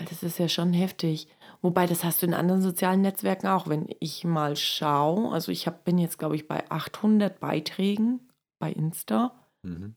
Weil 0.00 0.06
das 0.06 0.22
ist 0.22 0.38
ja 0.38 0.48
schon 0.48 0.72
heftig. 0.72 1.28
Wobei, 1.60 1.86
das 1.86 2.04
hast 2.04 2.22
du 2.22 2.26
in 2.26 2.32
anderen 2.32 2.62
sozialen 2.62 3.02
Netzwerken 3.02 3.48
auch. 3.48 3.68
Wenn 3.68 3.86
ich 4.00 4.24
mal 4.24 4.56
schaue, 4.56 5.30
also 5.30 5.52
ich 5.52 5.66
hab, 5.66 5.84
bin 5.84 5.98
jetzt, 5.98 6.18
glaube 6.18 6.36
ich, 6.36 6.48
bei 6.48 6.64
800 6.70 7.38
Beiträgen 7.38 8.20
bei 8.58 8.72
Insta. 8.72 9.34
Mhm. 9.62 9.94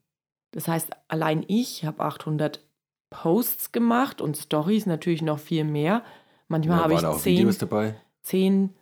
Das 0.52 0.68
heißt, 0.68 0.90
allein 1.08 1.46
ich 1.48 1.86
habe 1.86 2.04
800 2.04 2.62
Posts 3.12 3.72
gemacht 3.72 4.20
und 4.20 4.36
Stories 4.36 4.88
natürlich 4.88 5.22
noch 5.22 5.40
viel 5.40 5.64
mehr. 5.64 6.04
Manchmal 6.50 6.80
Da 6.80 6.84
habe 6.84 6.94
ich 6.96 7.06
auch 7.06 7.20
10, 7.22 7.38
Videos 7.38 7.58
dabei. 7.60 7.96
10, 8.24 8.76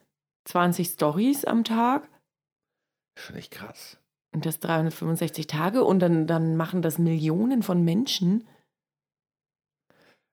20 0.45 0.87
Stories 0.87 1.45
am 1.45 1.63
Tag 1.63 2.09
Schon 3.15 3.35
echt 3.35 3.51
krass. 3.51 3.99
und 4.33 4.47
das 4.47 4.59
365 4.59 5.45
Tage 5.45 5.83
und 5.83 5.99
dann, 5.99 6.25
dann 6.25 6.57
machen 6.57 6.81
das 6.81 6.97
Millionen 6.97 7.61
von 7.61 7.83
Menschen. 7.83 8.47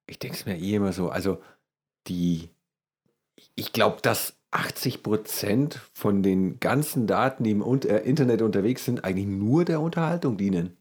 Ich 0.09 0.19
denke 0.19 0.37
es 0.37 0.47
mir 0.47 0.57
eh 0.59 0.75
immer 0.75 0.93
so, 0.93 1.11
also 1.11 1.39
die, 2.07 2.49
ich 3.55 3.73
glaube, 3.73 3.99
dass 4.03 4.35
80 4.51 5.03
Prozent 5.03 5.79
von 5.93 6.23
den 6.23 6.59
ganzen 6.61 7.07
Daten, 7.07 7.45
die 7.45 7.51
im 7.51 7.63
äh, 7.63 7.99
Internet 7.99 8.41
unterwegs 8.43 8.85
sind, 8.85 9.05
eigentlich 9.05 9.27
nur 9.27 9.65
der 9.65 9.81
Unterhaltung 9.81 10.39
dienen. 10.39 10.77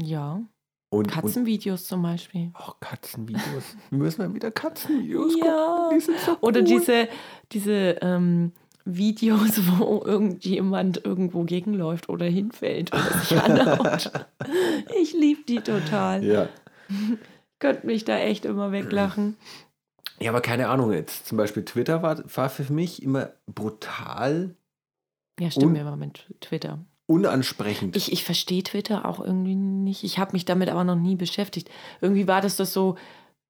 Ja, 0.00 0.34
Und, 0.34 0.48
und 0.90 1.10
Katzenvideos 1.10 1.84
zum 1.84 2.02
Beispiel. 2.02 2.50
auch 2.54 2.80
Katzenvideos. 2.80 3.76
Wir 3.90 3.98
müssen 3.98 4.22
mal 4.22 4.34
wieder 4.34 4.50
Katzenvideos 4.50 5.34
Ja. 5.36 5.88
gucken. 5.90 5.98
Die 5.98 6.04
so 6.24 6.38
Oder 6.40 6.60
cool. 6.60 6.64
diese, 6.66 7.08
diese 7.52 7.72
ähm, 8.00 8.52
Videos, 8.86 9.60
wo 9.78 10.02
irgendjemand 10.02 11.04
irgendwo 11.04 11.42
gegenläuft 11.44 12.08
oder 12.08 12.24
hinfällt 12.24 12.92
oder 12.94 13.18
sich 13.18 13.38
anhaut. 13.42 14.10
ich 14.98 15.12
liebe 15.12 15.42
die 15.42 15.60
total. 15.60 16.24
Ja. 16.24 16.48
Könnt 17.58 17.84
mich 17.84 18.04
da 18.04 18.18
echt 18.18 18.44
immer 18.44 18.72
weglachen. 18.72 19.36
ja, 20.20 20.30
aber 20.30 20.40
keine 20.40 20.68
Ahnung 20.68 20.92
jetzt. 20.92 21.26
Zum 21.26 21.38
Beispiel 21.38 21.64
Twitter 21.64 22.02
war, 22.02 22.22
war 22.36 22.48
für 22.50 22.72
mich 22.72 23.02
immer 23.02 23.30
brutal 23.46 24.54
Ja, 25.40 25.50
stimmt 25.50 25.72
mir 25.72 25.84
mal 25.84 25.96
mit 25.96 26.26
Twitter. 26.40 26.78
unansprechend. 27.06 27.96
Ich, 27.96 28.12
ich 28.12 28.24
verstehe 28.24 28.62
Twitter 28.62 29.06
auch 29.06 29.18
irgendwie 29.20 29.54
nicht. 29.56 30.04
Ich 30.04 30.18
habe 30.18 30.32
mich 30.32 30.44
damit 30.44 30.68
aber 30.68 30.84
noch 30.84 30.96
nie 30.96 31.16
beschäftigt. 31.16 31.70
Irgendwie 32.00 32.28
war 32.28 32.40
das 32.40 32.56
das 32.56 32.72
so, 32.72 32.96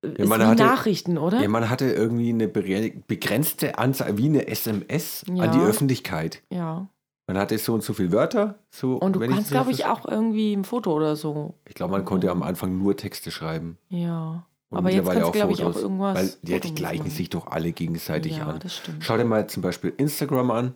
ist 0.03 0.29
man 0.29 0.41
wie 0.41 0.45
hatte- 0.45 0.63
Nachrichten, 0.65 1.19
oder? 1.19 1.41
ja, 1.41 1.49
man 1.49 1.69
hatte 1.69 1.87
irgendwie 1.91 2.31
eine 2.31 2.47
begrenzte 2.49 3.79
Anzahl, 3.79 4.17
wie 4.17 4.27
eine 4.27 4.47
SMS 4.47 5.25
Ja. 5.33 5.45
an 5.45 5.53
die 5.59 5.65
Öffentlichkeit. 5.65 6.43
ja. 6.51 6.89
Man 7.29 7.37
hatte 7.37 7.59
so 7.59 7.75
und 7.75 7.83
so 7.83 7.93
viele 7.93 8.11
Wörter. 8.11 8.59
So, 8.71 8.97
Und 8.97 9.13
du 9.13 9.21
kannst, 9.21 9.51
glaube 9.51 9.71
ich, 9.71 9.85
auch 9.85 10.07
irgendwie 10.07 10.55
ein 10.55 10.65
Foto 10.65 10.95
oder 10.95 11.15
so. 11.15 11.55
Ich 11.69 11.75
glaube, 11.75 11.93
man 11.93 12.07
konnte 12.07 12.31
am 12.31 12.43
Anfang 12.43 12.79
nur 12.79 12.97
Texte 12.97 13.31
schreiben. 13.31 13.77
Ja. 13.91 14.47
Und 14.71 14.79
aber 14.79 14.91
jetzt 14.91 15.05
mittlerweile 15.05 15.21
kannst 15.21 15.35
glaube 15.35 15.53
ich, 15.53 15.63
auch 15.63 15.67
Fotos. 15.67 15.83
irgendwas. 15.83 16.17
Weil 16.17 16.51
ja, 16.51 16.59
die 16.59 16.75
gleichen 16.75 17.03
machen. 17.05 17.11
sich 17.11 17.29
doch 17.29 17.47
alle 17.47 17.73
gegenseitig 17.73 18.39
ja, 18.39 18.47
an. 18.47 18.61
das 18.61 18.77
stimmt. 18.79 19.05
Schau 19.05 19.19
dir 19.19 19.27
mal 19.27 19.47
zum 19.47 19.63
Beispiel 19.63 19.93
Instagram 19.99 20.51
an. 20.51 20.75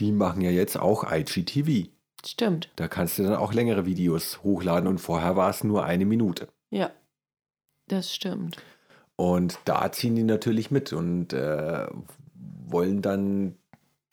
Die 0.00 0.10
machen 0.10 0.42
ja 0.42 0.50
jetzt 0.50 0.76
auch 0.76 1.10
IGTV. 1.10 1.88
Stimmt. 2.26 2.70
Da 2.74 2.88
kannst 2.88 3.18
du 3.18 3.22
dann 3.22 3.36
auch 3.36 3.52
längere 3.52 3.86
Videos 3.86 4.42
hochladen 4.42 4.88
und 4.88 4.98
vorher 4.98 5.36
war 5.36 5.50
es 5.50 5.62
nur 5.62 5.84
eine 5.84 6.04
Minute. 6.04 6.48
Ja. 6.70 6.90
Das 7.86 8.12
stimmt. 8.12 8.56
Und 9.14 9.58
da 9.66 9.92
ziehen 9.92 10.16
die 10.16 10.24
natürlich 10.24 10.70
mit 10.70 10.92
und 10.92 11.32
äh, 11.32 11.86
wollen 12.66 13.02
dann 13.02 13.56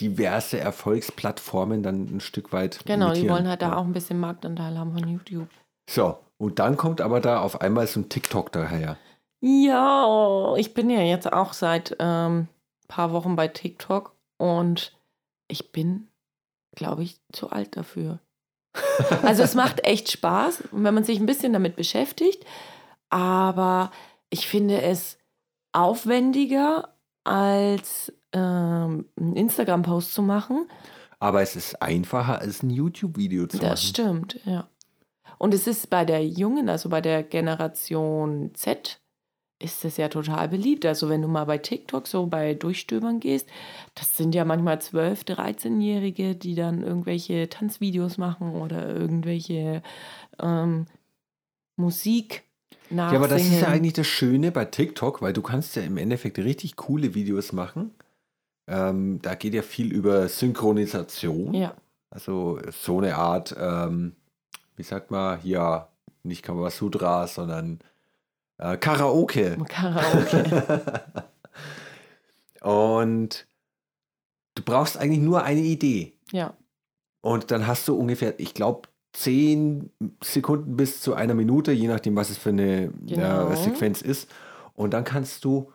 diverse 0.02 0.60
Erfolgsplattformen 0.60 1.82
dann 1.84 2.04
ein 2.16 2.20
Stück 2.20 2.54
weit 2.54 2.80
Genau, 2.86 3.08
die 3.08 3.20
imitieren. 3.22 3.36
wollen 3.36 3.48
halt 3.48 3.62
da 3.62 3.70
Ja. 3.70 3.78
auch 3.78 3.84
ein 3.86 3.94
bisschen 3.94 4.20
Marktanteil 4.20 4.78
haben 4.78 4.94
von 4.98 5.08
YouTube. 5.08 5.48
So, 5.90 6.18
und 6.38 6.60
dann 6.60 6.78
kommt 6.78 7.02
aber 7.02 7.20
da 7.20 7.42
auf 7.42 7.62
einmal 7.62 7.88
so 7.88 8.00
ein 8.02 8.10
TikTok 8.10 8.52
daher. 8.52 8.98
Ja, 9.42 10.56
ich 10.58 10.74
bin 10.74 10.90
ja 10.90 11.02
jetzt 11.02 11.32
auch 11.32 11.54
seit 11.54 11.96
ähm, 12.00 12.48
paar 12.88 13.12
Wochen 13.14 13.36
bei 13.36 13.48
TikTok 13.48 14.16
und 14.38 14.96
ich 15.48 15.72
bin, 15.72 16.08
glaube 16.76 17.04
ich, 17.04 17.20
zu 17.32 17.50
alt 17.50 17.76
dafür. 17.78 18.20
Also 19.24 19.44
es 19.44 19.54
macht 19.56 19.84
echt 19.86 20.12
Spaß, 20.12 20.64
wenn 20.72 20.94
man 20.94 21.04
sich 21.04 21.20
ein 21.20 21.26
bisschen 21.28 21.54
damit 21.54 21.76
beschäftigt, 21.76 22.44
aber 23.10 23.92
ich 24.30 24.48
finde 24.48 24.82
es 24.82 25.18
aufwendiger 25.72 26.94
als 27.24 28.12
ähm, 28.34 29.06
einen 29.20 29.36
Instagram-Post 29.36 30.14
zu 30.14 30.22
machen. 30.22 30.68
Aber 31.20 31.42
es 31.42 31.56
ist 31.56 31.82
einfacher 31.82 32.40
als 32.40 32.62
ein 32.64 32.70
YouTube-Video 32.70 33.48
zu 33.48 33.58
Das 33.58 33.70
machen. 33.70 33.88
stimmt, 33.88 34.40
ja. 34.46 34.68
Und 35.40 35.54
es 35.54 35.68
ist 35.68 35.90
bei 35.90 36.06
der 36.06 36.26
Jungen, 36.26 36.70
also 36.70 36.90
bei 36.90 37.02
der 37.02 37.24
Generation 37.24 38.52
Z, 38.54 39.00
ist 39.60 39.84
das 39.84 39.98
ja 39.98 40.08
total 40.10 40.50
beliebt. 40.50 40.86
Also 40.86 41.10
wenn 41.10 41.22
du 41.22 41.28
mal 41.28 41.46
bei 41.46 41.58
TikTok 41.58 42.08
so 42.08 42.28
bei 42.28 42.54
Durchstöbern 42.54 43.20
gehst, 43.20 43.48
das 43.96 44.16
sind 44.16 44.36
ja 44.36 44.46
manchmal 44.46 44.78
12-, 44.78 45.26
13-Jährige, 45.26 46.36
die 46.36 46.56
dann 46.56 46.84
irgendwelche 46.84 47.50
Tanzvideos 47.50 48.18
machen 48.18 48.56
oder 48.56 48.96
irgendwelche 48.96 49.82
ähm, 50.40 50.86
Musik 51.76 52.44
nachsingen. 52.90 53.14
Ja, 53.14 53.20
aber 53.20 53.28
das 53.28 53.44
ist 53.44 53.62
ja 53.62 53.68
eigentlich 53.68 53.94
das 53.94 54.08
Schöne 54.08 54.52
bei 54.52 54.66
TikTok, 54.66 55.22
weil 55.22 55.34
du 55.34 55.42
kannst 55.42 55.76
ja 55.76 55.82
im 55.82 55.98
Endeffekt 55.98 56.38
richtig 56.38 56.76
coole 56.76 57.16
Videos 57.16 57.52
machen. 57.52 57.92
Ähm, 58.68 59.20
da 59.22 59.36
geht 59.36 59.54
ja 59.54 59.62
viel 59.62 59.94
über 59.94 60.28
Synchronisation. 60.28 61.54
Ja, 61.54 61.74
Also 62.10 62.60
so 62.72 62.98
eine 63.00 63.16
Art, 63.16 63.56
ähm, 63.58 64.16
wie 64.76 64.84
sagt 64.84 65.10
man, 65.12 65.40
hier 65.40 65.88
nicht 66.24 66.44
Kamasutra, 66.44 67.28
sondern 67.28 67.80
äh, 68.58 68.76
Karaoke. 68.78 69.58
Karaoke. 69.70 71.04
Und 72.62 73.48
du 74.56 74.64
brauchst 74.64 74.98
eigentlich 74.98 75.22
nur 75.22 75.44
eine 75.44 75.62
Idee. 75.62 76.14
ja, 76.32 76.54
Und 77.22 77.52
dann 77.52 77.68
hast 77.68 77.88
du 77.88 77.96
ungefähr, 77.96 78.40
ich 78.40 78.54
glaube, 78.54 78.90
zehn 79.14 79.90
Sekunden 80.24 80.76
bis 80.76 81.02
zu 81.02 81.14
einer 81.14 81.34
Minute, 81.34 81.72
je 81.72 81.88
nachdem, 81.88 82.16
was 82.16 82.30
es 82.30 82.38
für 82.38 82.50
eine 82.50 82.92
Genau. 83.06 83.50
äh, 83.50 83.56
Sequenz 83.56 84.02
ist. 84.02 84.30
Und 84.74 84.94
dann 84.94 85.04
kannst 85.04 85.44
du 85.46 85.72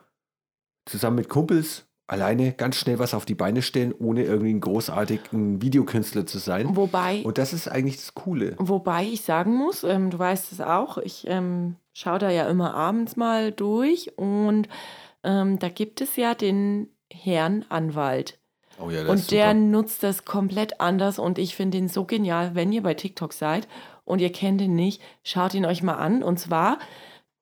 zusammen 0.85 1.17
mit 1.17 1.29
Kumpels 1.29 1.87
alleine 2.13 2.53
ganz 2.53 2.77
schnell 2.77 2.99
was 2.99 3.15
auf 3.15 3.25
die 3.25 3.35
Beine 3.35 3.63
stellen, 3.63 3.95
ohne 3.99 4.23
irgendwie 4.25 4.53
ein 4.53 4.61
großartigen 4.61 5.63
Videokünstler 5.63 6.27
zu 6.27 6.39
sein. 6.39 6.77
wobei 6.77 7.23
Und 7.23 7.39
das 7.39 7.55
ist 7.55 7.69
eigentlich 7.69 7.97
das 7.97 8.15
Coole. 8.15 8.55
Wobei 8.59 9.05
ich 9.05 9.23
sagen 9.23 9.57
muss, 9.57 9.83
ähm, 9.83 10.11
du 10.11 10.19
weißt 10.19 10.53
es 10.53 10.61
auch, 10.61 10.99
ich 10.99 11.25
ähm, 11.27 11.77
schaue 11.95 12.19
da 12.19 12.31
ja 12.31 12.49
immer 12.49 12.75
abends 12.75 13.17
mal 13.17 13.51
durch 13.51 14.19
und 14.19 14.69
ähm, 15.25 15.59
da 15.59 15.71
gibt 15.71 16.03
es 16.03 16.17
ja 16.17 16.35
den 16.35 16.89
Herrn 17.11 17.65
Anwalt. 17.71 18.39
Oh 18.79 18.91
ja, 18.91 19.07
Und 19.07 19.31
der 19.31 19.55
nutzt 19.55 20.03
das 20.03 20.27
komplett 20.27 20.81
anders 20.81 21.19
und 21.19 21.39
ich 21.39 21.57
finde 21.57 21.79
ihn 21.79 21.89
so 21.89 22.05
genial, 22.05 22.55
wenn 22.55 22.73
ihr 22.73 22.83
bei 22.83 22.93
TikTok 22.93 23.33
seid 23.33 23.69
und 24.05 24.21
ihr 24.21 24.33
kennt 24.33 24.61
ihn 24.61 24.75
nicht, 24.75 25.01
schaut 25.23 25.55
ihn 25.55 25.65
euch 25.65 25.83
mal 25.83 25.95
an. 25.95 26.23
Und 26.23 26.39
zwar 26.39 26.79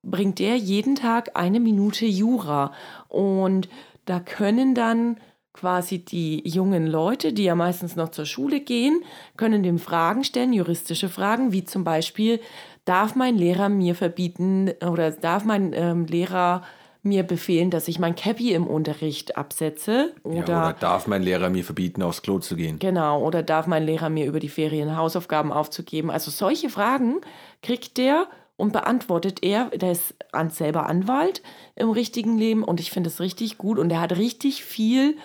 bringt 0.02 0.38
der 0.38 0.56
jeden 0.56 0.94
Tag 0.94 1.32
eine 1.34 1.60
Minute 1.60 2.06
Jura. 2.06 2.72
Und 3.08 3.68
da 4.04 4.20
können 4.20 4.74
dann 4.74 5.18
quasi 5.52 6.04
die 6.04 6.48
jungen 6.48 6.86
Leute, 6.86 7.32
die 7.32 7.44
ja 7.44 7.54
meistens 7.54 7.96
noch 7.96 8.10
zur 8.10 8.24
Schule 8.24 8.60
gehen, 8.60 9.02
können 9.36 9.62
dem 9.62 9.78
Fragen 9.78 10.24
stellen, 10.24 10.52
juristische 10.52 11.08
Fragen, 11.08 11.52
wie 11.52 11.64
zum 11.64 11.84
Beispiel, 11.84 12.40
darf 12.84 13.14
mein 13.14 13.36
Lehrer 13.36 13.68
mir 13.68 13.94
verbieten 13.94 14.70
oder 14.86 15.10
darf 15.10 15.44
mein 15.44 15.72
ähm, 15.74 16.06
Lehrer 16.06 16.62
mir 17.02 17.22
befehlen, 17.22 17.70
dass 17.70 17.88
ich 17.88 17.98
mein 17.98 18.14
Cappy 18.14 18.52
im 18.52 18.66
Unterricht 18.66 19.36
absetze? 19.36 20.12
ja, 20.24 20.42
oder 20.42 20.76
darf 20.78 21.06
mein 21.06 21.22
Lehrer 21.22 21.48
mir 21.48 21.64
verbieten, 21.64 22.02
aufs 22.02 22.22
Klo 22.22 22.38
zu 22.38 22.56
gehen? 22.56 22.78
Genau, 22.78 23.22
oder 23.22 23.42
darf 23.42 23.66
mein 23.66 23.84
Lehrer 23.84 24.10
mir 24.10 24.26
über 24.26 24.38
die 24.38 24.50
Ferien 24.50 24.96
Hausaufgaben 24.96 25.50
aufzugeben? 25.50 26.10
Also 26.10 26.30
solche 26.30 26.68
Fragen 26.68 27.20
kriegt 27.62 27.96
der 27.96 28.26
und 28.60 28.72
beantwortet 28.72 29.42
er. 29.42 29.66
Der 29.70 29.92
ist 29.92 30.14
selber 30.50 30.86
Anwalt 30.86 31.42
im 31.74 31.90
richtigen 31.90 32.38
Leben 32.38 32.62
und 32.62 32.78
ich 32.78 32.90
finde 32.90 33.08
es 33.08 33.20
richtig 33.20 33.58
gut 33.58 33.78
und 33.78 33.90
er 33.90 34.00
hat 34.00 34.16
richtig 34.16 34.62
viel 34.64 35.16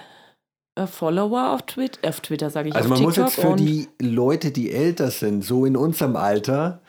äh, 0.75 0.87
Follower 0.87 1.51
auf 1.53 1.63
Twitter, 1.63 2.09
auf 2.09 2.21
Twitter 2.21 2.49
sage 2.49 2.69
ich 2.69 2.75
Also 2.75 2.89
man 2.89 3.01
muss 3.01 3.15
TikTok 3.15 3.33
jetzt 3.33 3.41
für 3.41 3.55
die 3.55 3.87
Leute, 4.01 4.51
die 4.51 4.71
älter 4.71 5.11
sind, 5.11 5.43
so 5.43 5.65
in 5.65 5.77
unserem 5.77 6.15
Alter, 6.15 6.81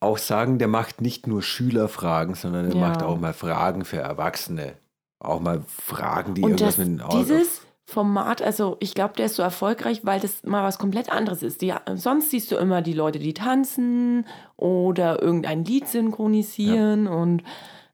auch 0.00 0.18
sagen, 0.18 0.58
der 0.58 0.68
macht 0.68 1.00
nicht 1.00 1.26
nur 1.26 1.42
Schülerfragen, 1.42 2.34
sondern 2.34 2.70
er 2.70 2.76
Ja. 2.76 2.88
macht 2.88 3.02
auch 3.02 3.18
mal 3.18 3.32
Fragen 3.34 3.84
für 3.84 3.98
Erwachsene. 3.98 4.74
Auch 5.20 5.40
mal 5.40 5.64
Fragen, 5.66 6.34
die 6.34 6.42
Und 6.42 6.50
irgendwas 6.52 6.76
das, 6.76 6.86
mit 6.86 6.98
den 6.98 7.00
Augen. 7.00 7.18
dieses 7.18 7.62
Format, 7.90 8.42
also 8.42 8.76
ich 8.80 8.92
glaube, 8.94 9.14
der 9.16 9.26
ist 9.26 9.36
so 9.36 9.42
erfolgreich, 9.42 10.04
weil 10.04 10.20
das 10.20 10.42
mal 10.44 10.62
was 10.62 10.78
komplett 10.78 11.10
anderes 11.10 11.42
ist. 11.42 11.62
Die, 11.62 11.72
sonst 11.94 12.30
siehst 12.30 12.52
du 12.52 12.56
immer 12.56 12.82
die 12.82 12.92
Leute, 12.92 13.18
die 13.18 13.32
tanzen 13.32 14.26
oder 14.56 15.22
irgendein 15.22 15.64
Lied 15.64 15.88
synchronisieren 15.88 17.06
und 17.06 17.42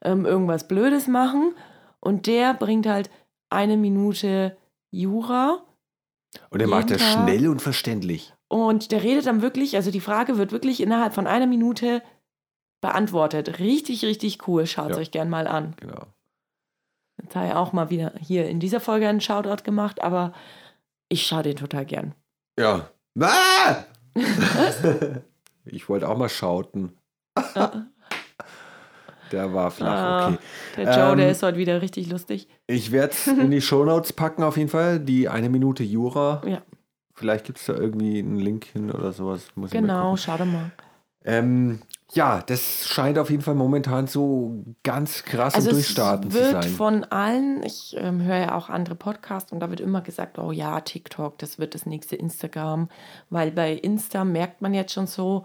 ähm, 0.03 0.27
irgendwas 0.27 0.67
Blödes 0.67 1.07
machen. 1.07 1.55
Und 2.01 2.27
der 2.27 2.55
bringt 2.55 2.87
halt 2.87 3.09
eine 3.51 3.77
Minute 3.77 4.57
Jura 4.91 5.63
Und 6.51 6.61
er 6.61 6.67
macht 6.67 6.91
das 6.91 7.01
Tag. 7.01 7.13
schnell 7.25 7.47
und 7.49 7.63
verständlich. 7.63 8.33
und 8.49 8.91
der 8.91 9.01
redet 9.05 9.27
dann 9.27 9.43
wirklich, 9.43 9.77
also 9.77 9.93
die 9.93 10.01
Frage 10.01 10.39
wird 10.39 10.51
wirklich 10.51 10.81
innerhalb 10.83 11.15
von 11.15 11.29
einer 11.29 11.47
Minute 11.47 12.03
beantwortet. 12.81 13.61
Richtig, 13.61 14.05
richtig 14.05 14.47
cool. 14.49 14.67
Schaut 14.67 14.91
es 14.91 14.97
Ja. 14.97 15.01
euch 15.03 15.11
gern 15.13 15.31
mal 15.31 15.47
an. 15.47 15.75
Genau. 15.81 16.03
Jetzt 17.23 17.37
habe 17.37 17.47
ich 17.47 17.55
auch 17.55 17.73
mal 17.73 17.91
wieder 17.91 18.13
hier 18.21 18.49
in 18.49 18.61
dieser 18.61 18.81
Folge 18.81 19.09
einen 19.09 19.21
Shoutout 19.21 19.63
gemacht, 19.65 20.03
aber 20.03 20.33
ich 21.09 21.27
schaue 21.27 21.43
den 21.43 21.57
total 21.57 21.85
gern. 21.87 22.15
Ja. 22.59 22.91
Ah! 23.21 23.85
ich 25.65 25.89
wollte 25.89 26.09
auch 26.09 26.17
mal 26.17 26.29
schauten. 26.29 26.93
Ja. 27.55 27.87
Der 29.33 29.53
war 29.53 29.71
flach, 29.71 29.89
Ah, 29.89 30.29
okay. 30.29 30.39
Der 30.77 30.85
Joe, 30.85 31.13
Ähm, 31.13 31.19
der 31.19 31.31
ist 31.31 31.43
heute 31.43 31.59
wieder 31.59 31.83
richtig 31.83 32.09
lustig. 32.09 32.47
Ich 32.69 32.93
werde 32.93 33.15
es 33.15 33.27
in 33.27 33.51
die 33.51 33.61
Shownotes 33.63 34.13
packen 34.13 34.43
auf 34.45 34.57
jeden 34.57 34.69
Fall. 34.69 35.01
Die 35.01 35.29
eine 35.29 35.49
Minute 35.49 35.83
Jura. 35.83 36.43
Ja. 36.47 36.63
Vielleicht 37.15 37.45
gibt 37.47 37.59
es 37.59 37.67
da 37.67 37.73
irgendwie 37.75 38.19
einen 38.19 38.37
Link 38.39 38.67
hin 38.67 38.93
oder 38.93 39.13
sowas. 39.13 39.49
Muss 39.55 39.71
Genau, 39.71 40.15
doch 40.15 40.39
mal. 40.45 40.71
Ähm, 41.25 41.81
ja, 42.15 42.43
das 42.47 42.87
scheint 42.89 43.19
auf 43.19 43.31
jeden 43.31 43.43
Fall 43.43 43.55
momentan 43.55 44.07
so 44.07 44.65
ganz 44.83 45.25
krass 45.25 45.55
Also 45.55 45.71
im 45.71 45.77
es 45.77 45.83
Durchstarten 45.83 46.31
zu 46.31 46.39
wird 46.39 46.63
sein. 46.63 46.73
von 46.73 47.05
allen, 47.05 47.63
ich 47.63 47.97
ähm, 47.99 48.23
höre 48.23 48.39
ja 48.39 48.55
auch 48.57 48.69
andere 48.69 48.95
Podcasts 48.95 49.53
und 49.53 49.61
da 49.61 49.71
wird 49.71 49.81
immer 49.81 50.01
gesagt, 50.01 50.39
oh 50.39 50.53
ja, 50.53 50.81
TikTok, 50.81 51.39
das 51.39 51.59
wird 51.59 51.75
das 51.75 51.87
nächste 51.87 52.17
Instagram, 52.17 52.89
weil 53.31 53.51
bei 53.51 53.73
Insta 53.73 54.25
merkt 54.25 54.63
man 54.63 54.75
jetzt 54.75 54.93
schon 54.93 55.07
so, 55.07 55.45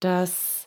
dass 0.00 0.66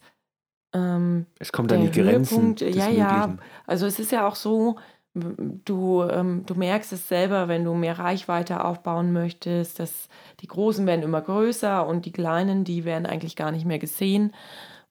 ähm, 0.74 1.26
Es 1.40 1.52
kommt 1.52 1.72
an 1.72 1.82
die 1.82 1.92
Grenzen 1.92 2.56
ja, 2.60 2.90
ja, 2.90 3.38
also 3.68 3.86
es 3.86 4.00
ist 4.00 4.12
ja 4.12 4.28
auch 4.28 4.36
so, 4.36 4.78
du, 5.14 6.04
ähm, 6.04 6.44
du 6.46 6.56
merkst 6.56 6.94
es 6.94 7.08
selber, 7.08 7.48
wenn 7.48 7.64
du 7.64 7.74
mehr 7.74 8.00
Reichweite 8.00 8.64
aufbauen 8.64 9.12
möchtest, 9.12 9.80
dass 9.80 10.10
die 10.40 10.48
Großen 10.48 10.86
werden 10.88 11.04
immer 11.04 11.22
größer 11.22 11.86
und 11.86 12.06
die 12.06 12.12
Kleinen, 12.12 12.64
die 12.64 12.86
werden 12.86 13.06
eigentlich 13.06 13.36
gar 13.36 13.52
nicht 13.52 13.66
mehr 13.66 13.80
gesehen. 13.80 14.34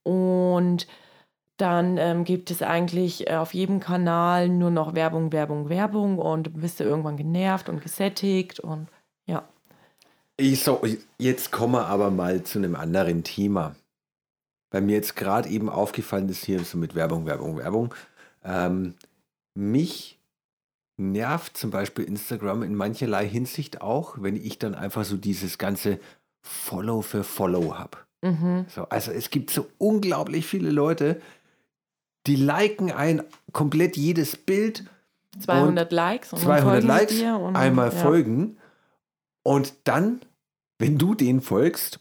Und 0.02 0.86
dann 1.56 1.96
ähm, 1.96 2.24
gibt 2.24 2.50
es 2.50 2.62
eigentlich 2.62 3.28
äh, 3.28 3.36
auf 3.36 3.54
jedem 3.54 3.78
Kanal 3.78 4.48
nur 4.48 4.70
noch 4.70 4.94
Werbung, 4.94 5.32
Werbung, 5.32 5.68
Werbung 5.68 6.18
und 6.18 6.60
bist 6.60 6.80
du 6.80 6.84
irgendwann 6.84 7.16
genervt 7.16 7.68
und 7.68 7.82
gesättigt 7.82 8.58
und 8.58 8.88
ja. 9.26 9.48
Ich 10.36 10.64
so, 10.64 10.82
jetzt 11.18 11.52
kommen 11.52 11.74
wir 11.74 11.86
aber 11.86 12.10
mal 12.10 12.42
zu 12.42 12.58
einem 12.58 12.74
anderen 12.74 13.22
Thema. 13.22 13.76
Weil 14.72 14.80
mir 14.80 14.96
jetzt 14.96 15.14
gerade 15.14 15.48
eben 15.50 15.68
aufgefallen 15.68 16.28
ist, 16.30 16.44
hier 16.44 16.64
so 16.64 16.78
mit 16.78 16.94
Werbung, 16.94 17.26
Werbung, 17.26 17.58
Werbung. 17.58 17.94
Ähm, 18.42 18.94
mich 19.54 20.18
nervt 20.96 21.56
zum 21.56 21.70
Beispiel 21.70 22.06
Instagram 22.06 22.62
in 22.62 22.74
mancherlei 22.74 23.28
Hinsicht 23.28 23.82
auch, 23.82 24.16
wenn 24.20 24.36
ich 24.36 24.58
dann 24.58 24.74
einfach 24.74 25.04
so 25.04 25.16
dieses 25.16 25.58
ganze 25.58 26.00
Follow 26.40 27.02
für 27.02 27.22
Follow 27.22 27.78
habe. 27.78 27.98
Mhm. 28.22 28.66
So, 28.68 28.84
also 28.88 29.10
es 29.10 29.30
gibt 29.30 29.50
so 29.50 29.66
unglaublich 29.78 30.46
viele 30.46 30.70
Leute, 30.70 31.20
die 32.26 32.36
liken 32.36 32.92
ein 32.92 33.22
komplett 33.52 33.96
jedes 33.96 34.36
Bild, 34.36 34.84
200 35.40 35.90
Likes 35.92 36.32
und 36.32 36.38
dann 36.40 36.58
200 36.60 36.84
folgen 36.84 37.08
sie 37.08 37.22
Likes, 37.22 37.40
und, 37.42 37.56
einmal 37.56 37.86
ja. 37.92 37.96
folgen 37.98 38.56
und 39.42 39.74
dann, 39.84 40.20
wenn 40.78 40.98
du 40.98 41.14
denen 41.14 41.40
folgst, 41.40 41.98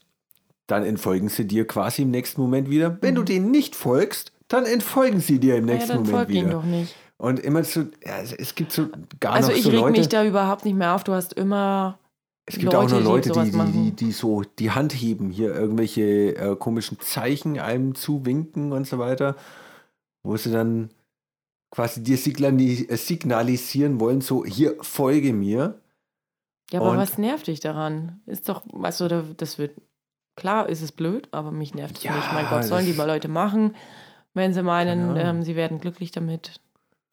dann 0.67 0.83
entfolgen 0.85 1.29
sie 1.29 1.47
dir 1.47 1.65
quasi 1.65 2.03
im 2.03 2.11
nächsten 2.11 2.39
Moment 2.41 2.69
wieder. 2.69 2.97
Wenn 3.01 3.15
du 3.15 3.21
Mhm. 3.21 3.25
denen 3.25 3.51
nicht 3.51 3.75
folgst, 3.75 4.31
dann 4.47 4.65
entfolgen 4.65 5.19
sie 5.21 5.39
dir 5.39 5.55
im 5.55 5.67
Ja, 5.67 5.73
nächsten 5.75 5.89
dann 5.93 6.03
Moment 6.03 6.29
wieder. 6.29 6.49
doch 6.51 6.63
nicht. 6.63 6.93
Und 7.17 7.39
immer 7.39 7.63
so, 7.63 7.81
ja, 8.05 8.19
es- 8.21 8.53
gibt 8.55 8.71
so 8.71 8.87
gar 9.19 9.33
Also 9.33 9.49
noch 9.49 9.55
ich 9.57 9.63
so 9.63 9.69
reg 9.69 9.79
Leute. 9.79 9.97
mich 9.99 10.09
da 10.09 10.23
überhaupt 10.25 10.65
nicht 10.65 10.75
mehr 10.75 10.93
auf. 10.95 11.03
Du 11.03 11.13
hast 11.13 11.33
immer 11.33 11.97
es 12.45 12.57
gibt 12.57 12.73
auch 12.75 12.89
noch 12.89 12.99
Leute, 13.01 13.29
die 13.31 13.39
Leute, 13.39 13.51
die, 13.51 13.71
die, 13.71 13.91
die, 13.91 14.11
so 14.11 14.41
die 14.59 14.71
Hand 14.71 14.93
heben, 14.93 15.29
hier 15.29 15.53
irgendwelche 15.53 16.35
äh, 16.35 16.55
komischen 16.55 16.99
Zeichen 16.99 17.59
einem 17.59 17.95
zuwinken 17.95 18.71
und 18.73 18.87
so 18.87 18.97
weiter, 18.99 19.35
wo 20.23 20.35
sie 20.37 20.51
dann 20.51 20.89
quasi 21.71 22.03
dir 22.03 22.15
äh, 22.17 22.97
signalisieren 22.97 23.99
wollen, 23.99 24.21
so 24.21 24.43
hier 24.45 24.75
folge 24.81 25.33
mir. 25.33 25.79
Ja, 26.71 26.81
aber 26.81 26.91
Und- 26.91 26.97
was 26.97 27.17
nervt 27.17 27.47
dich 27.47 27.59
daran? 27.59 28.21
Ist 28.25 28.49
doch, 28.49 28.63
also 28.81 29.07
da- 29.07 29.23
das 29.37 29.57
wird, 29.57 29.79
klar 30.35 30.67
ist 30.67 30.81
es 30.81 30.91
blöd, 30.91 31.27
aber 31.31 31.51
mich 31.51 31.73
nervt 31.73 31.97
es 31.97 32.03
Ja, 32.03 32.15
nicht. 32.15 32.31
Mein 32.33 32.47
Gott, 32.49 32.63
sollen 32.65 32.85
die 32.85 32.93
mal 32.93 33.07
Leute 33.07 33.27
machen. 33.27 33.75
Wenn 34.33 34.53
sie 34.53 34.63
meinen, 34.63 35.09
Ahnung. 35.11 35.17
ähm, 35.17 35.43
sie 35.43 35.55
werden 35.55 35.79
glücklich 35.79 36.11
damit, 36.11 36.59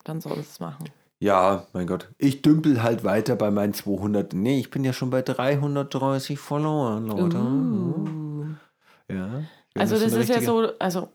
dann 0.05 0.21
sollen 0.21 0.35
sie 0.35 0.41
es 0.41 0.59
machen. 0.59 0.85
Ja, 1.19 1.67
mein 1.73 1.85
Gott. 1.85 2.09
Ich 2.17 2.41
dümpel 2.41 2.81
halt 2.81 3.03
weiter 3.03 3.35
bei 3.35 3.51
meinen 3.51 3.73
200. 3.73 4.33
Nee, 4.33 4.59
ich 4.59 4.69
bin 4.69 4.85
ja 4.85 4.93
schon 4.93 5.09
bei 5.09 5.21
330 5.21 6.39
Followern, 6.39 7.07
Leute. 7.07 7.37
Uh. 7.37 8.55
Ja. 9.09 9.43
Also 9.75 9.99
das 9.99 10.13
eine 10.13 10.23
ist 10.23 10.29
ja 10.29 10.41
so, 10.41 10.71
also 10.79 11.09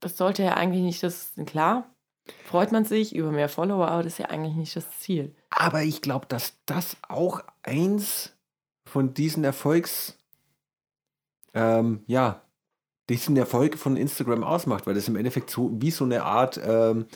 das 0.00 0.16
sollte 0.16 0.42
ja 0.42 0.54
eigentlich 0.54 0.82
nicht 0.82 1.02
das, 1.02 1.32
klar, 1.46 1.94
freut 2.44 2.72
man 2.72 2.84
sich 2.84 3.14
über 3.14 3.30
mehr 3.32 3.48
Follower, 3.48 3.88
aber 3.88 4.02
das 4.02 4.14
ist 4.14 4.18
ja 4.18 4.26
eigentlich 4.26 4.54
nicht 4.54 4.76
das 4.76 4.98
Ziel. 4.98 5.34
Aber 5.50 5.82
ich 5.82 6.02
glaube, 6.02 6.26
dass 6.26 6.54
das 6.66 6.96
auch 7.08 7.42
eins 7.62 8.34
von 8.86 9.14
diesen 9.14 9.44
Erfolgs, 9.44 10.18
ähm, 11.54 12.02
ja, 12.06 12.42
diesen 13.08 13.36
Erfolg 13.36 13.78
von 13.78 13.96
Instagram 13.96 14.44
ausmacht, 14.44 14.86
weil 14.86 14.94
das 14.94 15.08
im 15.08 15.16
Endeffekt 15.16 15.50
so 15.50 15.70
wie 15.80 15.90
so 15.90 16.04
eine 16.04 16.24
Art 16.24 16.60
ähm, 16.62 17.06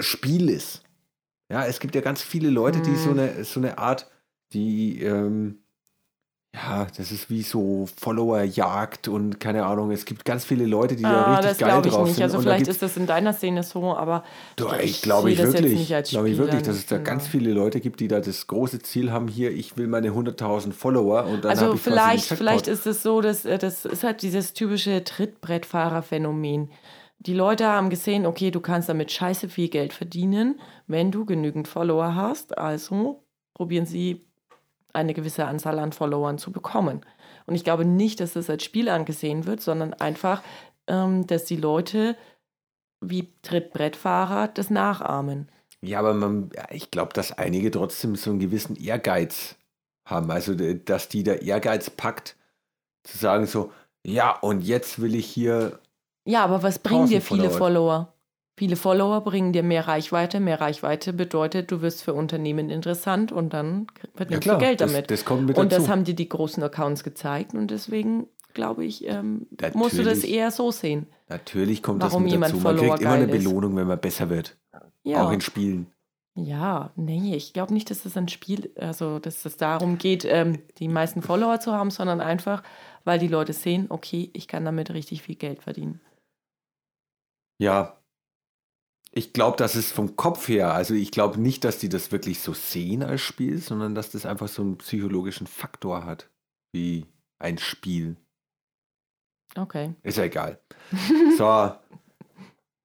Spiel 0.00 0.48
ist. 0.50 0.82
Ja, 1.50 1.66
es 1.66 1.80
gibt 1.80 1.94
ja 1.94 2.00
ganz 2.00 2.22
viele 2.22 2.50
Leute, 2.50 2.80
die 2.80 2.96
so 2.96 3.10
Mhm. 3.10 3.18
eine, 3.18 3.44
so 3.44 3.60
eine 3.60 3.78
Art, 3.78 4.08
die, 4.52 5.02
ähm, 5.02 5.58
ja, 6.54 6.86
das 6.96 7.12
ist 7.12 7.30
wie 7.30 7.42
so 7.42 7.88
Follower-Jagd 8.00 9.06
und 9.06 9.38
keine 9.38 9.64
Ahnung, 9.66 9.92
es 9.92 10.04
gibt 10.04 10.24
ganz 10.24 10.44
viele 10.44 10.66
Leute, 10.66 10.96
die 10.96 11.04
da 11.04 11.22
Ah, 11.22 11.30
richtig 11.30 11.42
das 11.50 11.58
geil 11.58 11.68
glaube 11.68 11.88
ich 11.88 11.94
drauf 11.94 12.06
nicht. 12.06 12.16
sind. 12.16 12.24
Also 12.24 12.38
und 12.38 12.44
da 12.44 12.50
vielleicht 12.50 12.66
ist 12.68 12.82
das 12.82 12.96
in 12.96 13.06
deiner 13.06 13.32
Szene 13.32 13.62
so, 13.62 13.96
aber 13.96 14.24
Doch, 14.56 14.76
ich 14.78 15.00
glaube 15.02 15.30
ich 15.30 15.38
wirklich, 15.38 15.86
glaube 16.08 16.28
ich 16.28 16.38
wirklich, 16.38 16.62
dass 16.64 16.76
es 16.76 16.86
da 16.86 16.96
Genau. 16.96 17.08
ganz 17.08 17.28
viele 17.28 17.52
Leute 17.52 17.80
gibt, 17.80 18.00
die 18.00 18.08
da 18.08 18.18
das 18.20 18.48
große 18.48 18.80
Ziel 18.80 19.12
haben, 19.12 19.28
hier, 19.28 19.52
ich 19.52 19.76
will 19.76 19.86
meine 19.86 20.10
100.000 20.10 20.72
Follower 20.74 21.24
und 21.26 21.44
dann 21.44 21.56
Also 21.56 21.74
ich 21.74 21.80
vielleicht, 21.80 22.26
vielleicht 22.26 22.66
ist 22.66 22.86
es 22.86 23.04
so, 23.04 23.20
dass 23.20 23.44
äh, 23.44 23.56
das 23.56 23.84
ist 23.84 24.02
halt 24.02 24.22
dieses 24.22 24.52
typische 24.52 25.04
Trittbrettfahrer-Phänomen. 25.04 26.70
Die 27.22 27.34
Leute 27.34 27.66
haben 27.66 27.90
gesehen, 27.90 28.24
okay, 28.24 28.50
du 28.50 28.60
kannst 28.60 28.88
damit 28.88 29.12
scheiße 29.12 29.50
viel 29.50 29.68
Geld 29.68 29.92
verdienen, 29.92 30.58
wenn 30.86 31.10
du 31.10 31.26
genügend 31.26 31.68
Follower 31.68 32.14
hast. 32.14 32.56
Also 32.56 33.22
probieren 33.52 33.84
sie 33.84 34.26
eine 34.94 35.12
gewisse 35.12 35.44
Anzahl 35.44 35.78
an 35.78 35.92
Followern 35.92 36.38
zu 36.38 36.50
bekommen. 36.50 37.04
Und 37.46 37.54
ich 37.54 37.62
glaube 37.62 37.84
nicht, 37.84 38.20
dass 38.20 38.32
das 38.32 38.48
als 38.48 38.64
Spiel 38.64 38.88
angesehen 38.88 39.44
wird, 39.44 39.60
sondern 39.60 39.92
einfach, 39.92 40.42
ähm, 40.86 41.26
dass 41.26 41.44
die 41.44 41.56
Leute 41.56 42.16
wie 43.02 43.32
Trittbrettfahrer 43.42 44.48
das 44.48 44.70
nachahmen. 44.70 45.50
Ja, 45.82 45.98
aber 45.98 46.14
man, 46.14 46.50
ich 46.70 46.90
glaube, 46.90 47.12
dass 47.12 47.32
einige 47.32 47.70
trotzdem 47.70 48.16
so 48.16 48.30
einen 48.30 48.38
gewissen 48.38 48.76
Ehrgeiz 48.76 49.56
haben. 50.06 50.30
Also, 50.30 50.54
dass 50.54 51.08
die 51.08 51.22
der 51.22 51.42
Ehrgeiz 51.42 51.90
packt, 51.90 52.36
zu 53.04 53.16
sagen 53.18 53.46
so, 53.46 53.72
ja, 54.04 54.38
und 54.38 54.62
jetzt 54.62 55.00
will 55.00 55.14
ich 55.14 55.26
hier, 55.26 55.78
Ja, 56.24 56.44
aber 56.44 56.62
was 56.62 56.78
bringen 56.78 57.06
dir 57.06 57.18
1000 57.18 57.24
viele 57.42 57.50
Follower. 57.50 58.14
Viele 58.56 58.76
Follower 58.76 59.22
bringen 59.22 59.54
dir 59.54 59.62
mehr 59.62 59.88
Reichweite. 59.88 60.38
Mehr 60.38 60.60
Reichweite 60.60 61.14
bedeutet, 61.14 61.70
du 61.70 61.80
wirst 61.80 62.02
für 62.02 62.12
Unternehmen 62.12 62.68
interessant 62.68 63.32
und 63.32 63.54
dann 63.54 63.86
verdienst 64.14 64.46
du 64.46 64.58
Geld 64.58 64.82
das, 64.82 64.92
damit. 64.92 65.10
das 65.10 65.24
kommt 65.24 65.46
mit 65.46 65.56
und 65.56 65.72
dazu. 65.72 65.82
das 65.82 65.90
haben 65.90 66.04
dir 66.04 66.14
die 66.14 66.28
großen 66.28 66.62
Accounts 66.62 67.02
gezeigt 67.02 67.54
und 67.54 67.70
deswegen 67.70 68.26
glaube 68.52 68.84
ich, 68.84 69.06
ähm, 69.06 69.46
musst 69.72 69.96
du 69.96 70.02
das 70.02 70.24
eher 70.24 70.50
so 70.50 70.70
sehen. 70.72 71.06
Natürlich 71.28 71.82
kommt 71.82 72.02
warum 72.02 72.24
das 72.24 72.24
mit 72.24 72.32
jemand 72.32 72.52
dazu. 72.52 72.62
Man 72.62 72.76
Follower 72.76 72.94
kriegt 72.96 73.02
immer 73.02 73.12
eine 73.12 73.26
geil 73.26 73.36
ist. 73.36 73.44
Belohnung, 73.44 73.76
wenn 73.76 73.86
man 73.86 73.98
besser 73.98 74.28
wird. 74.28 74.58
Ja, 75.04 75.26
Auch 75.26 75.32
in 75.32 75.40
Spielen. 75.40 75.86
ja 76.34 76.90
nee, 76.96 77.34
ich 77.34 77.54
glaube 77.54 77.72
nicht, 77.72 77.90
dass 77.90 78.02
das 78.02 78.16
ein 78.18 78.28
Spiel, 78.28 78.70
also 78.78 79.18
dass 79.18 79.46
es 79.46 79.56
darum 79.56 79.96
geht, 79.96 80.26
ähm, 80.26 80.58
die 80.78 80.88
meisten 80.88 81.22
Follower 81.22 81.60
zu 81.60 81.72
haben, 81.72 81.90
sondern 81.90 82.20
einfach, 82.20 82.62
weil 83.04 83.18
die 83.18 83.28
Leute 83.28 83.54
sehen, 83.54 83.86
okay, 83.88 84.28
ich 84.34 84.48
kann 84.48 84.66
damit 84.66 84.92
richtig 84.92 85.22
viel 85.22 85.36
Geld 85.36 85.62
verdienen. 85.62 86.00
Ja. 87.60 87.96
Ich 89.12 89.32
glaube, 89.32 89.56
dass 89.56 89.74
es 89.74 89.92
vom 89.92 90.16
Kopf 90.16 90.48
her, 90.48 90.72
also 90.72 90.94
ich 90.94 91.10
glaube 91.10 91.40
nicht, 91.40 91.64
dass 91.64 91.78
die 91.78 91.88
das 91.88 92.12
wirklich 92.12 92.40
so 92.40 92.54
sehen 92.54 93.02
als 93.02 93.20
Spiel, 93.20 93.58
sondern 93.58 93.94
dass 93.94 94.10
das 94.10 94.24
einfach 94.24 94.48
so 94.48 94.62
einen 94.62 94.78
psychologischen 94.78 95.46
Faktor 95.46 96.04
hat, 96.04 96.30
wie 96.72 97.06
ein 97.38 97.58
Spiel. 97.58 98.16
Okay. 99.56 99.94
Ist 100.04 100.16
ja 100.16 100.24
egal. 100.24 100.60
so. 101.36 101.72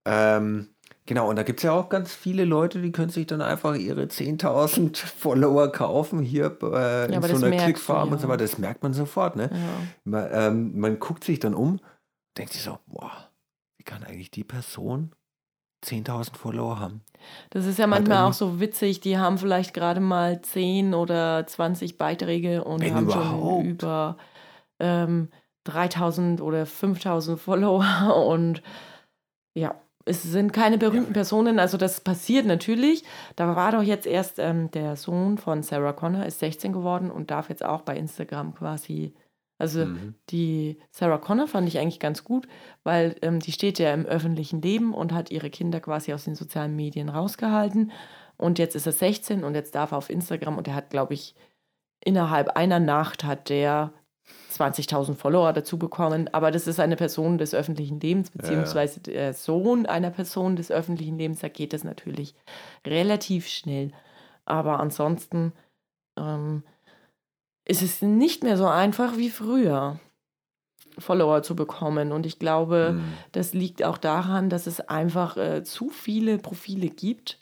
ähm, 0.06 0.70
genau, 1.06 1.30
und 1.30 1.36
da 1.36 1.44
gibt 1.44 1.60
es 1.60 1.64
ja 1.64 1.72
auch 1.72 1.90
ganz 1.90 2.12
viele 2.14 2.44
Leute, 2.44 2.82
die 2.82 2.92
können 2.92 3.12
sich 3.12 3.28
dann 3.28 3.42
einfach 3.42 3.76
ihre 3.76 4.06
10.000 4.06 4.98
Follower 5.06 5.72
kaufen, 5.72 6.20
hier 6.20 6.58
äh, 6.64 7.06
in 7.06 7.22
so 7.22 7.28
das 7.28 7.44
einer 7.44 7.56
Klickfarm 7.64 8.12
und 8.12 8.20
so 8.20 8.28
weiter. 8.28 8.44
Das 8.44 8.58
merkt 8.58 8.82
man 8.82 8.94
sofort, 8.94 9.36
ne? 9.36 9.52
Ja. 9.54 9.88
Man, 10.04 10.30
ähm, 10.34 10.80
man 10.80 11.00
guckt 11.00 11.24
sich 11.24 11.40
dann 11.40 11.54
um, 11.54 11.80
denkt 12.36 12.54
sich 12.54 12.64
so, 12.64 12.80
boah, 12.88 13.25
kann 13.86 14.04
eigentlich 14.04 14.32
die 14.32 14.44
Person 14.44 15.12
10.000 15.86 16.36
Follower 16.36 16.80
haben? 16.80 17.02
Das 17.52 17.66
ist 17.66 17.80
ja 17.80 17.88
manchmal 17.88 18.24
auch 18.24 18.34
so 18.34 18.60
witzig, 18.60 19.00
die 19.00 19.18
haben 19.18 19.38
vielleicht 19.38 19.74
gerade 19.74 20.00
mal 20.00 20.42
10 20.42 20.94
oder 20.94 21.46
20 21.46 21.98
Beiträge 21.98 22.64
und 22.64 22.82
Wenn 22.82 22.96
haben 22.96 23.06
überhaupt. 23.06 23.56
schon 23.56 23.66
über 23.66 24.18
ähm, 24.80 25.30
3000 25.66 26.42
oder 26.42 26.66
5000 26.66 27.40
Follower 27.40 28.26
und 28.28 28.62
ja, 29.54 29.76
es 30.06 30.22
sind 30.22 30.54
keine 30.54 30.78
berühmten 30.78 31.14
Personen, 31.14 31.58
also 31.60 31.78
das 31.78 32.00
passiert 32.00 32.46
natürlich. 32.46 33.04
Da 33.36 33.56
war 33.56 33.72
doch 33.72 33.82
jetzt 33.82 34.06
erst 34.06 34.38
ähm, 34.38 34.70
der 34.70 34.96
Sohn 34.96 35.40
von 35.40 35.64
Sarah 35.64 35.94
Connor, 35.94 36.26
ist 36.26 36.40
16 36.40 36.74
geworden 36.74 37.10
und 37.10 37.32
darf 37.32 37.50
jetzt 37.50 37.66
auch 37.66 37.82
bei 37.82 37.98
Instagram 37.98 38.54
quasi, 38.54 39.16
also 39.58 39.86
Mhm. 39.86 40.16
die 40.30 40.78
Sarah 40.92 41.18
Connor 41.18 41.48
fand 41.48 41.68
ich 41.68 41.80
eigentlich 41.80 42.00
ganz 42.00 42.24
gut, 42.24 42.48
weil 42.84 43.16
ähm, 43.22 43.40
die 43.40 43.52
steht 43.52 43.80
ja 43.80 43.94
im 43.94 44.06
öffentlichen 44.06 44.62
Leben 44.62 44.94
und 44.94 45.14
hat 45.14 45.32
ihre 45.32 45.50
Kinder 45.50 45.80
quasi 45.80 46.14
aus 46.14 46.26
den 46.26 46.36
sozialen 46.36 46.76
Medien 46.76 47.10
rausgehalten. 47.10 47.92
Und 48.38 48.60
jetzt 48.60 48.76
ist 48.76 48.86
er 48.86 48.92
16 48.92 49.44
und 49.46 49.56
jetzt 49.56 49.76
darf 49.76 49.92
er 49.92 49.98
auf 49.98 50.10
Instagram 50.10 50.58
und 50.58 50.68
er 50.68 50.76
hat, 50.76 50.90
glaube 50.90 51.14
ich, 51.14 51.36
innerhalb 52.04 52.50
einer 52.58 52.80
Nacht 52.80 53.24
hat 53.24 53.50
der 53.50 53.94
20.000 54.52 55.16
Follower 55.16 55.54
dazu 55.54 55.78
bekommen. 55.78 56.28
Aber 56.34 56.52
das 56.52 56.68
ist 56.68 56.80
eine 56.80 56.96
Person 56.96 57.38
des 57.38 57.54
öffentlichen 57.54 58.00
Lebens, 58.00 58.32
beziehungsweise 58.32 59.00
der 59.00 59.34
Sohn 59.34 59.86
einer 59.86 60.10
Person 60.12 60.56
des 60.56 60.72
öffentlichen 60.72 61.18
Lebens. 61.18 61.40
Da 61.40 61.48
geht 61.48 61.74
das 61.74 61.84
natürlich 61.84 62.36
relativ 62.86 63.48
schnell. 63.48 63.92
Aber 64.46 64.80
ansonsten 64.80 65.54
ähm, 66.18 66.64
ist 67.66 67.82
es 67.82 68.02
nicht 68.02 68.44
mehr 68.44 68.58
so 68.58 68.68
einfach 68.68 69.18
wie 69.18 69.30
früher, 69.30 70.00
Follower 70.98 71.44
zu 71.44 71.56
bekommen. 71.56 72.12
Und 72.12 72.26
ich 72.26 72.40
glaube, 72.40 72.94
Mhm. 72.94 73.14
das 73.34 73.54
liegt 73.54 73.84
auch 73.84 73.98
daran, 73.98 74.50
dass 74.50 74.66
es 74.68 74.80
einfach 74.80 75.36
äh, 75.36 75.64
zu 75.64 75.90
viele 75.90 76.38
Profile 76.38 76.90
gibt 76.90 77.40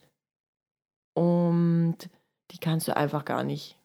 und 1.13 1.97
die 2.51 2.57
kannst 2.57 2.87
du 2.87 2.95
einfach 2.95 3.25
gar 3.25 3.43
nicht, 3.43 3.77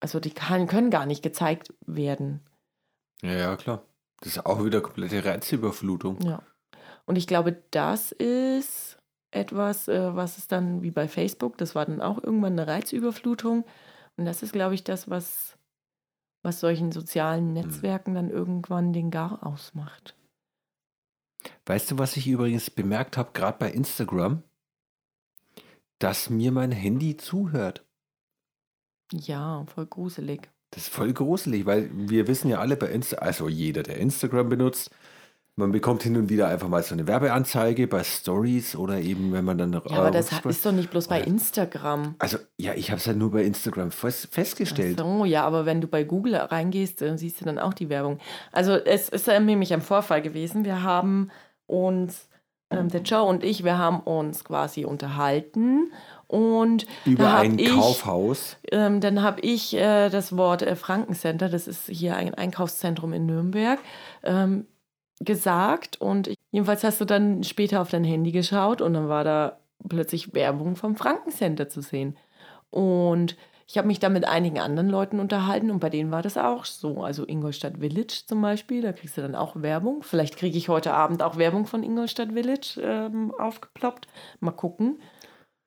also 0.00 0.20
die 0.20 0.30
kann, 0.30 0.66
können 0.66 0.90
gar 0.90 1.06
nicht 1.06 1.22
gezeigt 1.22 1.74
werden. 1.86 2.40
Ja, 3.22 3.32
ja, 3.32 3.56
klar. 3.56 3.82
Das 4.20 4.32
ist 4.36 4.46
auch 4.46 4.64
wieder 4.64 4.80
komplette 4.80 5.24
Reizüberflutung. 5.24 6.20
Ja. 6.22 6.42
Und 7.04 7.16
ich 7.16 7.26
glaube, 7.26 7.62
das 7.70 8.12
ist 8.12 8.98
etwas, 9.30 9.88
äh, 9.88 10.14
was 10.14 10.38
es 10.38 10.48
dann 10.48 10.82
wie 10.82 10.90
bei 10.90 11.06
Facebook, 11.08 11.58
das 11.58 11.74
war 11.74 11.84
dann 11.84 12.00
auch 12.00 12.22
irgendwann 12.22 12.58
eine 12.58 12.66
Reizüberflutung. 12.66 13.64
Und 14.16 14.24
das 14.24 14.42
ist, 14.42 14.52
glaube 14.52 14.74
ich, 14.74 14.84
das, 14.84 15.10
was, 15.10 15.58
was 16.42 16.60
solchen 16.60 16.92
sozialen 16.92 17.52
Netzwerken 17.52 18.14
dann 18.14 18.30
irgendwann 18.30 18.92
den 18.92 19.10
Gar 19.10 19.46
ausmacht. 19.46 20.16
Weißt 21.66 21.90
du, 21.90 21.98
was 21.98 22.16
ich 22.16 22.26
übrigens 22.26 22.70
bemerkt 22.70 23.16
habe, 23.16 23.32
gerade 23.32 23.58
bei 23.58 23.70
Instagram? 23.70 24.42
Dass 25.98 26.30
mir 26.30 26.52
mein 26.52 26.72
Handy 26.72 27.16
zuhört. 27.16 27.84
Ja, 29.12 29.64
voll 29.66 29.86
gruselig. 29.86 30.50
Das 30.70 30.84
ist 30.84 30.92
voll 30.92 31.12
gruselig, 31.12 31.64
weil 31.64 31.90
wir 31.92 32.26
wissen 32.26 32.48
ja 32.48 32.58
alle 32.58 32.76
bei 32.76 32.88
Insta, 32.88 33.18
also 33.18 33.48
jeder, 33.48 33.82
der 33.82 33.98
Instagram 33.98 34.48
benutzt, 34.48 34.90
man 35.58 35.72
bekommt 35.72 36.02
hin 36.02 36.16
und 36.16 36.28
wieder 36.28 36.48
einfach 36.48 36.68
mal 36.68 36.82
so 36.82 36.94
eine 36.94 37.06
Werbeanzeige 37.06 37.86
bei 37.86 38.04
Stories 38.04 38.76
oder 38.76 39.00
eben, 39.00 39.32
wenn 39.32 39.44
man 39.44 39.56
dann 39.56 39.70
noch. 39.70 39.90
Ja, 39.90 39.98
aber 39.98 40.10
das 40.10 40.30
rumscrollt. 40.30 40.54
ist 40.54 40.66
doch 40.66 40.72
nicht 40.72 40.90
bloß 40.90 41.08
bei. 41.08 41.22
Instagram. 41.22 42.14
Also, 42.18 42.36
ja, 42.58 42.74
ich 42.74 42.90
habe 42.90 42.98
es 42.98 43.06
ja 43.06 43.14
nur 43.14 43.30
bei 43.30 43.42
Instagram 43.42 43.90
fest, 43.90 44.28
festgestellt. 44.30 45.00
Ach 45.00 45.04
so, 45.04 45.24
ja, 45.24 45.44
aber 45.44 45.64
wenn 45.64 45.80
du 45.80 45.88
bei 45.88 46.04
Google 46.04 46.36
reingehst, 46.36 47.00
dann 47.00 47.16
siehst 47.16 47.40
du 47.40 47.46
dann 47.46 47.58
auch 47.58 47.72
die 47.72 47.88
Werbung. 47.88 48.18
Also 48.52 48.72
es 48.72 49.08
ist 49.08 49.26
nämlich 49.28 49.72
ein 49.72 49.80
Vorfall 49.80 50.20
gewesen. 50.20 50.66
Wir 50.66 50.82
haben 50.82 51.30
uns, 51.66 52.28
ähm, 52.70 52.88
der 52.90 53.00
Joe 53.00 53.22
und 53.22 53.42
ich, 53.42 53.64
wir 53.64 53.78
haben 53.78 54.00
uns 54.00 54.44
quasi 54.44 54.84
unterhalten 54.84 55.90
und 56.26 56.86
Über 57.06 57.34
ein 57.34 57.58
ich, 57.58 57.70
Kaufhaus. 57.70 58.58
Ähm, 58.70 59.00
dann 59.00 59.22
habe 59.22 59.40
ich 59.40 59.74
äh, 59.74 60.10
das 60.10 60.36
Wort 60.36 60.62
äh, 60.62 60.76
Frankencenter, 60.76 61.48
das 61.48 61.66
ist 61.66 61.88
hier 61.88 62.16
ein 62.16 62.34
Einkaufszentrum 62.34 63.14
in 63.14 63.24
Nürnberg, 63.24 63.78
ähm, 64.22 64.66
gesagt. 65.20 66.00
Und 66.00 66.30
jedenfalls 66.50 66.84
hast 66.84 67.00
du 67.00 67.04
dann 67.04 67.42
später 67.44 67.80
auf 67.80 67.90
dein 67.90 68.04
Handy 68.04 68.32
geschaut 68.32 68.80
und 68.80 68.94
dann 68.94 69.08
war 69.08 69.24
da 69.24 69.58
plötzlich 69.88 70.34
Werbung 70.34 70.76
vom 70.76 70.96
Frankencenter 70.96 71.68
zu 71.68 71.80
sehen. 71.80 72.16
Und 72.70 73.36
ich 73.68 73.78
habe 73.78 73.88
mich 73.88 73.98
da 73.98 74.08
mit 74.08 74.28
einigen 74.28 74.60
anderen 74.60 74.88
Leuten 74.88 75.18
unterhalten 75.18 75.72
und 75.72 75.80
bei 75.80 75.90
denen 75.90 76.12
war 76.12 76.22
das 76.22 76.36
auch 76.36 76.64
so. 76.64 77.02
Also 77.02 77.26
Ingolstadt 77.26 77.78
Village 77.78 78.22
zum 78.26 78.40
Beispiel, 78.40 78.80
da 78.80 78.92
kriegst 78.92 79.16
du 79.16 79.22
dann 79.22 79.34
auch 79.34 79.56
Werbung. 79.56 80.02
Vielleicht 80.04 80.36
kriege 80.36 80.56
ich 80.56 80.68
heute 80.68 80.94
Abend 80.94 81.22
auch 81.22 81.36
Werbung 81.36 81.66
von 81.66 81.82
Ingolstadt 81.82 82.32
Village 82.32 82.80
ähm, 82.80 83.34
aufgeploppt. 83.36 84.06
Mal 84.38 84.52
gucken. 84.52 85.00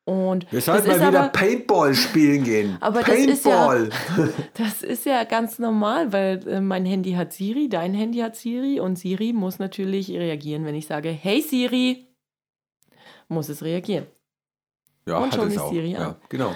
Und 0.10 0.51
Wir 0.51 0.60
sollten 0.62 0.88
mal 0.88 0.95
wieder 1.07 1.20
aber- 1.20 1.30
Paintball 1.30 1.93
spielen 1.93 2.43
gehen. 2.43 2.78
Aber 2.82 3.01
das 3.03 3.16
ist 3.16 3.45
ja- 3.45 3.68
Paintball. 3.68 4.34
Das 4.55 4.82
ist 4.82 5.05
ja 5.05 5.24
ganz 5.24 5.60
normal, 5.60 6.12
weil 6.12 6.47
äh, 6.47 6.62
mein 6.62 6.84
Handy 6.86 7.12
hat 7.14 7.32
Siri, 7.32 7.70
dein 7.70 7.93
Handy 7.93 8.18
hat 8.20 8.36
Siri 8.36 8.80
und 8.80 8.97
Siri 8.97 9.34
muss 9.34 9.60
natürlich 9.60 10.10
reagieren, 10.10 10.66
wenn 10.66 10.74
ich 10.74 10.88
sage, 10.88 11.10
hey 11.10 11.41
Siri, 11.41 12.07
muss 13.28 13.49
es 13.49 13.62
reagieren. 13.64 14.07
Ja, 15.05 15.18
Und 15.20 15.26
hat 15.32 15.36
schon 15.36 15.47
es 15.49 15.53
ist 15.55 15.60
auch. 15.62 15.72
Siri 15.72 15.91
ja, 15.91 16.16
genau. 16.28 16.53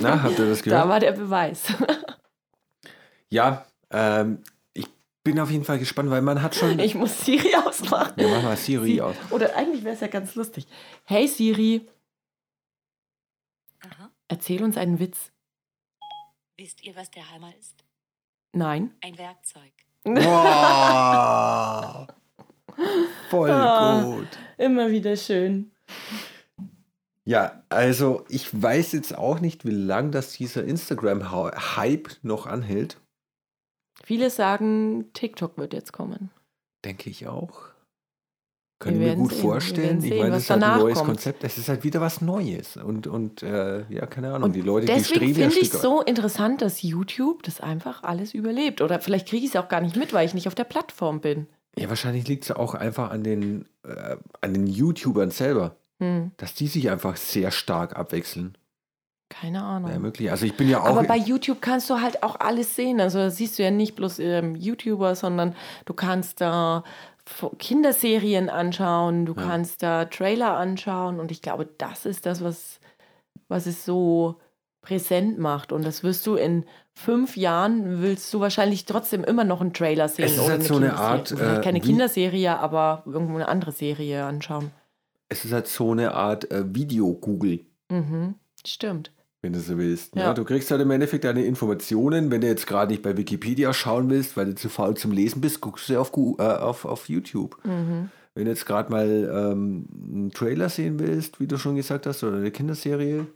Na, 0.00 0.22
habt 0.22 0.38
ihr 0.38 0.46
das 0.46 0.58
Da 0.58 0.64
gehört? 0.64 0.88
war 0.88 1.00
der 1.00 1.12
Beweis. 1.12 1.64
Ja, 3.30 3.66
ähm, 3.90 4.38
bin 5.24 5.40
auf 5.40 5.50
jeden 5.50 5.64
Fall 5.64 5.78
gespannt, 5.78 6.10
weil 6.10 6.22
man 6.22 6.42
hat 6.42 6.54
schon. 6.54 6.78
Ich 6.88 6.94
muss 6.94 7.24
Siri 7.24 7.54
ausmachen. 7.56 8.12
ja, 8.20 8.28
mach 8.28 8.42
mal 8.42 8.56
Siri 8.56 8.86
Sie- 8.92 9.02
aus. 9.02 9.16
Oder 9.30 9.56
eigentlich 9.56 9.82
wäre 9.82 9.94
es 9.94 10.00
ja 10.00 10.06
ganz 10.08 10.34
lustig. 10.34 10.66
Hey 11.04 11.26
Siri, 11.26 11.86
Aha. 13.80 14.10
erzähl 14.28 14.62
uns 14.62 14.76
einen 14.76 14.98
Witz. 15.00 15.32
Wisst 16.56 16.84
ihr, 16.84 16.94
was 16.94 17.10
der 17.10 17.30
Hammer 17.32 17.52
ist? 17.58 17.82
Nein. 18.52 18.94
Ein 19.02 19.18
Werkzeug. 19.18 19.72
Wow. 20.04 22.06
Voll 23.30 23.50
Ah. 23.50 24.02
gut. 24.02 24.28
Immer 24.58 24.90
wieder 24.90 25.16
schön. 25.16 25.72
Ja, 27.24 27.62
also 27.70 28.24
ich 28.28 28.50
weiß 28.62 28.92
jetzt 28.92 29.16
auch 29.16 29.40
nicht, 29.40 29.64
wie 29.64 29.70
lange 29.70 30.10
das 30.10 30.32
dieser 30.32 30.64
Instagram-Hype 30.64 32.18
noch 32.22 32.46
anhält. 32.46 33.00
Viele 34.04 34.30
sagen, 34.30 35.10
TikTok 35.14 35.56
wird 35.58 35.72
jetzt 35.72 35.92
kommen. 35.92 36.30
Denke 36.84 37.08
ich 37.10 37.26
auch. 37.26 37.62
Können 38.80 39.00
Wir 39.00 39.10
mir 39.12 39.16
gut 39.16 39.30
sehen. 39.32 39.40
Vorstellen. 39.40 39.82
werden 39.86 39.98
Ich 40.04 40.08
sehen, 40.10 40.18
meine, 40.18 40.30
das 40.32 40.42
ist 40.42 40.50
halt 40.50 40.62
ein 40.62 40.78
neues 40.80 40.98
kommt. 40.98 41.08
Konzept. 41.08 41.44
Es 41.44 41.56
ist 41.56 41.68
halt 41.68 41.84
wieder 41.84 42.00
was 42.00 42.20
Neues. 42.20 42.76
Und, 42.76 43.06
und 43.06 43.42
äh, 43.42 43.84
ja, 43.88 44.04
keine 44.06 44.28
Ahnung, 44.34 44.42
Und 44.44 44.52
die 44.52 44.60
Leute, 44.60 44.86
die 44.86 44.92
Deswegen 44.92 45.16
streben 45.16 45.40
ja 45.40 45.48
finde 45.48 45.60
ich 45.64 45.68
Stück- 45.68 45.80
so 45.80 46.02
interessant, 46.02 46.60
dass 46.60 46.82
YouTube 46.82 47.42
das 47.44 47.60
einfach 47.60 48.02
alles 48.02 48.34
überlebt. 48.34 48.82
Oder 48.82 49.00
vielleicht 49.00 49.28
kriege 49.28 49.44
ich 49.46 49.54
es 49.54 49.56
auch 49.56 49.68
gar 49.68 49.80
nicht 49.80 49.96
mit, 49.96 50.12
weil 50.12 50.26
ich 50.26 50.34
nicht 50.34 50.48
auf 50.48 50.54
der 50.54 50.64
Plattform 50.64 51.20
bin. 51.20 51.46
Ja, 51.78 51.88
wahrscheinlich 51.88 52.28
liegt 52.28 52.44
es 52.44 52.50
auch 52.50 52.74
einfach 52.74 53.10
an 53.10 53.24
den, 53.24 53.66
äh, 53.84 54.16
an 54.42 54.52
den 54.54 54.66
YouTubern 54.66 55.30
selber, 55.30 55.76
Hm, 56.00 56.32
dass 56.36 56.54
die 56.54 56.66
sich 56.66 56.90
einfach 56.90 57.16
sehr 57.16 57.50
stark 57.52 57.96
abwechseln. 57.96 58.58
Keine 59.28 59.62
Ahnung. 59.64 59.90
Ja, 59.90 59.98
möglich. 59.98 60.30
Also 60.30 60.46
ich 60.46 60.56
bin 60.56 60.68
ja 60.68 60.80
auch. 60.80 60.86
Aber 60.86 61.02
bei 61.04 61.16
YouTube 61.16 61.60
kannst 61.60 61.90
du 61.90 62.00
halt 62.00 62.22
auch 62.22 62.38
alles 62.40 62.76
sehen. 62.76 63.00
Also 63.00 63.18
da 63.18 63.30
siehst 63.30 63.58
du 63.58 63.62
ja 63.64 63.70
nicht 63.70 63.96
bloß 63.96 64.18
ähm, 64.20 64.54
YouTuber, 64.54 65.14
sondern 65.16 65.54
du 65.86 65.94
kannst 65.94 66.40
da 66.40 66.84
Kinderserien 67.58 68.50
anschauen, 68.50 69.26
du 69.26 69.34
Ja. 69.34 69.42
kannst 69.42 69.82
da 69.82 70.04
Trailer 70.04 70.56
anschauen 70.56 71.20
und 71.20 71.30
ich 71.30 71.40
glaube, 71.42 71.66
das 71.78 72.04
ist 72.06 72.26
das, 72.26 72.44
was, 72.44 72.80
was 73.48 73.66
es 73.66 73.84
so 73.84 74.36
präsent 74.82 75.38
macht. 75.38 75.72
Und 75.72 75.84
das 75.86 76.02
wirst 76.02 76.26
du 76.26 76.34
in 76.36 76.64
fünf 76.92 77.36
Jahren, 77.36 78.02
willst 78.02 78.32
du 78.34 78.40
wahrscheinlich 78.40 78.84
trotzdem 78.84 79.24
immer 79.24 79.44
noch 79.44 79.60
einen 79.62 79.72
Trailer 79.72 80.08
sehen. 80.08 80.26
Es 80.26 80.36
ist 80.36 80.48
halt 80.48 80.62
so 80.64 80.76
eine. 80.76 80.94
Art, 80.96 81.30
Vielleicht 81.30 81.58
äh, 81.58 81.62
keine 81.62 81.80
Kinderserie, 81.80 82.58
aber 82.58 83.02
irgendwo 83.06 83.34
eine 83.36 83.48
andere 83.48 83.72
Serie 83.72 84.24
anschauen. 84.24 84.70
es 85.30 85.44
ist 85.44 85.52
halt 85.52 85.66
so 85.66 85.92
eine 85.92 86.12
Art 86.14 86.50
äh, 86.50 86.62
Video-Google. 86.74 87.60
Mhm. 87.90 88.34
Stimmt. 88.66 89.12
wenn 89.42 89.52
du 89.52 89.60
so 89.60 89.76
willst. 89.76 90.14
Ja. 90.16 90.22
Ja. 90.22 90.34
Du 90.34 90.44
kriegst 90.44 90.70
halt 90.70 90.80
im 90.80 90.90
Endeffekt 90.90 91.24
deine 91.24 91.44
Informationen, 91.44 92.30
wenn 92.30 92.40
du 92.40 92.46
jetzt 92.46 92.66
gerade 92.66 92.90
nicht 92.92 93.02
bei 93.02 93.14
Wikipedia 93.16 93.74
schauen 93.74 94.08
willst, 94.08 94.36
weil 94.38 94.46
du 94.46 94.54
zu 94.54 94.68
faul 94.70 94.96
zum 94.96 95.12
Lesen 95.12 95.40
bist, 95.42 95.60
guckst 95.60 95.88
du 95.90 95.98
auf, 96.00 96.12
äh, 96.16 96.42
auf, 96.42 96.84
auf 96.86 97.08
YouTube. 97.10 97.58
Mhm. 97.64 98.10
Wenn 98.34 98.44
du 98.46 98.50
jetzt 98.50 98.64
gerade 98.66 98.90
mal 98.90 99.06
ähm, 99.06 99.86
einen 99.92 100.30
Trailer 100.32 100.68
sehen 100.70 100.98
willst, 100.98 101.40
wie 101.40 101.46
du 101.46 101.58
schon 101.58 101.76
gesagt 101.76 102.06
hast, 102.06 102.24
oder 102.24 102.38
eine 102.38 102.50
Kinderserie, 102.50 103.26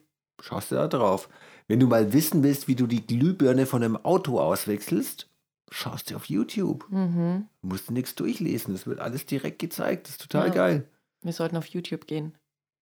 schaust 0.40 0.70
du 0.70 0.76
da 0.76 0.88
drauf. 0.88 1.28
Wenn 1.68 1.78
du 1.78 1.86
mal 1.86 2.12
wissen 2.14 2.42
willst, 2.42 2.68
wie 2.68 2.74
du 2.74 2.86
die 2.86 3.06
Glühbirne 3.06 3.66
von 3.66 3.82
einem 3.82 3.96
Auto 3.98 4.40
auswechselst, 4.40 5.28
schaust 5.70 6.10
du 6.10 6.16
auf 6.16 6.24
YouTube. 6.24 6.86
Mhm. 6.90 7.46
Du 7.60 7.68
musst 7.68 7.90
nichts 7.90 8.14
durchlesen, 8.14 8.74
es 8.74 8.86
wird 8.86 8.98
alles 9.00 9.26
direkt 9.26 9.58
gezeigt. 9.58 10.06
Das 10.06 10.12
ist 10.12 10.22
total 10.22 10.48
Ja. 10.48 10.54
geil. 10.54 10.88
Wir 11.22 11.32
sollten 11.34 11.58
auf 11.58 11.66
YouTube 11.66 12.06
gehen. 12.06 12.34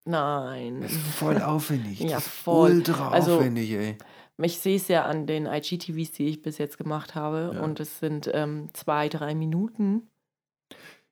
Nein. 0.06 0.80
Das 0.82 0.92
ist 0.92 1.00
voll 1.06 1.42
aufwendig. 1.42 2.00
Ja, 2.08 2.20
voll. 2.20 2.70
ultra 2.76 3.10
Also- 3.10 3.36
aufwendig, 3.36 3.70
ey. 3.72 3.96
Ich 4.38 4.58
sehe 4.58 4.76
es 4.76 4.88
ja 4.88 5.06
an 5.06 5.26
den 5.26 5.46
IGTVs, 5.46 6.12
die 6.12 6.26
ich 6.26 6.42
bis 6.42 6.58
jetzt 6.58 6.76
gemacht 6.76 7.14
habe. 7.14 7.52
Ja. 7.54 7.62
Und 7.62 7.80
es 7.80 7.98
sind 8.00 8.30
ähm, 8.34 8.68
zwei, 8.74 9.08
drei 9.08 9.34
Minuten. 9.34 10.10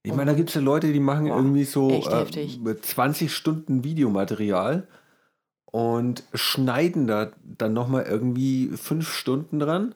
Ich 0.02 0.12
meine, 0.12 0.32
da 0.32 0.36
gibt 0.36 0.50
es 0.50 0.54
ja 0.54 0.60
Leute, 0.60 0.92
die 0.92 1.00
machen 1.00 1.28
Boah, 1.28 1.36
irgendwie 1.36 1.64
so 1.64 1.88
äh, 1.90 2.02
heftig. 2.02 2.60
mit 2.60 2.84
20 2.84 3.34
Stunden 3.34 3.82
Videomaterial 3.82 4.86
und 5.72 6.22
schneiden 6.34 7.06
da 7.06 7.32
dann 7.42 7.72
nochmal 7.72 8.02
irgendwie 8.04 8.68
fünf 8.76 9.10
Stunden 9.10 9.58
dran 9.58 9.94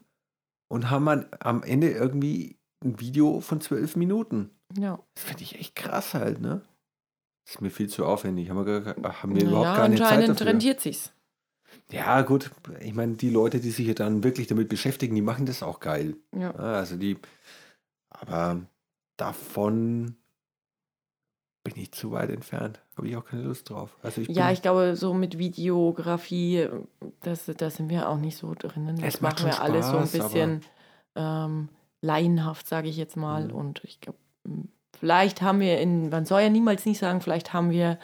und 0.69 0.89
haben 0.89 1.05
dann 1.05 1.27
am 1.41 1.63
Ende 1.63 1.91
irgendwie 1.91 2.57
ein 2.83 2.99
Video 2.99 3.41
von 3.41 3.61
zwölf 3.61 3.95
Minuten. 3.97 4.49
Ja, 4.79 4.99
Das 5.15 5.25
finde 5.25 5.43
ich 5.43 5.59
echt 5.61 5.77
krass 5.77 6.15
halt, 6.15 6.41
ne? 6.41 6.63
Das 7.49 7.55
ist 7.55 7.61
mir 7.63 7.71
viel 7.71 7.89
zu 7.89 8.05
aufwendig. 8.05 8.51
Haben 8.51 8.67
wir, 8.67 8.81
gar, 8.83 9.23
haben 9.23 9.35
wir 9.35 9.43
ja 9.43 9.49
überhaupt 9.49 9.79
keine 9.79 9.97
Zeit 9.97 10.03
anscheinend 10.03 10.29
dafür. 10.29 10.47
rentiert 10.49 10.83
sich's. 10.83 11.15
Ja, 11.91 12.21
gut. 12.21 12.51
Ich 12.81 12.93
meine, 12.93 13.15
die 13.15 13.31
Leute, 13.31 13.59
die 13.59 13.71
sich 13.71 13.87
ja 13.87 13.95
dann 13.95 14.23
wirklich 14.23 14.49
damit 14.49 14.69
beschäftigen, 14.69 15.15
die 15.15 15.23
machen 15.23 15.47
das 15.47 15.63
auch 15.63 15.81
geil. 15.81 16.17
Ja. 16.35 16.51
Ja, 16.51 16.75
Also 16.75 16.97
die, 16.97 17.17
aber 18.11 18.61
davon 19.17 20.17
bin 21.65 21.83
ich 21.83 21.93
zu 21.93 22.11
weit 22.11 22.29
entfernt. 22.29 22.83
Habe 22.99 23.09
ich 23.09 23.17
auch 23.17 23.25
keine 23.25 23.45
Lust 23.45 23.71
drauf. 23.71 23.97
Also 24.03 24.21
ich 24.21 24.29
Ja, 24.29 24.51
ich 24.53 24.61
glaube, 24.61 24.95
so 24.95 25.15
mit 25.15 25.39
Videografie, 25.39 26.69
das, 27.23 27.47
da 27.47 27.71
sind 27.71 27.89
wir 27.89 28.11
auch 28.11 28.19
nicht 28.19 28.37
so 28.37 28.55
drinnen. 28.55 28.97
Das 28.97 29.15
Es 29.15 29.21
macht 29.23 29.37
machen 29.37 29.47
wir 29.47 29.53
schon 29.55 29.65
alles 29.65 29.87
so 29.87 29.97
ein 29.97 30.07
Spaß, 30.07 30.13
bisschen 30.13 30.61
ähm, 31.15 31.71
laienhaft, 32.03 32.69
sage 32.69 32.91
ich 32.91 32.99
jetzt 32.99 33.17
mal. 33.17 33.47
Mhm. 33.47 33.55
Und 33.55 33.85
ich 33.85 34.03
glaube, 34.03 34.19
vielleicht 34.99 35.43
haben 35.43 35.61
wir 35.61 35.79
in, 35.81 36.11
man 36.11 36.25
soll 36.27 36.43
ja 36.43 36.49
niemals 36.49 36.87
nicht 36.87 36.99
sagen, 36.99 37.21
vielleicht 37.21 37.53
haben 37.53 37.71
wir 37.71 37.99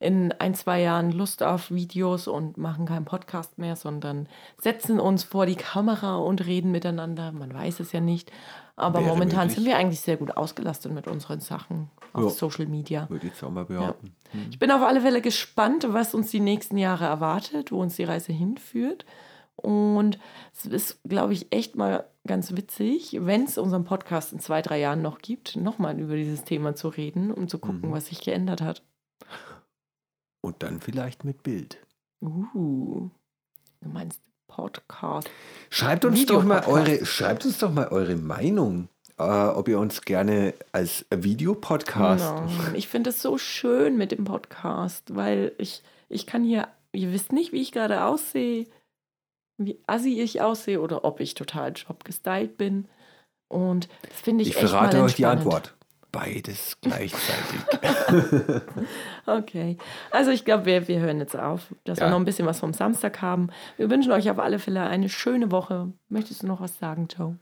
in 0.00 0.30
ein, 0.32 0.54
zwei 0.54 0.80
Jahren 0.80 1.10
Lust 1.10 1.42
auf 1.42 1.72
Videos 1.72 2.28
und 2.28 2.56
machen 2.56 2.86
keinen 2.86 3.04
Podcast 3.04 3.58
mehr, 3.58 3.74
sondern 3.74 4.28
setzen 4.56 5.00
uns 5.00 5.24
vor 5.24 5.44
die 5.44 5.56
Kamera 5.56 6.16
und 6.18 6.46
reden 6.46 6.70
miteinander. 6.70 7.32
Man 7.32 7.52
weiß 7.52 7.80
es 7.80 7.90
ja 7.90 8.00
nicht. 8.00 8.30
Aber 8.76 9.00
Wäre 9.00 9.08
momentan 9.08 9.38
möglich. 9.48 9.56
sind 9.56 9.64
wir 9.66 9.76
eigentlich 9.76 10.00
sehr 10.00 10.16
gut 10.16 10.36
ausgelastet 10.36 10.92
mit 10.92 11.08
unseren 11.08 11.40
Sachen 11.40 11.90
auf 12.12 12.22
Ja. 12.22 12.30
Social 12.30 12.66
Media. 12.66 13.10
würde 13.10 13.26
ich 13.26 13.32
jetzt 13.32 13.42
auch 13.42 13.50
mal 13.50 13.64
behaupten. 13.64 14.14
Hm. 14.30 14.46
Ich 14.50 14.60
bin 14.60 14.70
auf 14.70 14.82
alle 14.82 15.00
Fälle 15.00 15.20
gespannt, 15.20 15.84
was 15.90 16.14
uns 16.14 16.30
die 16.30 16.38
nächsten 16.38 16.78
Jahre 16.78 17.06
erwartet, 17.06 17.72
wo 17.72 17.80
uns 17.82 17.96
die 17.96 18.04
Reise 18.04 18.32
hinführt. 18.32 19.04
Und 19.62 20.18
es 20.54 20.66
ist, 20.66 21.00
glaube 21.04 21.32
ich, 21.32 21.52
echt 21.52 21.76
mal 21.76 22.04
ganz 22.26 22.54
witzig, 22.56 23.16
wenn 23.20 23.44
es 23.44 23.58
unseren 23.58 23.84
Podcast 23.84 24.32
in 24.32 24.38
zwei, 24.40 24.62
drei 24.62 24.78
Jahren 24.78 25.02
noch 25.02 25.18
gibt, 25.18 25.56
nochmal 25.56 25.98
über 25.98 26.16
dieses 26.16 26.44
Thema 26.44 26.74
zu 26.74 26.88
reden, 26.88 27.32
um 27.32 27.48
zu 27.48 27.58
gucken, 27.58 27.88
Mhm. 27.88 27.92
was 27.92 28.06
sich 28.06 28.20
geändert 28.20 28.60
hat. 28.62 28.82
Und 30.40 30.62
dann 30.62 30.80
vielleicht 30.80 31.24
mit 31.24 31.42
Bild. 31.42 31.78
Uh, 32.22 33.10
du 33.80 33.88
meinst 33.88 34.20
Podcast. 34.48 35.28
Schreibt 35.70 36.04
uns 36.04 36.24
doch 36.26 36.42
mal 36.44 36.64
eure, 36.66 37.04
schreibt 37.04 37.44
uns 37.44 37.58
doch 37.58 37.72
mal 37.72 37.88
eure 37.88 38.16
Meinung, 38.16 38.88
äh, 39.18 39.22
ob 39.22 39.68
ihr 39.68 39.78
uns 39.78 40.02
gerne 40.02 40.54
als 40.72 41.04
Videopodcast. 41.10 42.34
Nein, 42.34 42.74
ich 42.74 42.88
finde 42.88 43.10
es 43.10 43.20
so 43.20 43.36
schön 43.38 43.96
mit 43.96 44.10
dem 44.12 44.24
Podcast, 44.24 45.14
weil 45.14 45.52
ich, 45.58 45.82
ich 46.08 46.26
kann 46.26 46.44
hier, 46.44 46.68
ihr 46.92 47.12
wisst 47.12 47.32
nicht, 47.32 47.52
wie 47.52 47.60
ich 47.60 47.72
gerade 47.72 48.04
aussehe, 48.04 48.66
wie 49.58 49.78
assi 49.86 50.20
ich 50.20 50.40
aussehe 50.40 50.80
oder 50.80 51.04
ob 51.04 51.20
ich 51.20 51.34
total 51.34 51.72
job 51.72 52.04
gestylt 52.04 52.56
bin. 52.56 52.86
Und 53.48 53.88
das 54.08 54.20
finde 54.20 54.42
ich, 54.42 54.50
Ich 54.50 54.56
echt 54.56 54.68
verrate 54.68 55.02
euch 55.02 55.14
die. 55.16 55.26
Antwort. 55.26 55.74
Beides 56.10 56.76
gleichzeitig. 56.82 57.60
Okay, 59.26 59.76
also 60.10 60.30
ich 60.30 60.44
glaube, 60.46 60.64
wir, 60.64 60.88
wir 60.88 61.00
hören 61.00 61.18
jetzt 61.18 61.36
auf, 61.36 61.66
dass 61.84 61.98
Ja. 61.98 62.06
wir 62.06 62.10
noch 62.10 62.16
ein 62.18 62.24
bisschen 62.24 62.46
was 62.46 62.60
vom 62.60 62.72
Samstag 62.72 63.20
haben. 63.20 63.50
Wir 63.76 63.90
wünschen 63.90 64.12
euch 64.12 64.30
auf 64.30 64.38
alle 64.38 64.58
Fälle 64.58 64.82
eine 64.84 65.08
schöne 65.10 65.50
Woche. 65.50 65.92
Möchtest 66.08 66.42
du 66.42 66.46
noch 66.46 66.60
was 66.62 66.78
sagen, 66.78 67.08
Joe? 67.14 67.36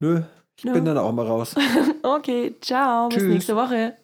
Nö, 0.00 0.22
ich 0.56 0.64
Nö. 0.64 0.72
bin 0.74 0.84
dann 0.84 0.98
auch 0.98 1.12
mal 1.12 1.26
raus. 1.26 1.54
Okay, 2.02 2.54
ciao, 2.60 3.08
bis 3.08 3.18
Tschüss. 3.18 3.28
nächste 3.32 3.56
Woche. 3.56 3.96